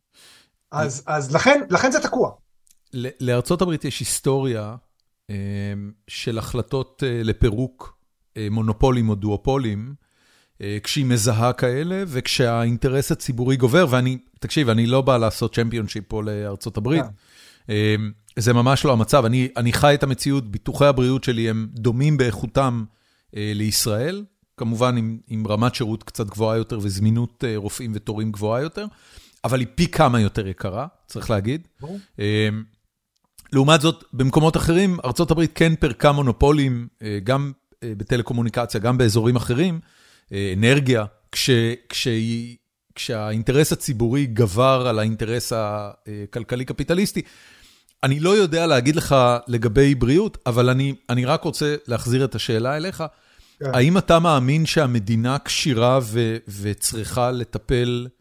[0.72, 2.32] אז, אז לכן, לכן זה תקוע.
[3.20, 4.76] לארצות הברית יש היסטוריה
[6.08, 7.98] של החלטות uh, לפירוק
[8.34, 9.94] uh, מונופולים או דואופולים,
[10.58, 16.24] uh, כשהיא מזהה כאלה וכשהאינטרס הציבורי גובר, ואני, תקשיב, אני לא בא לעשות צ'מפיונשיפ פה
[16.24, 17.04] לארצות הברית.
[17.04, 17.68] Yeah.
[17.68, 17.72] Um,
[18.40, 22.84] זה ממש לא המצב, אני, אני חי את המציאות, ביטוחי הבריאות שלי הם דומים באיכותם
[23.34, 24.24] לישראל,
[24.62, 28.86] כמובן עם עם רמת שירות קצת גבוהה יותר וזמינות אה, רופאים ותורים גבוהה יותר,
[29.44, 31.68] אבל היא פי כמה יותר יקרה, צריך להגיד.
[31.82, 32.00] ברור.
[32.20, 32.64] אמ,
[33.54, 37.52] לעומת זאת, במקומות אחרים, ארה"ב כן פרקה מונופולים, אה, גם
[37.84, 39.80] אה, בטלקומוניקציה, גם באזורים אחרים,
[40.58, 41.50] אנרגיה, כש,
[41.90, 42.56] כשהיא,
[42.96, 47.22] כשהאינטרס הציבורי גבר על האינטרס הכלכלי-קפיטליסטי.
[48.04, 49.16] אני לא יודע להגיד לך
[49.48, 53.04] לגבי בריאות, אבל אני, אני רק רוצה להחזיר את השאלה אליך.
[53.60, 53.66] כן.
[53.74, 56.00] האם אתה מאמין שהמדינה כשירה
[56.62, 58.12] וצריכה לטפל, אה,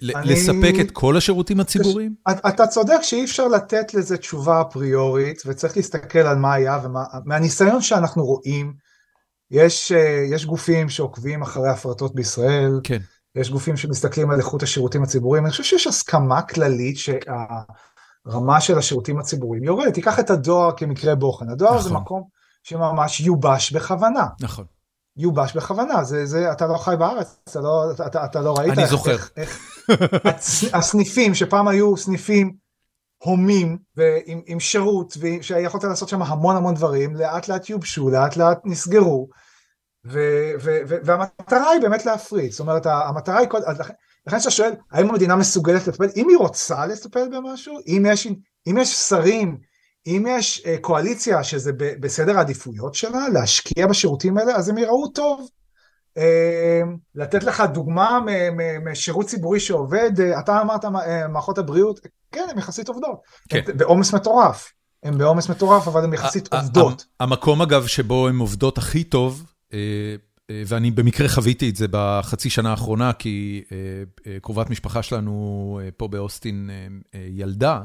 [0.00, 2.14] לספק את כל השירותים הציבוריים?
[2.48, 8.24] אתה צודק שאי אפשר לתת לזה תשובה אפריורית, וצריך להסתכל על מה היה, ומהניסיון שאנחנו
[8.24, 8.74] רואים,
[9.50, 12.98] יש, אה, יש גופים שעוקבים אחרי הפרטות בישראל, כן.
[13.34, 19.18] יש גופים שמסתכלים על איכות השירותים הציבוריים, אני חושב שיש הסכמה כללית שהרמה של השירותים
[19.18, 21.82] הציבוריים יורדת, תיקח את הדואר כמקרה בוחן, הדואר נכון.
[21.82, 22.22] זה מקום
[22.62, 24.26] שממש יובש בכוונה.
[24.40, 24.64] נכון.
[25.18, 28.82] יובש בכוונה, זה, זה, אתה לא חי בארץ, אתה לא, אתה, אתה לא ראית אני
[28.82, 29.16] איך, זוכר.
[29.36, 29.58] איך,
[29.88, 32.54] איך הסניפים שפעם היו סניפים
[33.18, 38.58] הומים ועם עם שירות שיכולת לעשות שם המון המון דברים, לאט לאט יובשו, לאט לאט
[38.64, 39.28] נסגרו,
[40.06, 40.18] ו,
[40.60, 43.92] ו, ו, והמטרה היא באמת להפריד, זאת אומרת המטרה היא, לכן,
[44.26, 48.26] לכן שאתה שואל האם המדינה מסוגלת לטפל, אם היא רוצה לטפל במשהו, אם יש,
[48.66, 49.58] אם יש שרים
[50.08, 55.48] אם יש אה, קואליציה שזה בסדר העדיפויות שלה, להשקיע בשירותים האלה, אז הם יראו טוב.
[56.16, 56.82] אה,
[57.14, 58.18] לתת לך דוגמה
[58.90, 60.84] משירות ציבורי שעובד, אה, אתה אמרת
[61.28, 62.00] מערכות הבריאות,
[62.32, 63.60] כן, הן יחסית עובדות, כן.
[63.76, 64.72] בעומס מטורף.
[65.02, 67.06] הן בעומס מטורף, אבל הן יחסית עובדות.
[67.20, 69.52] המקום אגב שבו הן עובדות הכי טוב,
[70.66, 73.62] ואני במקרה חוויתי את זה בחצי שנה האחרונה, כי
[74.42, 76.70] קרובת משפחה שלנו פה באוסטין
[77.14, 77.80] ילדה,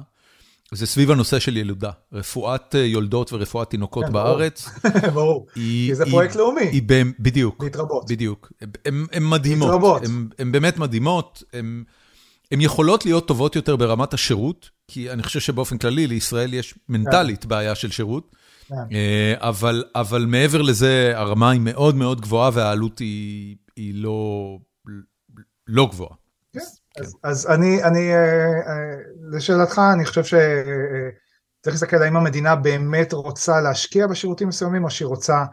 [0.74, 4.70] זה סביב הנושא של ילודה, רפואת יולדות ורפואת תינוקות בארץ.
[5.14, 6.82] ברור, כי זה פרויקט לאומי.
[7.20, 7.64] בדיוק.
[7.64, 8.12] להתרבות.
[8.12, 8.52] בדיוק.
[8.86, 10.02] הן מדהימות.
[10.40, 11.44] הן באמת מדהימות.
[12.52, 17.46] הן יכולות להיות טובות יותר ברמת השירות, כי אני חושב שבאופן כללי לישראל יש מנטלית
[17.46, 18.36] בעיה של שירות,
[19.96, 23.56] אבל מעבר לזה הרמה היא מאוד מאוד גבוהה והעלות היא
[25.68, 26.16] לא גבוהה.
[26.54, 26.60] כן.
[27.24, 28.12] אז אני, אני,
[29.32, 30.42] לשאלתך, אני חושב שצריך
[31.66, 35.44] להסתכל האם המדינה באמת רוצה להשקיע בשירותים מסוימים או שהיא רוצה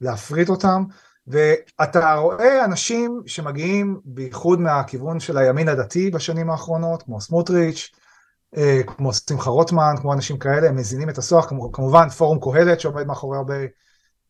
[0.00, 0.84] להפריט אותם,
[1.26, 7.90] ואתה רואה אנשים שמגיעים בייחוד מהכיוון של הימין הדתי בשנים האחרונות, כמו סמוטריץ',
[8.86, 13.36] כמו שמחה רוטמן, כמו אנשים כאלה, הם מזינים את הסוח, כמובן פורום קהלת שעומד מאחורי
[13.36, 13.54] הרבה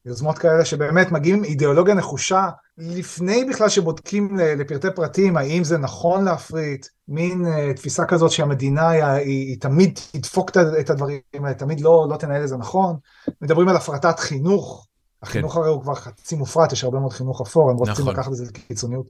[0.05, 2.48] יוזמות כאלה שבאמת מגיעים עם אידיאולוגיה נחושה
[2.78, 9.05] לפני בכלל שבודקים לפרטי פרטים האם זה נכון להפריט, מין uh, תפיסה כזאת שהמדינה היא,
[9.05, 10.51] היא, היא תמיד תדפוק
[10.81, 12.97] את הדברים האלה, תמיד לא, לא תנהל את זה נכון.
[13.40, 14.86] מדברים על הפרטת חינוך,
[15.22, 15.60] החינוך כן.
[15.60, 18.14] הרי הוא כבר חצי מופרט, יש הרבה מאוד חינוך אפור, הם רוצים נכון.
[18.14, 19.06] לקחת את זה לקיצוניות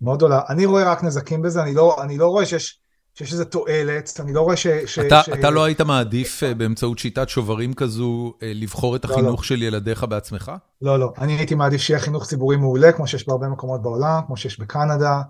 [0.00, 0.40] מאוד גדולה.
[0.48, 2.81] אני רואה רק נזקים בזה, אני לא, אני לא רואה שיש...
[3.14, 4.66] שיש איזה תועלת, אני לא רואה ש...
[4.66, 5.28] ש אתה ש...
[5.28, 9.42] אתה לא היית מעדיף אה, באמצעות שיטת שוברים כזו אה, לבחור את החינוך לא, לא.
[9.42, 10.52] של ילדיך בעצמך?
[10.82, 11.12] לא, לא.
[11.18, 15.20] אני הייתי מעדיף שיהיה חינוך ציבורי מעולה, כמו שיש בהרבה מקומות בעולם, כמו שיש בקנדה,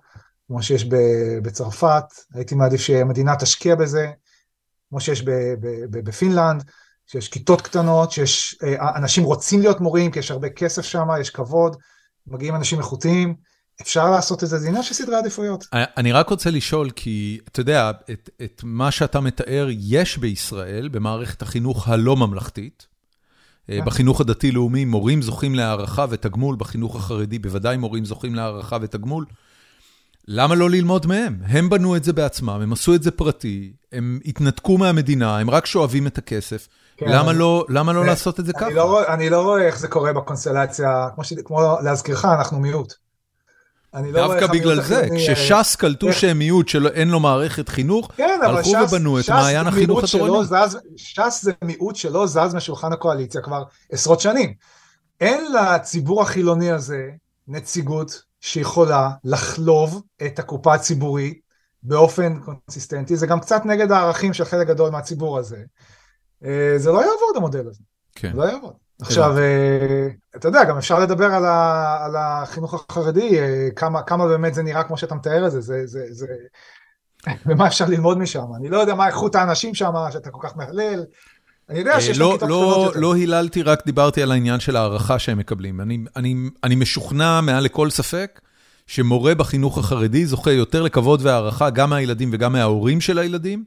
[0.46, 0.84] כמו שיש
[1.42, 2.04] בצרפת.
[2.34, 4.10] הייתי מעדיף שהמדינה תשקיע בזה,
[4.90, 5.24] כמו שיש
[5.90, 6.64] בפינלנד,
[7.06, 11.30] שיש כיתות קטנות, שיש אה, אנשים רוצים להיות מורים, כי יש הרבה כסף שם, יש
[11.30, 11.76] כבוד,
[12.26, 13.51] מגיעים אנשים איכותיים.
[13.80, 15.66] אפשר לעשות את זה, זה עניין של סדרי עדיפויות.
[15.72, 21.42] אני רק רוצה לשאול, כי אתה יודע, את, את מה שאתה מתאר יש בישראל, במערכת
[21.42, 22.86] החינוך הלא ממלכתית.
[22.86, 23.66] Yeah.
[23.66, 23.84] כן.
[23.84, 29.24] בחינוך הדתי-לאומי מורים זוכים להערכה ותגמול, בחינוך החרדי בוודאי מורים זוכים להערכה ותגמול.
[30.28, 31.38] למה לא ללמוד מהם?
[31.44, 35.66] הם בנו את זה בעצמם, הם עשו את זה פרטי, הם התנתקו מהמדינה, הם רק
[35.66, 36.68] שואבים את הכסף.
[36.96, 38.70] כן, למה אני, לא, למה לא לעשות את זה אני ככה?
[38.70, 42.94] לא, אני לא רואה איך זה קורה בקונסטלציה, כמו, ש, כמו להזכירך, אנחנו מיעוט.
[43.94, 49.20] לא דווקא בגלל זה, כשש"ס קלטו שהם מיעוט שאין לו מערכת חינוך, כן, הלכו ובנו
[49.20, 50.46] את מעיין החינוך התורני.
[50.96, 53.62] ש"ס זה מיעוט שלא זז משולחן הקואליציה כבר
[53.92, 54.54] עשרות שנים.
[55.20, 57.08] אין לציבור החילוני הזה
[57.48, 61.40] נציגות שיכולה לחלוב את הקופה הציבורית
[61.82, 65.62] באופן קונסיסטנטי, זה גם קצת נגד הערכים של חלק גדול מהציבור הזה.
[66.44, 67.82] אה, זה לא יעבוד המודל הזה,
[68.14, 68.32] כן.
[68.34, 68.72] לא יעבוד.
[69.00, 74.26] עכשיו, אה, אתה יודע, גם אפשר לדבר על, ה, על החינוך החרדי, אה, כמה, כמה
[74.26, 76.26] באמת זה נראה כמו שאתה מתאר את זה, זה, זה, זה...
[77.46, 78.46] ומה אפשר ללמוד משם.
[78.56, 81.04] אני לא יודע מה איכות האנשים שם, שאתה כל כך מהלל.
[81.68, 83.00] אני יודע שיש לא, כיתות לא, קטנות יותר.
[83.00, 85.80] לא היללתי, רק דיברתי על העניין של הערכה שהם מקבלים.
[85.80, 88.40] אני, אני, אני משוכנע מעל לכל ספק
[88.86, 93.64] שמורה בחינוך החרדי זוכה יותר לכבוד והערכה גם מהילדים וגם מההורים של הילדים,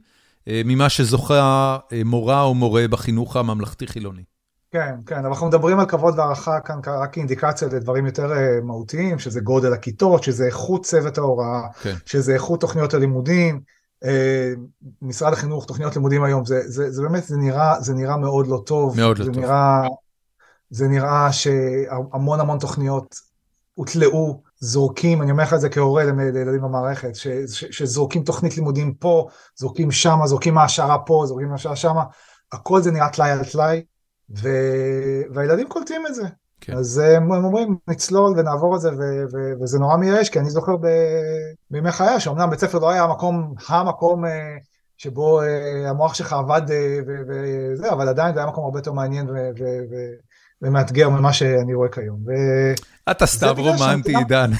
[0.48, 4.22] אה, ממה שזוכה מורה או מורה בחינוך הממלכתי-חילוני.
[4.76, 9.18] כן, כן, אבל אנחנו מדברים על כבוד והערכה כאן רק כאינדיקציה לדברים יותר אה, מהותיים,
[9.18, 11.94] שזה גודל הכיתות, שזה איכות צוות ההוראה, כן.
[12.06, 13.60] שזה איכות תוכניות הלימודים.
[14.04, 14.52] אה,
[15.02, 18.62] משרד החינוך, תוכניות לימודים היום, זה, זה, זה באמת, זה נראה, זה נראה מאוד לא
[18.66, 18.96] טוב.
[18.96, 19.42] מאוד לא זה טוב.
[19.42, 19.82] נראה,
[20.70, 23.14] זה נראה שהמון המון תוכניות
[23.74, 28.94] הותלאו, זורקים, אני אומר לך את זה כהורה לילדים במערכת, ש, ש, שזורקים תוכנית לימודים
[28.94, 32.04] פה, זורקים שמה, זורקים העשרה פה, זורקים העשרה שמה,
[32.52, 33.82] הכל זה נראה טלאי על טלאי.
[34.30, 34.48] ו...
[35.34, 36.24] והילדים קולטים את זה.
[36.60, 36.76] כן.
[36.76, 40.76] אז הם אומרים, נצלול ונעבור את זה, ו- ו- וזה נורא מייאש, כי אני זוכר
[40.76, 40.86] ב-
[41.70, 44.30] בימי חיי, שאומנם בית ספר לא היה המקום, המקום אה,
[44.98, 46.98] שבו אה, המוח שלך עבד אה,
[47.28, 50.16] וזה, אבל עדיין זה היה מקום הרבה יותר מעניין ו- ו- ו-
[50.62, 52.18] ומאתגר ממה שאני רואה כיום.
[52.26, 54.50] ו- אתה סתם רומנטי, עידן.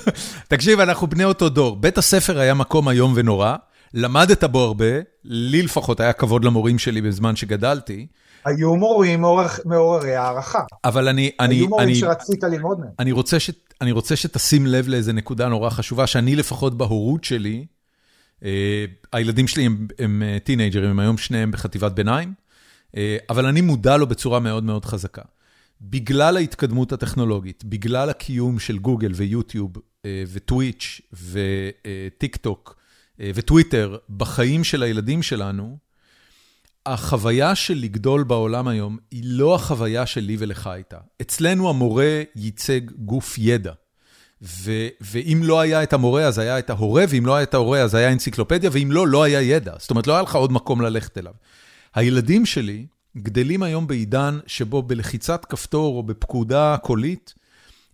[0.48, 1.76] תקשיב, אנחנו בני אותו דור.
[1.76, 3.56] בית הספר היה מקום איום ונורא,
[3.94, 8.06] למדת בו הרבה, לי לפחות היה כבוד למורים שלי בזמן שגדלתי.
[8.46, 9.24] היו מורים
[9.64, 10.62] מעוררי הערכה.
[10.84, 11.30] אבל אני...
[11.38, 12.88] היו מורים שרצית ללמוד מהם.
[12.98, 13.50] אני רוצה, ש,
[13.80, 17.66] אני רוצה שתשים לב לאיזה נקודה נורא חשובה, שאני לפחות בהורות שלי,
[18.44, 22.34] אה, הילדים שלי הם, הם אה, טינג'רים, הם היום שניהם בחטיבת ביניים,
[22.96, 25.22] אה, אבל אני מודע לו בצורה מאוד מאוד חזקה.
[25.80, 29.72] בגלל ההתקדמות הטכנולוגית, בגלל הקיום של גוגל ויוטיוב
[30.32, 32.76] וטוויץ' וטיק טוק
[33.18, 35.78] וטוויטר בחיים של הילדים שלנו,
[36.86, 40.96] החוויה של לגדול בעולם היום היא לא החוויה שלי ולך הייתה.
[41.22, 43.72] אצלנו המורה ייצג גוף ידע.
[44.42, 47.80] ו- ואם לא היה את המורה, אז היה את ההורה, ואם לא היה את ההורה,
[47.80, 49.72] אז היה אנציקלופדיה, ואם לא, לא היה ידע.
[49.78, 51.32] זאת אומרת, לא היה לך עוד מקום ללכת אליו.
[51.94, 52.86] הילדים שלי
[53.16, 57.34] גדלים היום בעידן שבו בלחיצת כפתור או בפקודה קולית,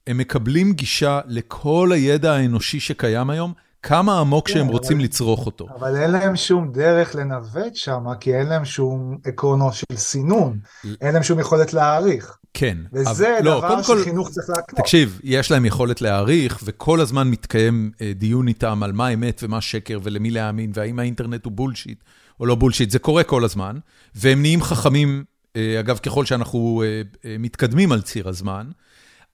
[0.07, 3.53] הם מקבלים גישה לכל הידע האנושי שקיים היום,
[3.83, 5.67] כמה עמוק כן, שהם אבל- רוצים לצרוך אותו.
[5.79, 10.59] אבל אין להם שום דרך לנווט שם, כי אין להם שום עקרונות של סינון,
[11.01, 12.37] אין להם שום יכולת להעריך.
[12.55, 12.79] כן.
[12.93, 14.81] וזה אבל- לא, דבר כל- שחינוך צריך להקנות.
[14.81, 19.61] תקשיב, יש להם יכולת להעריך, וכל הזמן מתקיים אה, דיון איתם על מה אמת ומה
[19.61, 22.05] שקר ולמי להאמין, והאם האינטרנט הוא בולשיט
[22.41, 23.79] או לא בולשיט, זה קורה כל הזמן,
[24.15, 25.25] והם נהיים חכמים,
[25.57, 26.83] אה, אגב, ככל שאנחנו
[27.25, 28.67] אה, מתקדמים על ציר הזמן.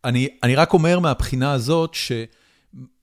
[0.05, 1.97] אני, אני רק אומר מהבחינה הזאת,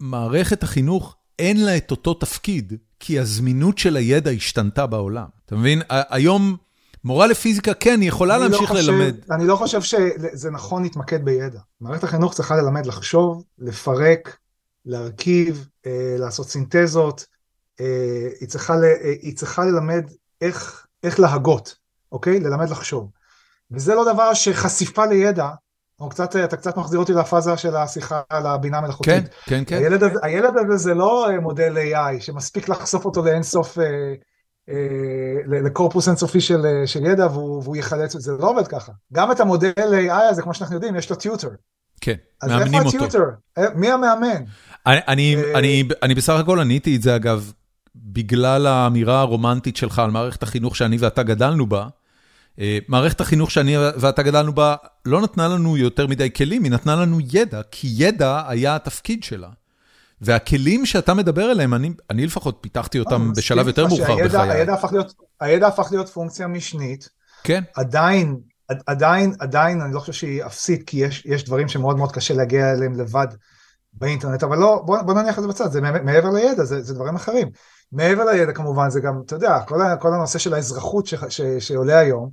[0.01, 5.25] שמערכת החינוך אין לה את אותו תפקיד, כי הזמינות של הידע השתנתה בעולם.
[5.45, 5.81] אתה מבין?
[5.89, 6.55] היום
[7.03, 9.15] מורה לפיזיקה, כן, היא יכולה לא להמשיך חושב- ללמד.
[9.31, 11.59] אני לא חושב שזה נכון להתמקד בידע.
[11.81, 14.37] מערכת החינוך צריכה ללמד לחשוב, לפרק,
[14.85, 17.25] להרכיב, אה, לעשות סינתזות.
[17.81, 17.85] אה,
[18.39, 20.03] היא, צריכה ל, אה, היא צריכה ללמד
[20.41, 21.75] איך, איך להגות,
[22.11, 22.39] אוקיי?
[22.39, 23.09] ללמד לחשוב.
[23.71, 25.49] וזה לא דבר שחשיפה לידע,
[25.99, 29.13] או קצת, אתה קצת מחזיר אותי לפאזה של השיחה על הבינה מלאכותית.
[29.23, 29.75] כן, כן, כן.
[29.75, 33.83] הילד הזה, הילד הזה זה לא אה, מודל AI שמספיק לחשוף אותו לאינסוף, אה,
[34.69, 38.91] אה, לקורפוס אינסופי של, אה, של ידע והוא, והוא יחלץ, זה לא עובד ככה.
[39.13, 41.49] גם את המודל AI הזה, כמו שאנחנו יודעים, יש לו טיוטר.
[42.01, 42.97] כן, אז מאמנים איפה אותו.
[42.97, 43.23] הטיוטר?
[43.57, 44.43] אה, מי המאמן?
[44.85, 47.51] אני, אני, אה, אני, אני בסך הכל עניתי את זה, אגב,
[47.95, 51.87] בגלל האמירה הרומנטית שלך על מערכת החינוך שאני ואתה גדלנו בה.
[52.59, 54.75] אה, מערכת החינוך שאני ואתה גדלנו בה
[55.05, 59.49] לא נתנה לנו יותר מדי כלים, היא נתנה לנו ידע, כי ידע היה התפקיד שלה.
[60.21, 64.51] והכלים שאתה מדבר עליהם, אני, אני לפחות פיתחתי אותם אני בשלב יותר מאוחר בחיי.
[64.51, 67.09] הידע הפך להיות- הידע הפך להיות פונקציה משנית.
[67.43, 68.37] כן, עדיין,
[68.67, 72.33] עד- עדיין, עדיין, אני לא חושב שהיא אפסית, כי יש, יש דברים שמאוד מאוד קשה
[72.33, 73.27] להגיע אליהם לבד
[73.93, 76.93] באינטרנט, אבל לא, בוא, בוא נניח את זה בצד, זה מע- מעבר לידע, זה, זה
[76.93, 77.47] דברים אחרים.
[77.91, 81.99] מעבר לידע כמובן, זה גם, אתה יודע, כל, כל הנושא של האזרחות ש, ש, שעולה
[81.99, 82.29] היום,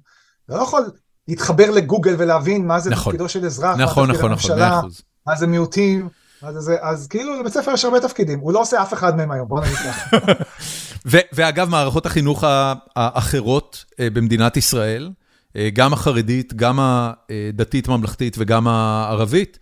[0.46, 0.90] אתה לא יכול
[1.28, 3.12] להתחבר לגוגל ולהבין מה זה נכון.
[3.12, 5.02] תפקידו של אזרח, נכון, מה תפקיד נכון, נכון, הממשלה, אחוז.
[5.26, 6.08] מה זה מיעוטים,
[6.50, 9.30] זה זה, אז כאילו לבית ספר יש הרבה תפקידים, הוא לא עושה אף אחד מהם
[9.30, 10.16] היום, בוא נגיד ככה.
[11.32, 12.44] ואגב, מערכות החינוך
[12.96, 15.10] האחרות אה, במדינת ישראל,
[15.56, 19.58] אה, גם החרדית, גם הדתית-ממלכתית וגם הערבית,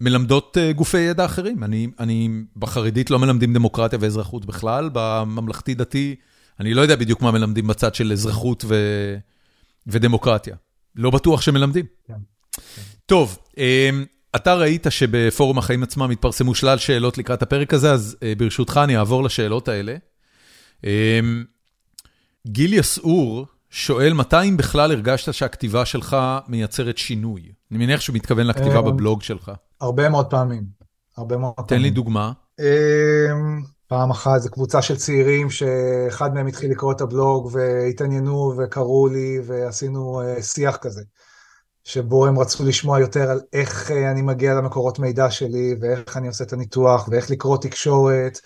[0.00, 1.64] מלמדות אה, גופי ידע אחרים.
[1.64, 6.16] אני, אני בחרדית לא מלמדים דמוקרטיה ואזרחות בכלל, בממלכתי-דתי,
[6.60, 9.16] אני לא יודע בדיוק מה מלמדים בצד של אזרחות ו-
[9.86, 10.56] ודמוקרטיה.
[10.96, 11.86] לא בטוח שמלמדים.
[12.06, 12.14] כן.
[13.06, 13.90] טוב, אה,
[14.36, 18.96] אתה ראית שבפורום החיים עצמם התפרסמו שלל שאלות לקראת הפרק הזה, אז אה, ברשותך אני
[18.96, 19.96] אעבור לשאלות האלה.
[22.46, 26.16] גיל יסעור שואל, מתי אם בכלל הרגשת שהכתיבה שלך
[26.48, 27.52] מייצרת שינוי?
[27.70, 29.52] אני מניח שהוא מתכוון לכתיבה אמ, בבלוג שלך.
[29.80, 30.64] הרבה מאוד פעמים,
[31.16, 31.68] הרבה מאוד פעמים.
[31.68, 32.32] תן לי דוגמה.
[32.60, 39.08] אמ, פעם אחת זו קבוצה של צעירים שאחד מהם התחיל לקרוא את הבלוג והתעניינו וקראו
[39.08, 41.02] לי ועשינו אה, שיח כזה,
[41.84, 46.28] שבו הם רצו לשמוע יותר על איך אה, אני מגיע למקורות מידע שלי ואיך אני
[46.28, 48.38] עושה את הניתוח ואיך לקרוא תקשורת,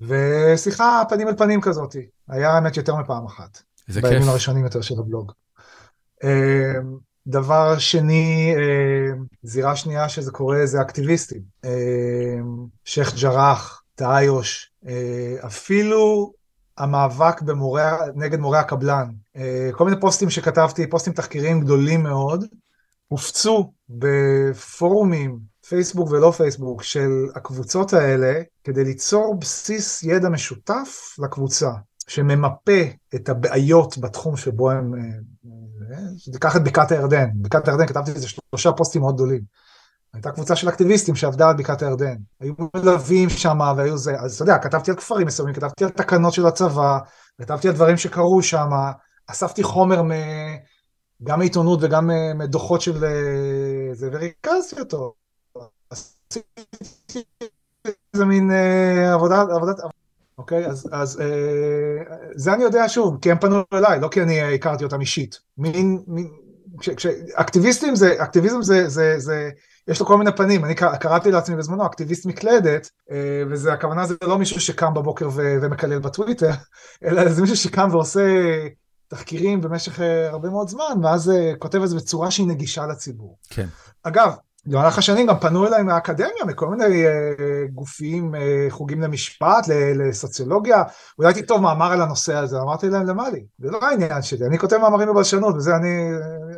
[0.00, 1.96] ושיחה פנים אל פנים כזאת.
[2.28, 3.62] היה האמת יותר מפעם אחת.
[3.88, 4.10] איזה כיף.
[4.10, 5.32] בימים הראשונים יותר של הבלוג.
[7.28, 11.40] דבר שני, אה, זירה שנייה שזה קורה זה אקטיביסטים.
[11.64, 11.70] אה,
[12.84, 16.32] שייח' ג'ראח, תאיוש, אה, אפילו
[16.78, 17.82] המאבק במורי,
[18.14, 19.08] נגד מורי הקבלן.
[19.72, 22.44] כל מיני פוסטים שכתבתי, פוסטים תחקיריים גדולים מאוד,
[23.08, 25.38] הופצו בפורומים,
[25.68, 31.70] פייסבוק ולא פייסבוק, של הקבוצות האלה, כדי ליצור בסיס ידע משותף לקבוצה.
[32.08, 32.82] שממפה
[33.14, 34.92] את הבעיות בתחום שבו הם...
[36.32, 39.40] תיקח את בקעת הירדן, בקעת הירדן כתבתי איזה שלושה פוסטים מאוד גדולים.
[40.14, 44.42] הייתה קבוצה של אקטיביסטים שעבדה על בקעת הירדן, היו מלווים שם והיו זה, אז אתה
[44.42, 46.98] יודע, כתבתי על כפרים מסוימים, כתבתי על תקנות של הצבא,
[47.40, 48.70] כתבתי על דברים שקרו שם,
[49.26, 50.10] אספתי חומר מ...
[51.22, 55.14] גם מעיתונות וגם אה, מדוחות של אה, זה, וריכזתי אותו.
[55.90, 56.40] עשיתי
[58.14, 59.76] איזה מין אה, עבודה, עבודת,
[60.38, 64.54] אוקיי, אז, אז אה, זה אני יודע שוב, כי הם פנו אליי, לא כי אני
[64.54, 65.40] הכרתי אותם אישית.
[65.58, 66.28] מין, מין,
[66.80, 69.50] כש, כש, אקטיביסטים זה, אקטיביזם זה, זה, זה,
[69.88, 74.06] יש לו כל מיני פנים, אני קרא- קראתי לעצמי בזמנו אקטיביסט מקלדת, אה, וזה, הכוונה
[74.06, 76.50] זה לא מישהו שקם בבוקר ו, ומקלל בטוויטר,
[77.04, 78.20] אלא זה מישהו שקם ועושה
[79.08, 83.38] תחקירים במשך אה, הרבה מאוד זמן, ואז אה, כותב את זה בצורה שהיא נגישה לציבור.
[83.50, 83.66] כן.
[84.02, 84.32] אגב,
[84.68, 87.10] במהלך השנים גם פנו אליי מהאקדמיה, מכל מיני אה,
[87.72, 90.82] גופים, אה, חוגים למשפט, ל- לסוציולוגיה,
[91.18, 94.58] אולי תכתוב מאמר על הנושא הזה, אמרתי להם למה לי, זה לא העניין שלי, אני
[94.58, 96.10] כותב מאמרים בבלשנות, וזה אני,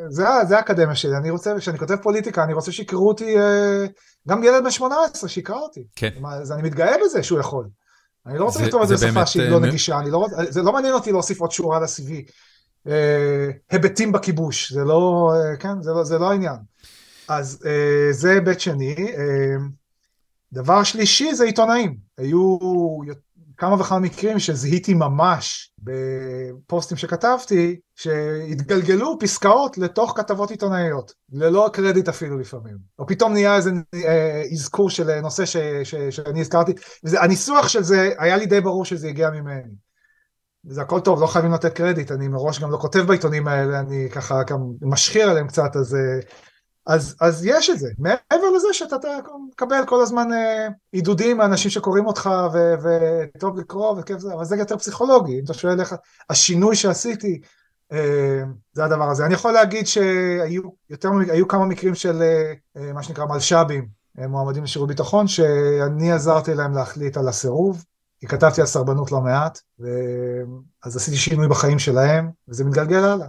[0.09, 3.85] זה, זה האקדמיה שלי, אני רוצה, כשאני כותב פוליטיקה, אני רוצה שיקראו אותי, אה,
[4.29, 6.11] גם ילד בן 18 שיקרא אותי, כן.
[6.43, 7.67] אז אני מתגאה בזה שהוא יכול.
[8.27, 10.63] אני לא רוצה זה- לכתוב את זה בשפה שהיא לא נגישה, אני לא רוצה, זה
[10.63, 12.13] לא מעניין אותי להוסיף עוד שורה ל-CV.
[13.71, 16.57] היבטים בכיבוש, זה לא, כן, זה לא, זה לא העניין.
[17.31, 17.59] אז
[18.11, 18.95] זה היבט שני.
[20.53, 21.97] דבר שלישי זה עיתונאים.
[22.19, 22.59] היו
[23.61, 32.39] כמה וכמה מקרים שזיהיתי ממש בפוסטים שכתבתי, שהתגלגללו פסקאות לתוך כתבות עיתונאיות, ללא קרדיט אפילו
[32.39, 32.77] לפעמים.
[32.99, 36.73] או פתאום נהיה איזה אה, אזכור של נושא ש, ש, שאני הזכרתי,
[37.05, 39.73] והניסוח של זה, היה לי די ברור שזה הגיע ממני.
[40.65, 44.09] זה הכל טוב, לא חייבים לתת קרדיט, אני מראש גם לא כותב בעיתונים האלה, אני
[44.13, 46.21] ככה גם משחיר עליהם קצת, אז אה,
[46.91, 48.97] אז, אז יש את זה, מעבר לזה שאתה
[49.49, 52.31] מקבל כל הזמן אה, עידודים מאנשים שקוראים אותך
[52.83, 55.95] וטוב לקרוא וכיף זה, אבל זה יותר פסיכולוגי, אם אתה שואל איך
[56.31, 57.41] השינוי שעשיתי,
[57.93, 58.43] אה,
[58.73, 59.27] זה הדבר הזה.
[59.27, 62.23] אני יכול להגיד שהיו יותר, היו כמה מקרים של
[62.77, 63.87] אה, מה שנקרא מלש"בים,
[64.19, 67.85] מועמדים לשירות ביטחון, שאני עזרתי להם להחליט על הסירוב,
[68.21, 69.89] כי כתבתי על סרבנות לא מעט, ו...
[70.85, 73.27] אז עשיתי שינוי בחיים שלהם, וזה מתגלגל הלאה.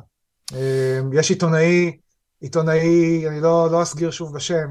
[1.13, 1.97] יש עיתונאי,
[2.41, 4.68] עיתונאי, אני לא, לא אסגיר שוב בשם,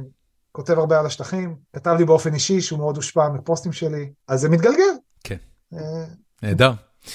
[0.53, 4.49] כותב הרבה על השטחים, כתב לי באופן אישי שהוא מאוד הושפע מפוסטים שלי, אז זה
[4.49, 4.93] מתגלגל.
[5.25, 5.37] כן.
[5.75, 6.05] אה,
[6.43, 6.73] נהדר.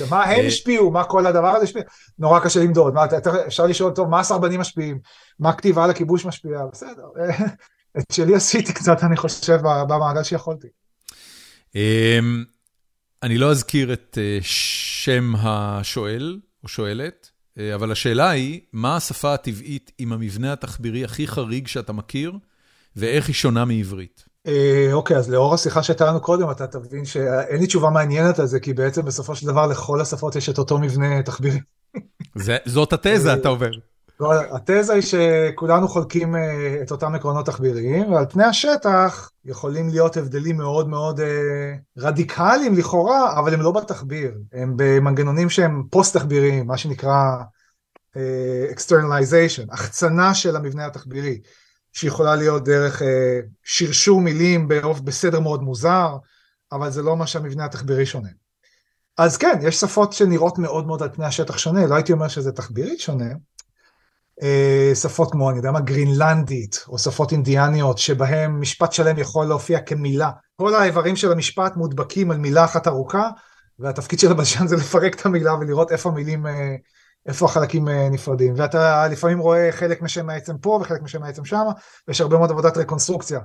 [0.10, 1.82] מה הם אה, השפיעו, מה כל הדבר הזה השפיע,
[2.20, 3.06] נורא קשה למדוד, מה,
[3.48, 5.00] אפשר לשאול טוב, מה הסרבנים משפיעים,
[5.40, 7.04] מה כתיבה על הכיבוש משפיעה, בסדר,
[7.98, 9.58] את שלי עשיתי קצת, אני חושב,
[9.88, 10.68] במעגל שיכולתי.
[11.76, 12.44] אמ,
[13.24, 17.32] אני לא אזכיר את אה, שם השואל או שואלת,
[17.76, 22.34] אבל השאלה היא, מה השפה הטבעית עם המבנה התחבירי הכי חריג שאתה מכיר,
[22.96, 24.26] ואיך היא שונה מעברית?
[24.48, 28.46] אה, אוקיי, אז לאור השיחה שהייתה לנו קודם, אתה תבין שאין לי תשובה מעניינת על
[28.46, 31.60] זה, כי בעצם בסופו של דבר לכל השפות יש את אותו מבנה תחבירי.
[32.66, 33.72] זאת התזה, אתה אומר.
[34.20, 40.18] לא, התזה היא שכולנו חולקים אה, את אותם עקרונות תחביריים, ועל פני השטח יכולים להיות
[40.18, 41.20] הבדלים מאוד מאוד
[41.98, 47.36] רדיקליים לכאורה, אבל הם לא בתחביר, הם במנגנונים שהם פוסט-תחביריים, מה שנקרא
[48.74, 51.40] externalization, החצנה של המבנה התחבירי.
[51.96, 54.68] שיכולה להיות דרך אה, שרשור מילים
[55.04, 56.18] בסדר מאוד מוזר,
[56.72, 58.30] אבל זה לא מה שהמבנה התחבירי שונה.
[59.18, 62.52] אז כן, יש שפות שנראות מאוד מאוד על פני השטח שונה, לא הייתי אומר שזה
[62.52, 63.26] תחבירית שונה.
[64.44, 69.80] אה, שפות כמו, אני יודע מה, גרינלנדית, או שפות אינדיאניות, שבהם משפט שלם יכול להופיע
[69.80, 70.32] כמילה.
[70.56, 73.30] כל האיברים של המשפט מודבקים על מילה אחת ארוכה,
[73.80, 76.76] והתפקיד של הבלשן זה לפרק את המילה ולראות איפה המילים אה,
[77.26, 81.64] איפה החלקים אה, נפרדים, ואתה לפעמים רואה חלק משם העצם פה וחלק משם העצם שם,
[82.08, 83.40] ויש הרבה מאוד עבודת רקונסטרוקציה,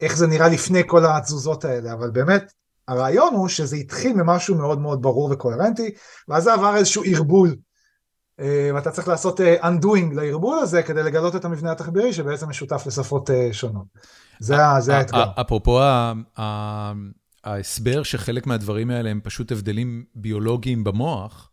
[0.00, 2.52] איך זה נראה לפני כל התזוזות האלה, אבל באמת,
[2.88, 5.90] הרעיון הוא שזה התחיל ממשהו מאוד מאוד ברור וקוהרנטי,
[6.28, 7.56] ואז זה עבר איזשהו ערבול,
[8.74, 13.30] ואתה צריך לעשות אה, undoing לערבול הזה כדי לגלות את המבנה התחבירי שבעצם משותף לשפות
[13.52, 13.86] שונות.
[14.40, 15.24] זה האתגר.
[15.40, 15.80] אפרופו
[17.44, 21.50] ההסבר שחלק מהדברים האלה הם פשוט הבדלים ביולוגיים במוח,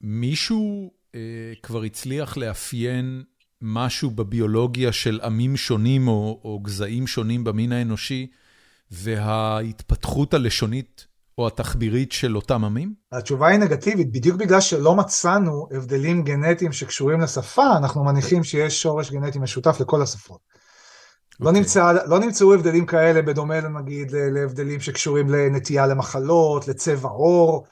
[0.00, 3.22] מישהו אה, כבר הצליח לאפיין
[3.62, 8.26] משהו בביולוגיה של עמים שונים או, או גזעים שונים במין האנושי,
[8.90, 11.06] וההתפתחות הלשונית
[11.38, 12.94] או התחבירית של אותם עמים?
[13.12, 19.10] התשובה היא נגטיבית, בדיוק בגלל שלא מצאנו הבדלים גנטיים שקשורים לשפה, אנחנו מניחים שיש שורש
[19.10, 20.40] גנטי משותף לכל השפות.
[20.40, 20.58] Okay.
[21.40, 21.60] לא, אוקיי.
[21.60, 27.66] נמצא, לא נמצאו הבדלים כאלה בדומה נגיד להבדלים שקשורים לנטייה למחלות, לצבע עור,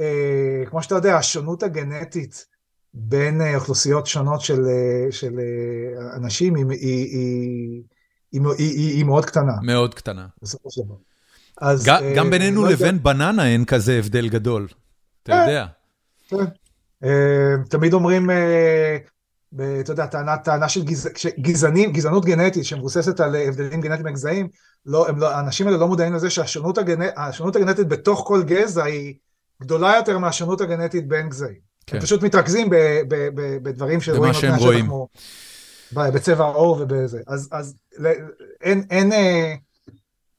[0.00, 2.46] אה, כמו שאתה יודע, השונות הגנטית
[2.94, 5.40] בין אה, אוכלוסיות שונות של, אה, של
[6.16, 7.82] אנשים היא, היא, היא,
[8.32, 9.52] היא, היא, היא מאוד קטנה.
[9.62, 10.26] מאוד קטנה.
[10.42, 11.11] בסופו של דבר.
[11.60, 13.02] אז, גם, גם בינינו לא לבין יודע...
[13.02, 14.68] בננה אין כזה הבדל גדול,
[15.22, 15.66] אתה יודע.
[16.28, 16.36] כן.
[17.70, 18.30] תמיד אומרים,
[19.80, 21.08] אתה יודע, טענה, טענה של גז,
[21.40, 24.48] גזענים, גזענות גנטית שמבוססת על הבדלים גנטיים מגזעים,
[24.86, 27.12] לא, לא, האנשים האלה לא מודעים לזה שהשונות הגנט,
[27.56, 29.14] הגנטית בתוך כל גזע היא
[29.62, 31.72] גדולה יותר מהשונות הגנטית בין גזעים.
[31.86, 31.96] כן.
[31.96, 32.76] הם פשוט מתרכזים ב,
[33.08, 34.86] ב, ב, בדברים שרואים שהם רואים.
[34.86, 35.08] כמו,
[35.92, 37.20] בצבע העור ובזה.
[37.26, 37.74] אז, אז
[38.62, 39.54] אין, אין, אה,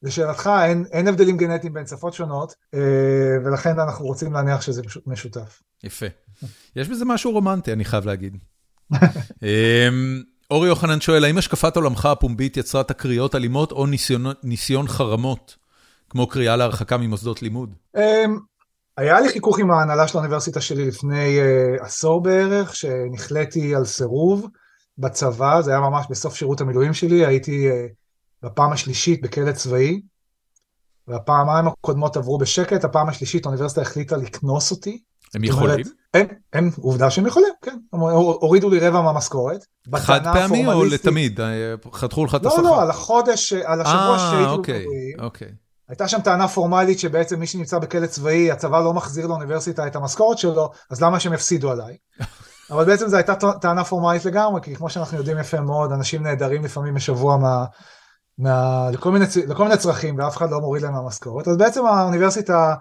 [0.03, 2.79] לשאלתך, אין, אין הבדלים גנטיים בין שפות שונות, אה,
[3.45, 5.61] ולכן אנחנו רוצים להניח שזה פשוט משותף.
[5.83, 6.05] יפה.
[6.75, 8.37] יש בזה משהו רומנטי, אני חייב להגיד.
[9.43, 10.21] אמ,
[10.51, 15.55] אורי יוחנן שואל, האם השקפת עולמך הפומבית יצרה תקריות אלימות או ניסיון, ניסיון חרמות,
[16.09, 17.73] כמו קריאה להרחקה ממוסדות לימוד?
[17.97, 18.37] אמ,
[18.97, 24.47] היה לי חיכוך עם ההנהלה של האוניברסיטה שלי לפני uh, עשור בערך, שנכלאתי על סירוב
[24.97, 28.02] בצבא, זה היה ממש בסוף שירות המילואים שלי, הייתי uh,
[28.43, 30.01] בפעם השלישית בכלא צבאי,
[31.07, 35.01] והפעמיים הקודמות עברו בשקט, הפעם השלישית האוניברסיטה החליטה לקנוס אותי.
[35.35, 35.85] הם יכולים?
[36.13, 37.77] הם, הם, עובדה שהם יכולים, כן.
[37.93, 39.65] הם הורידו לי רבע מהמשכורת.
[39.95, 41.39] חד פעמי או לתמיד?
[41.93, 42.61] חתכו לך את לא, השכר?
[42.61, 44.59] לא, לא, על החודש, על השבוע שהייתי במילואים.
[44.59, 44.85] אוקיי,
[45.19, 45.47] אוקיי.
[45.89, 50.37] הייתה שם טענה פורמלית שבעצם מי שנמצא בכלא צבאי, הצבא לא מחזיר לאוניברסיטה את המשכורת
[50.37, 51.97] שלו, אז למה שהם יפסידו עליי?
[52.71, 56.65] אבל בעצם זו הייתה טענה פורמלית לגמרי, כי כמו שאנחנו יודעים יפה מאוד, אנשים נעדרים
[56.65, 57.65] לפעמים בשבוע מה,
[58.37, 61.47] מה, לכל, מיני, לכל מיני צרכים, ואף אחד לא מוריד להם מהמשכורת.
[61.47, 62.73] אז בעצם האוניברסיטה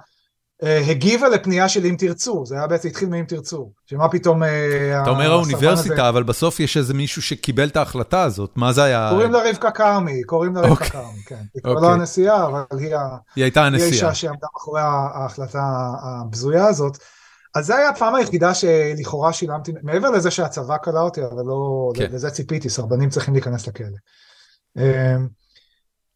[0.63, 4.43] אה, הגיבה לפנייה של אם תרצו, זה היה בעצם התחיל מאם תרצו, שמה פתאום...
[4.43, 6.09] אה, אתה אומר האוניברסיטה, הזה...
[6.09, 9.09] אבל בסוף יש איזה מישהו שקיבל את ההחלטה הזאת, מה זה היה?
[9.11, 10.91] קוראים לה רבקה כרמי, קוראים לה רבקה אוקיי.
[10.91, 11.43] כרמי, כן.
[11.55, 11.93] היא כבר לא אוקיי.
[11.93, 12.97] הנשיאה, אבל היא,
[13.37, 13.87] היא הייתה הנשיאה.
[13.87, 15.63] היא האישה שעמדה מאחורי ההחלטה
[16.03, 16.99] הבזויה הזאת.
[17.55, 22.07] אז זה היה הפעם היחידה שלכאורה שילמתי, מעבר לזה שהצבא קלע אותי, אבל לא, כן.
[22.13, 23.87] לזה ציפיתי, סרבנים צריכים להיכנס לכלא.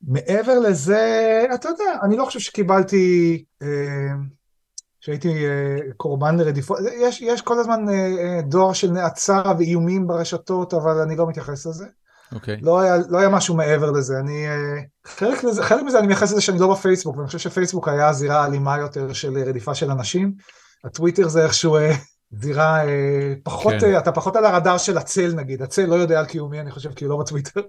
[0.06, 3.66] מעבר לזה, אתה יודע, אני לא חושב שקיבלתי, אמ,
[5.00, 10.74] שהייתי אה, קורבן לרדיפות, יש, יש כל הזמן אה, אה, דור של נאצה ואיומים ברשתות,
[10.74, 11.86] אבל אני לא מתייחס לזה.
[12.32, 12.56] אוקיי.
[12.56, 12.58] Okay.
[12.62, 14.46] לא, היה, לא היה משהו מעבר לזה, אני,
[15.06, 18.46] חלק, לזה, חלק מזה אני מייחס לזה שאני לא בפייסבוק, ואני חושב שפייסבוק היה זירה
[18.46, 20.32] אלימה יותר של רדיפה של אנשים.
[20.84, 21.76] הטוויטר זה איכשהו
[22.30, 22.80] זירה
[23.42, 23.98] פחות, כן.
[23.98, 27.04] אתה פחות על הרדאר של הצל נגיד, הצל לא יודע על קיומי אני חושב כי
[27.04, 27.60] הוא לא בטוויטר,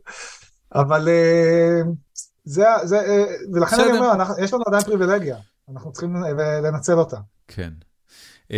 [0.76, 1.08] אבל
[2.48, 5.38] זה, זה, ולכן אני אומר, אנחנו, יש לנו עדיין פריבילגיה.
[5.72, 6.16] אנחנו צריכים
[6.64, 7.18] לנצל אותה.
[7.48, 7.74] כן.
[8.52, 8.58] אמ,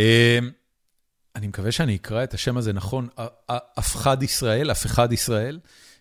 [1.36, 3.08] אני מקווה שאני אקרא את השם הזה נכון,
[3.48, 5.58] הפחד ישראל, אף אחד ישראל.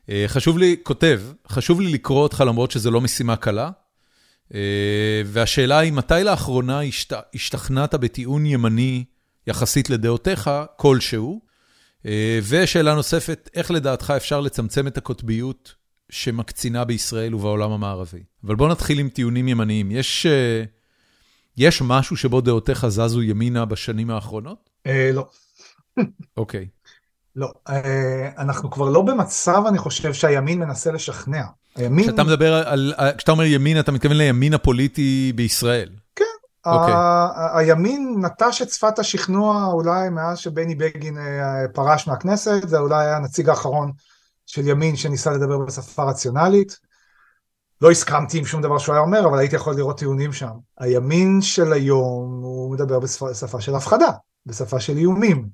[0.09, 3.69] אה, חשוב לי, כותב, חשוב לי לקרוא אותך למרות שזו לא משימה קלה.
[4.53, 9.03] אה, והשאלה היא, מתי לאחרונה השת, השתכנעת בטיעון ימני
[9.47, 11.41] יחסית לדעותיך כלשהו?
[12.05, 15.78] אה, ושאלה נוספת, איך לדעתך אפשר לצמצם את הקוטביות
[16.09, 18.23] שמקצינה בישראל ובעולם המערבי?
[18.43, 19.91] אבל בוא נתחיל עם טיעונים ימניים.
[19.91, 20.25] יש...
[21.59, 24.69] יש משהו שבו דעותיך זזו ימינה בשנים האחרונות?
[24.87, 25.27] אה, לא.
[26.37, 26.67] אוקיי.
[27.35, 31.43] לא, אה, אנחנו כבר לא במצב, אני חושב, שהימין מנסה לשכנע.
[31.75, 32.05] הימין...
[32.05, 35.89] כשאתה מדבר על, כשאתה אומר ימין, אתה מתכוון לימין הפוליטי בישראל.
[36.15, 36.23] כן.
[36.65, 36.93] אוקיי.
[37.53, 43.49] הימין נטש את שפת השכנוע אולי מאז שבני בגין אה, פרש מהכנסת, זה אולי הנציג
[43.49, 43.91] האחרון
[44.49, 46.79] של ימין שניסה לדבר בשפה רציונלית.
[47.81, 50.51] לא הסכמתי עם שום דבר שהוא היה אומר, אבל הייתי יכול לראות טיעונים שם.
[50.79, 54.11] הימין של היום הוא מדבר בשפה של הפחדה,
[54.45, 55.49] בשפה של איומים.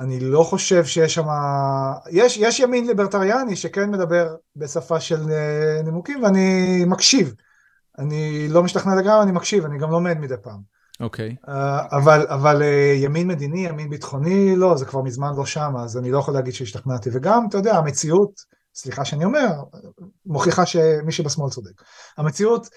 [0.00, 1.26] אני לא חושב שיש שם...
[2.10, 7.34] יש, יש ימין ליברטריאני שכן מדבר בשפה של אה, נימוקים ואני מקשיב.
[7.98, 10.75] אני לא משתכנע לגמרי, אני מקשיב, אני גם לומד מדי פעם.
[11.00, 11.36] אוקיי.
[11.48, 15.98] אה, אבל, אבל אה, ימין מדיני, ימין ביטחוני, לא, זה כבר מזמן לא שם, אז
[15.98, 17.10] אני לא יכול להגיד שהשתכנעתי.
[17.12, 18.56] וגם, אתה יודע, המציאות...
[18.76, 19.48] סליחה שאני אומר,
[20.26, 21.82] מוכיחה שמי שבשמאל צודק.
[22.16, 22.68] המציאות,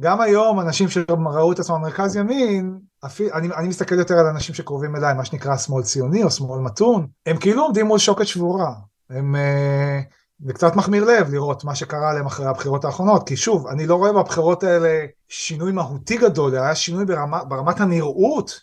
[0.00, 4.54] גם היום אנשים שראו את עצמם מרכז ימין, אפילו, אני, אני מסתכל יותר על אנשים
[4.54, 8.72] שקרובים אליי, מה שנקרא שמאל ציוני או שמאל מתון, הם כאילו עומדים מול שוקת שבורה.
[9.10, 10.00] הם, אה,
[10.44, 13.94] זה קצת מחמיר לב לראות מה שקרה להם אחרי הבחירות האחרונות, כי שוב, אני לא
[13.94, 18.60] רואה בבחירות האלה שינוי מהותי גדול, היה שינוי ברמה, ברמת הנראות.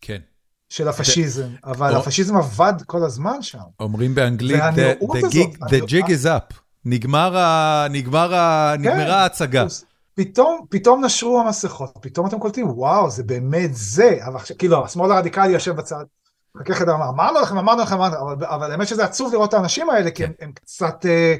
[0.00, 0.18] כן.
[0.68, 3.58] של הפשיזם, אבל הפשיזם עבד כל הזמן שם.
[3.80, 4.62] אומרים באנגלית,
[5.60, 6.54] the jig is up,
[6.84, 7.86] נגמרה
[9.22, 9.64] ההצגה.
[10.70, 14.18] פתאום נשרו המסכות, פתאום אתם קולטים, וואו, זה באמת זה,
[14.58, 16.04] כאילו, השמאל הרדיקלי יושב בצד.
[16.58, 18.00] חכה חדר, אמרנו לכם, אמרנו לכם,
[18.42, 21.36] אבל האמת שזה עצוב לראות את האנשים האלה, כי הם קצת, אה,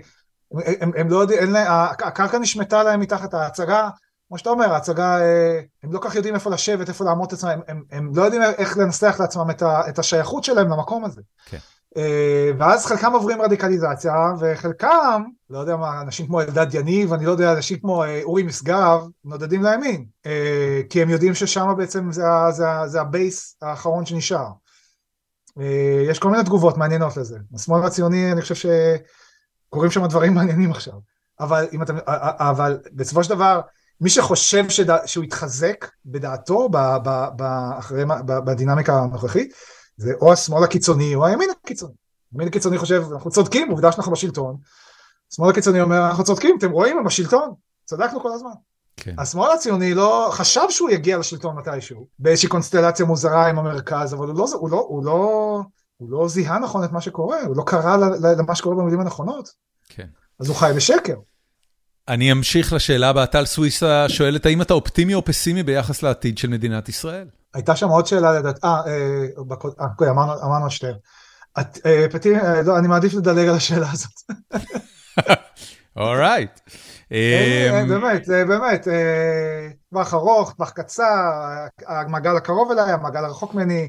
[0.97, 1.55] הם לא יודעים,
[1.99, 3.89] הקרקע נשמטה להם מתחת ההצגה.
[4.29, 7.61] כמו שאתה אומר, ההצגה, אה, הם לא כך יודעים איפה לשבת, איפה לעמוד את עצמם,
[7.91, 9.51] הם, לא יודעים איך לנסח לעצמם
[9.89, 11.21] את, השייכות שלהם למקום הזה.
[11.47, 11.59] כן.
[11.97, 17.31] אה, ואז חלקם עוברים רדיקליזציה, וחלקם, לא יודע מה, אנשים כמו אלדד יניב, אני לא
[17.31, 20.07] יודע, אנשים כמו אורי משגב, נודדים לימין,
[20.91, 24.49] כי הם יודעים ששם בעצם זה, זה, זה הבייס האחרון שנשאר.
[26.11, 27.39] יש כל מיני תגובות מעניינות לזה.
[27.55, 28.55] השמאל הציוני, אני חושב
[29.69, 30.95] שקורים שם דברים מעניינים עכשיו.
[31.41, 31.93] אבל, אתה,
[32.51, 33.61] אבל בסופו של דבר,
[34.01, 37.43] מי שחושב שדע, שהוא יתחזק בדעתו ב, ב, ב,
[37.79, 39.55] אחרי, ב, בדינמיקה הנוכחית,
[39.97, 41.95] זה או השמאל הקיצוני או הימין הקיצוני.
[42.33, 44.57] הימין הקיצוני חושב, אנחנו צודקים, עובדה שאנחנו בשלטון.
[45.33, 47.55] השמאל הקיצוני אומר, אנחנו צודקים, אתם רואים, הם בשלטון,
[47.85, 48.51] צדקנו כל הזמן.
[49.05, 49.15] כן.
[49.19, 54.39] השמאל הציוני לא חשב שהוא יגיע לשלטון מתישהו, באיזושהי קונסטלציה מוזרה עם המרכז, אבל הוא
[54.39, 55.61] לא, הוא לא, הוא לא,
[55.97, 57.97] הוא לא זיהה נכון את מה שקורה, הוא לא קרא
[58.39, 59.49] למה שקורה במילים הנכונות.
[59.89, 60.07] כן.
[60.41, 61.17] אז הוא חי בשקר.
[62.09, 66.49] אני אמשיך לשאלה הבאה, טל סוויסה שואלת, האם אתה אופטימי או פסימי ביחס לעתיד של
[66.49, 67.29] מדינת ישראל?
[67.55, 69.27] הייתה שם עוד שאלה לדעת, אה, אה,
[69.91, 70.95] אוקיי, אמרנו שתיהן.
[71.59, 74.13] אה, פטימי, אה, לא, אני מעדיף לדלג על השאלה הזאת.
[75.97, 76.61] אורייט.
[77.13, 78.89] אמ, באמת, באמת,
[79.91, 81.05] טווח ארוך, טווח קצר,
[81.87, 83.89] המעגל הקרוב אליי, המעגל הרחוק ממני,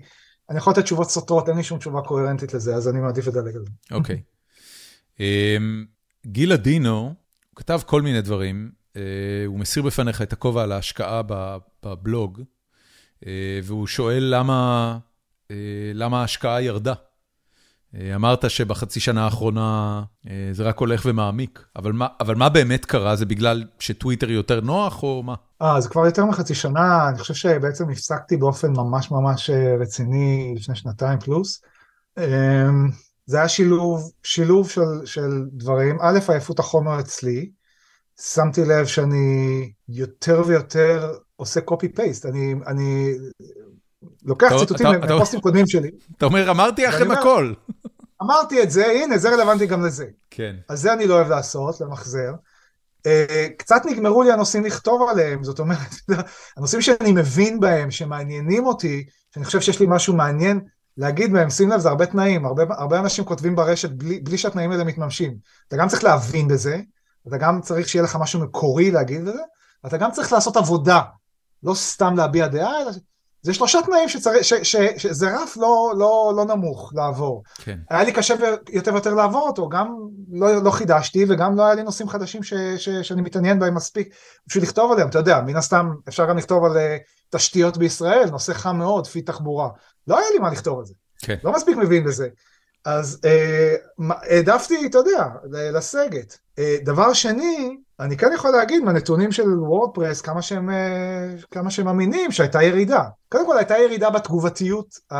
[0.50, 3.56] אני יכול לתת תשובות סותרות, אין לי שום תשובה קוהרנטית לזה, אז אני מעדיף לדלג
[3.56, 3.96] על זה.
[3.96, 4.22] אוקיי.
[6.26, 7.14] גיל אדינו,
[7.56, 8.72] כתב כל מיני דברים,
[9.46, 11.22] הוא מסיר בפניך את הכובע על ההשקעה
[11.84, 12.42] בבלוג,
[13.64, 14.98] והוא שואל למה
[15.94, 16.94] למה ההשקעה ירדה.
[18.16, 20.02] אמרת שבחצי שנה האחרונה
[20.52, 23.16] זה רק הולך ומעמיק, אבל מה, אבל מה באמת קרה?
[23.16, 25.36] זה בגלל שטוויטר יותר נוח או מה?
[25.62, 29.50] אה, זה כבר יותר מחצי שנה, אני חושב שבעצם הפסקתי באופן ממש ממש
[29.80, 31.62] רציני לפני שנתיים פלוס.
[33.26, 37.50] זה היה שילוב, שילוב של, של דברים, א', עייפות החומר אצלי,
[38.22, 43.14] שמתי לב שאני יותר ויותר עושה קופי פייסט, אני, אני
[44.26, 45.92] לוקח אתה, ציטוטים מפוסטים קודמים שלי.
[46.18, 47.54] אתה אומר, אמרתי לכם הכל.
[48.22, 50.06] אמרתי את זה, הנה, זה רלוונטי גם לזה.
[50.32, 50.56] כן.
[50.70, 52.34] אז זה אני לא אוהב לעשות, למחזר.
[53.06, 55.94] אה, קצת נגמרו לי הנושאים לכתוב עליהם, זאת אומרת,
[56.58, 60.60] הנושאים שאני מבין בהם, שמעניינים אותי, שאני חושב שיש לי משהו מעניין
[60.98, 64.72] להגיד בהם, שים לב, זה הרבה תנאים, הרבה, הרבה אנשים כותבים ברשת בלי, בלי שהתנאים
[64.72, 65.38] האלה מתממשים.
[65.68, 66.82] אתה גם צריך להבין בזה,
[67.28, 69.42] אתה גם צריך שיהיה לך משהו מקורי להגיד בזה,
[69.84, 71.02] ואתה גם צריך לעשות עבודה,
[71.64, 72.92] לא סתם להביע דעה, אלא
[73.44, 74.44] זה שלושה תנאים שצריך,
[74.98, 77.44] שזה רף לא, לא, לא נמוך לעבור.
[77.58, 77.80] כן.
[77.90, 78.36] היה לי קשה
[78.70, 79.96] יותר ויותר לעבור אותו, גם
[80.32, 84.16] לא, לא חידשתי וגם לא היה לי נושאים חדשים ש, ש, שאני מתעניין בהם מספיק
[84.48, 86.80] בשביל לכתוב עליהם, אתה יודע, מן הסתם אפשר גם לכתוב על uh,
[87.30, 89.70] תשתיות בישראל, נושא חם מאוד, פי תחבורה.
[90.08, 91.36] לא היה לי מה לכתוב על זה, כן.
[91.44, 92.28] לא מספיק מבין בזה.
[92.86, 96.38] אז uh, העדפתי, אתה יודע, לסגת.
[96.60, 101.88] Uh, דבר שני, אני כן יכול להגיד מהנתונים של וורדפרס כמה שהם, אה, כמה שהם
[101.88, 103.04] אמינים שהייתה ירידה.
[103.30, 105.16] קודם כל הייתה ירידה בתגובתיות uh,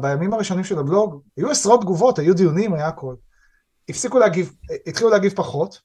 [0.00, 3.14] בימים הראשונים של הבלוג, היו עשרות תגובות, היו דיונים, היה הכל.
[3.88, 4.52] הפסיקו להגיב,
[4.86, 5.80] התחילו להגיב פחות,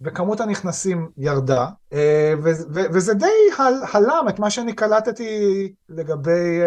[0.00, 1.96] וכמות הנכנסים ירדה, uh,
[2.72, 3.26] וזה די
[3.58, 6.60] הל, הלם את מה שאני קלטתי לגבי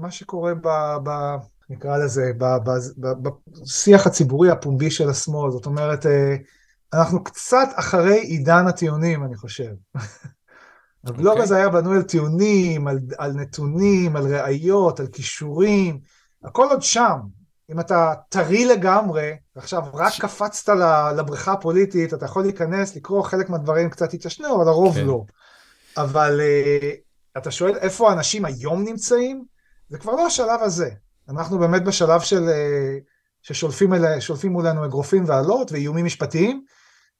[0.00, 0.68] מה שקורה ב...
[1.02, 1.36] ב
[1.70, 2.32] נקרא לזה,
[3.62, 6.06] בשיח הציבורי הפומבי של השמאל, זאת אומרת,
[6.94, 9.70] אנחנו קצת אחרי עידן הטיעונים, אני חושב.
[11.04, 11.30] הבלוג okay.
[11.30, 11.42] אוקיי.
[11.42, 16.00] הזה היה בנוי על טיעונים, על, על נתונים, על ראיות, על כישורים,
[16.44, 17.18] הכל עוד שם.
[17.70, 20.20] אם אתה טרי לגמרי, ועכשיו רק ש...
[20.20, 20.72] קפצת
[21.16, 25.00] לבריכה הפוליטית, אתה יכול להיכנס, לקרוא חלק מהדברים קצת התיישנו, אבל הרוב okay.
[25.00, 25.06] כן.
[25.06, 25.24] לא.
[25.96, 29.44] אבל uh, אתה שואל איפה האנשים היום נמצאים?
[29.88, 30.90] זה כבר לא השלב הזה.
[31.28, 33.02] אנחנו באמת בשלב של, uh,
[33.42, 36.64] ששולפים אלה, מולנו אגרופים ועלות ואיומים משפטיים,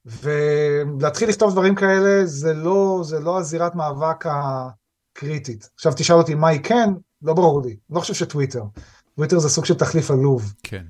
[0.05, 5.69] ולהתחיל לכתוב דברים כאלה זה לא, זה לא הזירת מאבק הקריטית.
[5.75, 6.89] עכשיו תשאל אותי מה היא כן,
[7.21, 8.63] לא ברור לי, אני לא חושב שטוויטר.
[9.15, 10.53] טוויטר זה סוג של תחליף עלוב.
[10.63, 10.83] כן.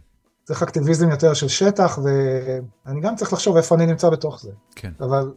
[0.43, 4.51] צריך אקטיביזם יותר של שטח, ואני גם צריך לחשוב איפה אני נמצא בתוך זה.
[4.75, 4.91] כן.
[4.99, 5.31] אבל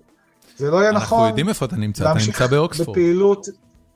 [0.57, 1.19] זה לא יהיה אנחנו נכון.
[1.19, 2.99] אנחנו יודעים איפה אתה נמצא, אתה נמצא באוקספורד.
[2.99, 3.47] בפעילות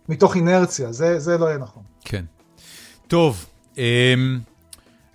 [0.08, 1.82] מתוך אינרציה, זה, זה לא יהיה נכון.
[2.04, 2.24] כן.
[3.06, 3.78] טוב, um,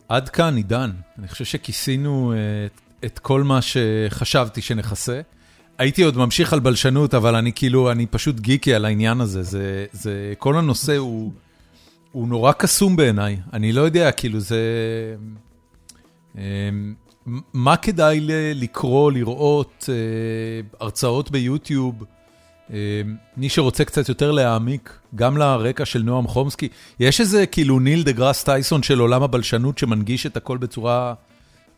[0.09, 0.91] עד כאן, עידן.
[1.19, 5.21] אני חושב שכיסינו uh, את כל מה שחשבתי שנכסה.
[5.77, 9.43] הייתי עוד ממשיך על בלשנות, אבל אני כאילו, אני פשוט גיקי על העניין הזה.
[9.43, 11.31] זה, זה, כל הנושא הוא,
[12.11, 13.37] הוא נורא קסום בעיניי.
[13.53, 14.61] אני לא יודע, כאילו זה...
[16.37, 16.93] אמ,
[17.53, 18.19] מה כדאי
[18.55, 19.95] לקרוא, לראות, אה,
[20.79, 22.03] הרצאות ביוטיוב?
[22.69, 22.75] אמ,
[23.37, 26.67] מי שרוצה קצת יותר להעמיק, גם לרקע של נועם חומסקי.
[26.99, 31.13] יש איזה כאילו ניל דה גראס טייסון של עולם הבלשנות שמנגיש את הכל בצורה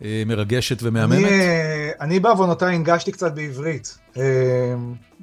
[0.02, 1.18] מרגשת ומהממת?
[1.18, 3.98] אני, אה, אני בעוונותיי הנגשתי קצת בעברית.
[4.18, 4.24] אה,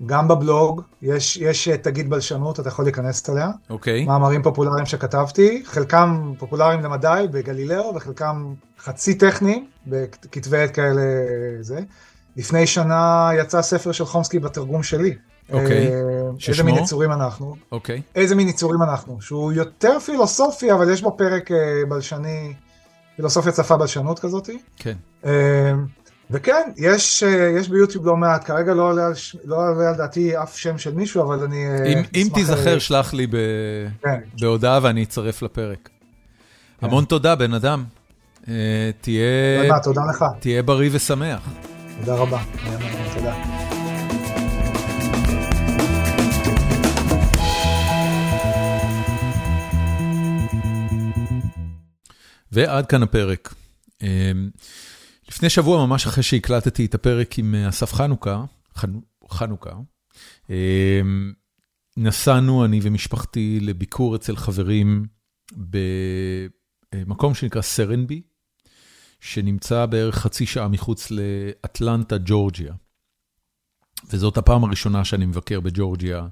[0.07, 3.51] גם בבלוג, יש, יש תגיד בלשנות, אתה יכול להיכנס אליה.
[3.71, 4.05] אוקיי.
[4.05, 11.03] מאמרים פופולריים שכתבתי, חלקם פופולריים למדי בגלילאו, וחלקם חצי טכניים, בכתבי עת כאלה
[11.61, 11.81] זה.
[12.37, 15.15] לפני שנה יצא ספר של חומסקי בתרגום שלי.
[15.53, 15.91] אוקיי,
[16.39, 16.53] ששמו?
[16.53, 17.55] איזה מין יצורים אנחנו.
[17.73, 18.03] אוקיי.
[18.15, 21.51] איזה מין יצורים אנחנו, שהוא יותר פילוסופי, אבל יש בו פרק
[21.89, 22.53] בלשני.
[23.23, 24.51] פילוסופיה צפה בלשנות כזאת.
[24.77, 24.95] כן.
[25.25, 25.31] אמ,
[26.31, 29.09] וכן, יש, אה, יש ביוטיוב לא מעט, כרגע לא עולה,
[29.45, 31.67] לא עולה על דעתי אף שם של מישהו, אבל אני...
[31.67, 33.37] אה, אם, אם תיזכר, שלח לי ב...
[34.03, 34.21] כן.
[34.41, 35.89] בהודעה ואני אצרף לפרק.
[36.81, 36.87] כן.
[36.87, 37.85] המון תודה, בן אדם.
[38.49, 39.63] אה, תהיה...
[39.63, 40.25] תודה, תודה לך.
[40.41, 41.49] תהיה בריא ושמח.
[42.01, 42.39] תודה רבה.
[43.15, 43.62] תודה.
[52.53, 53.55] ועד כאן הפרק.
[54.03, 54.51] אמ,
[55.29, 58.45] לפני שבוע, ממש אחרי שהקלטתי את הפרק עם אה, אסף חנוכה,
[59.31, 59.71] חנוכה,
[60.51, 61.33] אמ,
[61.97, 65.07] נסענו, אני ומשפחתי, לביקור אצל חברים
[66.93, 68.23] במקום שנקרא סרנבי,
[69.21, 72.75] שנמצא בערך חצי שעה מחוץ לאטלנטה, ג'ורג'יה.
[74.11, 76.27] וזאת הפעם הראשונה שאני מבקר בג'ורג'יה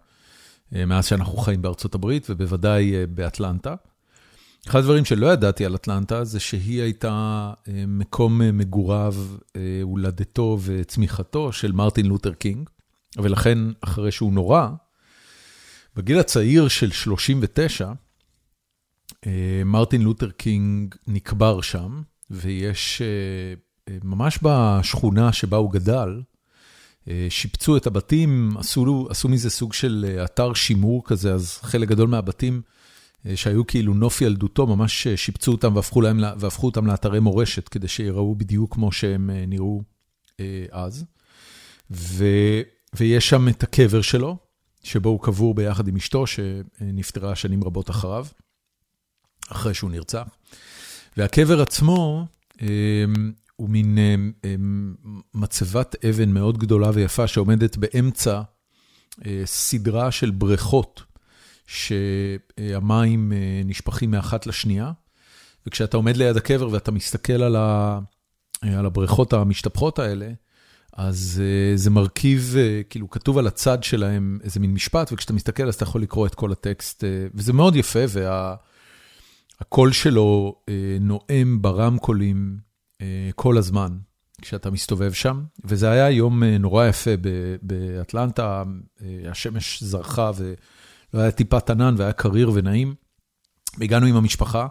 [0.75, 3.75] אה, מאז שאנחנו חיים בארצות הברית, ובוודאי אה, באטלנטה.
[4.69, 9.15] אחד הדברים שלא ידעתי על אטלנטה זה שהיא הייתה אה, מקום אה, מגוריו,
[9.57, 12.69] אה, הולדתו וצמיחתו של מרטין לותר קינג.
[13.17, 14.69] ולכן אחרי שהוא נורה,
[15.97, 17.93] בגיל הצעיר של 39,
[19.65, 23.03] מרטין לותר קינג נקבר שם, ויש
[24.05, 26.23] ממש בשכונה שבה הוא גדל,
[27.29, 32.63] שיפצו את הבתים, עשו, עשו מזה סוג של אתר שימור כזה, אז חלק גדול מהבתים
[33.35, 38.35] שהיו כאילו נוף ילדותו, ממש שיפצו אותם והפכו, להם, והפכו אותם לאתרי מורשת, כדי שיראו
[38.35, 39.83] בדיוק כמו שהם נראו
[40.71, 41.05] אז.
[41.91, 42.25] ו,
[42.95, 44.37] ויש שם את הקבר שלו,
[44.83, 48.27] שבו הוא קבור ביחד עם אשתו, שנפטרה שנים רבות אחריו,
[49.49, 50.29] אחרי שהוא נרצח.
[51.17, 52.27] והקבר עצמו,
[53.57, 53.99] הוא מין
[55.35, 58.43] מצבת אבן מאוד גדולה ויפה שעומדת באמצע
[59.45, 61.03] סדרה של בריכות,
[61.71, 63.33] שהמים
[63.65, 64.93] נשפכים מאחת לשנייה,
[65.67, 67.57] וכשאתה עומד ליד הקבר ואתה מסתכל על
[68.87, 70.31] הבריכות המשתפכות האלה,
[70.93, 71.43] אז
[71.75, 72.55] זה מרכיב,
[72.91, 76.35] כאילו כתוב על הצד שלהם איזה מין משפט, וכשאתה מסתכל אז אתה יכול לקרוא את
[76.35, 78.01] כל הטקסט, וזה מאוד יפה,
[79.59, 80.57] והקול שלו
[81.01, 82.59] נואם ברמקולים.
[83.35, 83.99] כל הזמן
[84.43, 87.11] כשאתה מסתובב שם, וזה היה יום נורא יפה
[87.63, 88.65] באטלנטה,
[89.31, 90.31] השמש זרחה
[91.15, 92.95] ולא היה טיפת ענן והיה קריר ונעים.
[93.81, 94.67] הגענו עם המשפחה,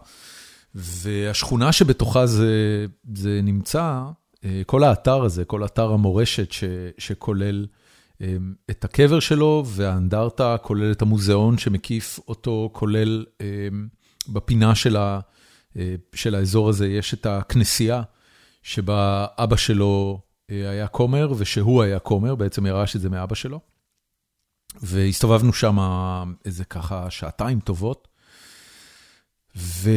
[0.76, 2.86] והשכונה שבתוכה זה,
[3.16, 4.04] זה נמצא,
[4.66, 6.64] כל האתר הזה, כל אתר המורשת ש,
[6.98, 7.66] שכולל
[8.70, 13.26] את הקבר שלו והאנדרטה, כולל את המוזיאון שמקיף אותו, כולל
[14.30, 15.20] בפינה של, ה,
[16.16, 18.02] של האזור הזה יש את הכנסייה.
[18.64, 23.60] שבה אבא שלו היה כומר ושהוא היה כומר, בעצם ירש את זה מאבא שלו.
[24.82, 25.78] והסתובבנו שם
[26.46, 28.08] איזה ככה שעתיים טובות.
[29.56, 29.90] ו...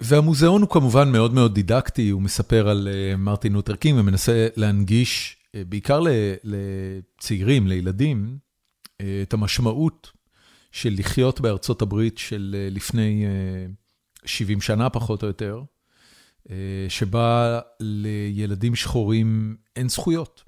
[0.00, 2.88] והמוזיאון הוא כמובן מאוד מאוד דידקטי, הוא מספר על
[3.18, 6.00] מרטין לותר קינג ומנסה להנגיש, בעיקר
[6.44, 8.38] לצעירים, לילדים,
[8.96, 10.10] את המשמעות
[10.72, 13.24] של לחיות בארצות הברית של לפני
[14.24, 15.62] 70 שנה פחות או יותר.
[16.88, 20.47] שבה לילדים שחורים אין זכויות.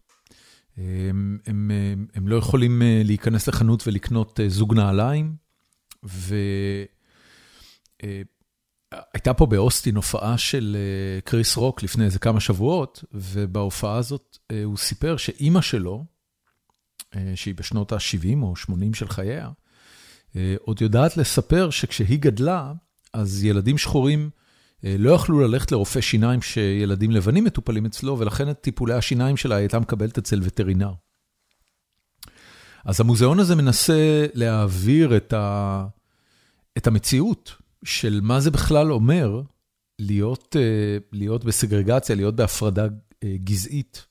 [0.81, 1.71] הם, הם,
[2.15, 5.35] הם לא יכולים להיכנס לחנות ולקנות זוג נעליים,
[8.03, 10.77] והייתה פה באוסטין הופעה של
[11.25, 16.05] קריס רוק לפני איזה כמה שבועות, ובהופעה הזאת הוא סיפר שאימא שלו,
[17.35, 19.51] שהיא בשנות ה-70 או 80 של חייה,
[20.61, 22.73] עוד יודעת לספר שכשהיא גדלה,
[23.13, 24.31] אז ילדים שחורים,
[24.85, 29.79] לא יכלו ללכת לרופא שיניים שילדים לבנים מטופלים אצלו, ולכן את טיפולי השיניים שלה הייתה
[29.79, 30.93] מקבלת אצל וטרינר.
[32.85, 35.87] אז המוזיאון הזה מנסה להעביר את, ה...
[36.79, 37.55] את המציאות
[37.85, 39.43] של מה זה בכלל אומר
[39.99, 40.57] להיות,
[41.13, 42.87] להיות בסגרגציה, להיות בהפרדה
[43.25, 44.07] גזעית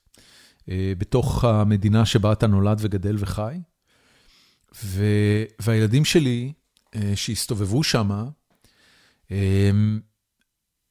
[0.98, 3.56] בתוך המדינה שבה אתה נולד וגדל וחי.
[4.84, 5.04] ו...
[5.58, 6.52] והילדים שלי
[7.14, 8.10] שהסתובבו שם,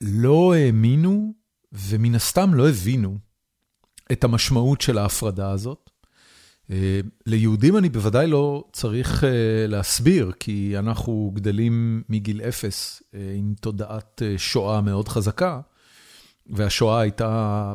[0.01, 1.33] לא האמינו
[1.71, 3.17] ומן הסתם לא הבינו
[4.11, 5.89] את המשמעות של ההפרדה הזאת.
[7.25, 9.23] ליהודים אני בוודאי לא צריך
[9.67, 13.03] להסביר, כי אנחנו גדלים מגיל אפס
[13.37, 15.61] עם תודעת שואה מאוד חזקה,
[16.47, 17.73] והשואה הייתה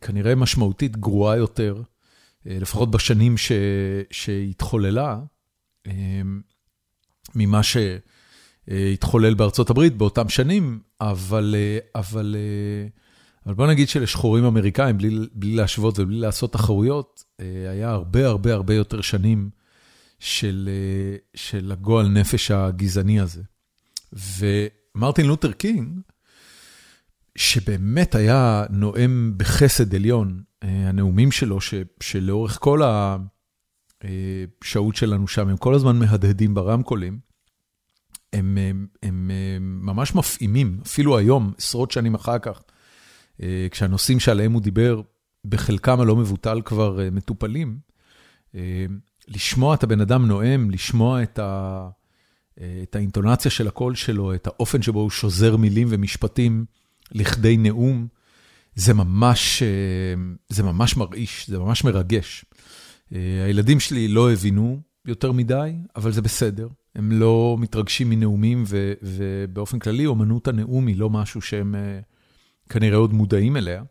[0.00, 1.82] כנראה משמעותית גרועה יותר,
[2.46, 3.34] לפחות בשנים
[4.10, 5.20] שהתחוללה,
[7.34, 7.76] ממה ש...
[8.92, 11.54] התחולל בארצות הברית באותם שנים, אבל,
[11.94, 12.36] אבל,
[13.46, 17.24] אבל בוא נגיד שלשחורים אמריקאים, בלי, בלי להשוות ובלי לעשות תחרויות,
[17.70, 19.50] היה הרבה הרבה הרבה יותר שנים
[20.18, 20.68] של,
[21.34, 23.42] של הגועל נפש הגזעני הזה.
[24.12, 26.00] ומרטין לותר קינג,
[27.36, 32.82] שבאמת היה נואם בחסד עליון, הנאומים שלו, ש, שלאורך כל
[34.02, 37.18] השהות שלנו שם, הם כל הזמן מהדהדים ברמקולים,
[38.32, 42.62] הם, הם, הם, הם ממש מפעימים, אפילו היום, עשרות שנים אחר כך,
[43.70, 45.00] כשהנושאים שעליהם הוא דיבר,
[45.44, 47.78] בחלקם הלא מבוטל כבר מטופלים,
[49.28, 51.88] לשמוע את הבן אדם נואם, לשמוע את, ה,
[52.54, 56.64] את האינטונציה של הקול שלו, את האופן שבו הוא שוזר מילים ומשפטים
[57.12, 58.06] לכדי נאום,
[58.74, 59.62] זה ממש,
[60.48, 62.44] זה ממש מרעיש, זה ממש מרגש.
[63.44, 66.68] הילדים שלי לא הבינו יותר מדי, אבל זה בסדר.
[66.94, 68.64] הם לא מתרגשים מנאומים,
[69.02, 71.74] ובאופן כללי, אומנות הנאום היא לא משהו שהם
[72.68, 73.82] כנראה עוד מודעים אליה,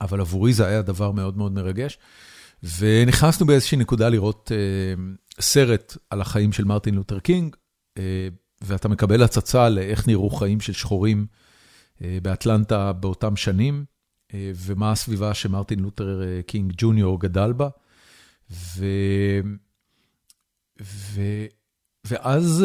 [0.00, 1.98] אבל עבורי זה היה דבר מאוד מאוד מרגש.
[2.78, 4.52] ונכנסנו באיזושהי נקודה לראות
[5.40, 7.56] סרט על החיים של מרטין לותר קינג,
[8.62, 11.26] ואתה מקבל הצצה לאיך נראו חיים של שחורים
[12.00, 13.84] באטלנטה באותם שנים,
[14.34, 17.68] ומה הסביבה שמרטין לותר קינג ג'וניור גדל בה.
[18.50, 18.86] ו...
[20.82, 21.20] ו...
[22.06, 22.64] ואז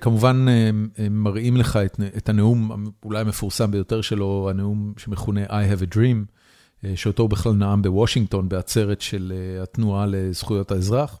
[0.00, 0.88] כמובן הם
[1.22, 6.86] מראים לך את, את הנאום אולי המפורסם ביותר שלו, הנאום שמכונה I have a dream,
[6.94, 9.32] שאותו הוא בכלל נאם בוושינגטון בעצרת של
[9.62, 11.18] התנועה לזכויות האזרח.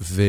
[0.00, 0.22] ו...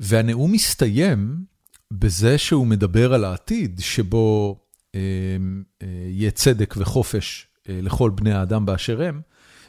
[0.00, 1.44] והנאום מסתיים
[1.90, 4.58] בזה שהוא מדבר על העתיד, שבו
[4.94, 5.00] אה,
[5.82, 9.20] אה, יהיה צדק וחופש אה, לכל בני האדם באשר הם,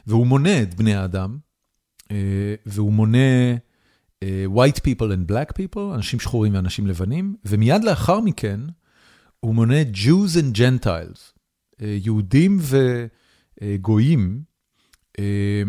[0.06, 1.38] והוא מונה את בני האדם,
[2.10, 3.56] אה, והוא מונה אה,
[4.24, 8.60] white people and black people, אנשים שחורים ואנשים לבנים, ומיד לאחר מכן
[9.40, 11.32] הוא מונה Jews and Gentiles,
[11.82, 12.58] אה, יהודים
[13.62, 14.42] וגויים.
[15.18, 15.62] אה,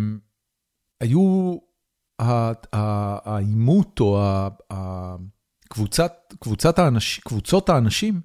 [1.01, 1.57] היו
[2.73, 4.21] העימות או
[5.69, 8.21] קבוצת, קבוצת האנש, קבוצות האנשים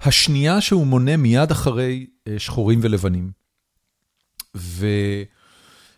[0.00, 3.30] השנייה שהוא מונה מיד אחרי אה, שחורים ולבנים.
[4.56, 4.86] ו,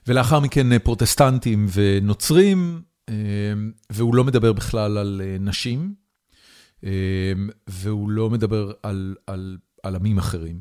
[0.07, 2.96] ולאחר מכן אה, פרוטסטנטים ונוצרים, אה,
[3.91, 5.95] והוא לא מדבר בכלל על נשים,
[7.67, 10.61] והוא לא מדבר על, על, על עמים אחרים.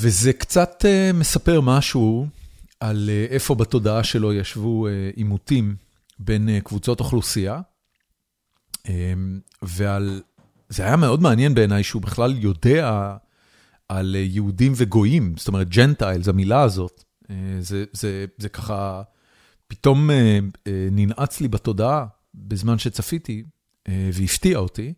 [0.00, 0.84] וזה קצת
[1.14, 2.26] מספר משהו
[2.80, 5.76] על איפה בתודעה שלו ישבו עימותים
[6.18, 7.60] בין קבוצות אוכלוסייה.
[8.88, 10.22] אמ, ועל,
[10.68, 13.16] זה היה מאוד מעניין בעיניי שהוא בכלל יודע
[13.88, 19.02] על יהודים וגויים, זאת אומרת ג'נטיילס, המילה הזאת, אה, זה, זה, זה ככה
[19.72, 23.42] פתאום אה, אה, ננעץ לי בתודעה בזמן שצפיתי
[24.12, 24.92] והפתיע אותי.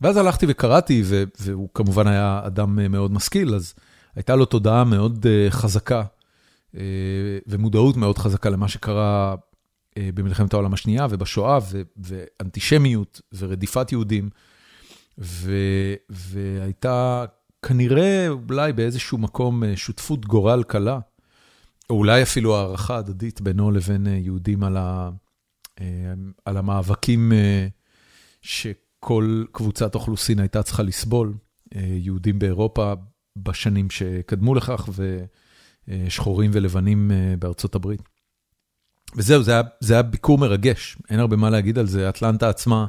[0.00, 1.02] ואז הלכתי וקראתי,
[1.40, 3.74] והוא כמובן היה אדם מאוד משכיל, אז
[4.14, 6.02] הייתה לו תודעה מאוד חזקה
[7.46, 9.34] ומודעות מאוד חזקה למה שקרה
[9.96, 11.58] אה, במלחמת העולם השנייה ובשואה
[11.96, 14.30] ואנטישמיות ורדיפת יהודים.
[16.08, 17.24] והייתה
[17.62, 20.98] כנראה אולי באיזשהו מקום אה, שותפות גורל קלה,
[21.92, 25.10] או אולי אפילו הערכה הדדית בינו לבין אה, יהודים על, ה,
[26.44, 27.32] על המאבקים
[28.42, 31.34] שכל קבוצת אוכלוסין הייתה צריכה לסבול,
[31.74, 32.92] יהודים באירופה
[33.36, 34.88] בשנים שקדמו לכך
[35.88, 38.02] ושחורים ולבנים בארצות הברית.
[39.16, 42.08] וזהו, זה היה, זה היה ביקור מרגש, אין הרבה מה להגיד על זה.
[42.08, 42.86] אטלנטה עצמה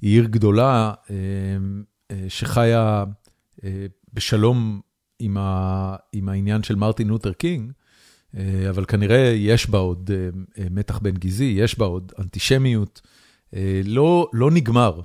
[0.00, 1.16] היא עיר גדולה אה,
[2.10, 3.04] אה, שחיה
[3.64, 4.80] אה, בשלום
[5.18, 7.72] עם, ה, עם העניין של מרטין לותר קינג,
[8.70, 10.10] אבל כנראה יש בה עוד
[10.70, 13.00] מתח בין גזעי, יש בה עוד אנטישמיות,
[13.84, 15.00] לא, לא נגמר.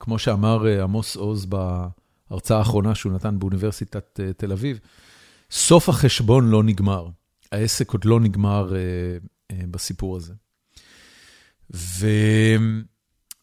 [0.00, 4.78] כמו שאמר עמוס עוז בהרצאה האחרונה שהוא נתן באוניברסיטת תל אביב,
[5.50, 7.08] סוף החשבון לא נגמר.
[7.52, 8.80] העסק עוד לא נגמר אה,
[9.50, 10.32] אה, בסיפור הזה.
[11.74, 12.06] ו...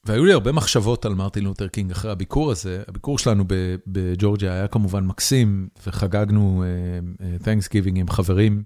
[0.06, 2.84] והיו לי הרבה מחשבות על מרטין לותר קינג אחרי הביקור הזה.
[2.88, 3.44] הביקור שלנו
[3.88, 6.64] בג'ורג'יה היה כמובן מקסים, וחגגנו
[7.44, 8.64] תנקסגיבינג uh, עם חברים,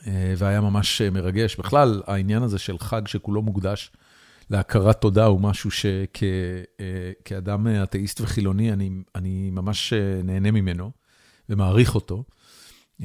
[0.00, 0.04] uh,
[0.36, 1.56] והיה ממש מרגש.
[1.56, 3.90] בכלל, העניין הזה של חג שכולו מוקדש
[4.50, 10.90] להכרת תודה הוא משהו שכאדם uh, אתאיסט וחילוני, אני, אני ממש uh, נהנה ממנו
[11.48, 12.24] ומעריך אותו.
[13.00, 13.04] Uh,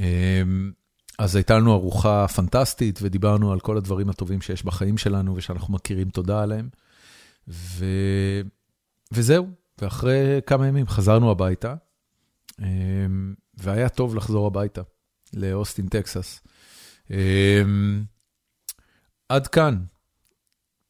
[1.20, 6.10] אז הייתה לנו ארוחה פנטסטית, ודיברנו על כל הדברים הטובים שיש בחיים שלנו, ושאנחנו מכירים
[6.10, 6.70] תודה עליהם.
[7.48, 7.86] ו...
[9.12, 9.48] וזהו,
[9.82, 11.76] ואחרי כמה ימים חזרנו הביתה,
[12.60, 14.82] אמ, והיה טוב לחזור הביתה,
[15.34, 16.42] לאוסטין, טקסס.
[17.10, 18.04] אמ,
[19.30, 19.84] עד כאן.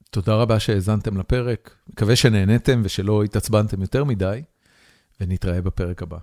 [0.10, 4.42] תודה רבה שהאזנתם לפרק, מקווה שנהניתם ושלא התעצבנתם יותר מדי,
[5.22, 6.18] ונתראה בפרק הבא.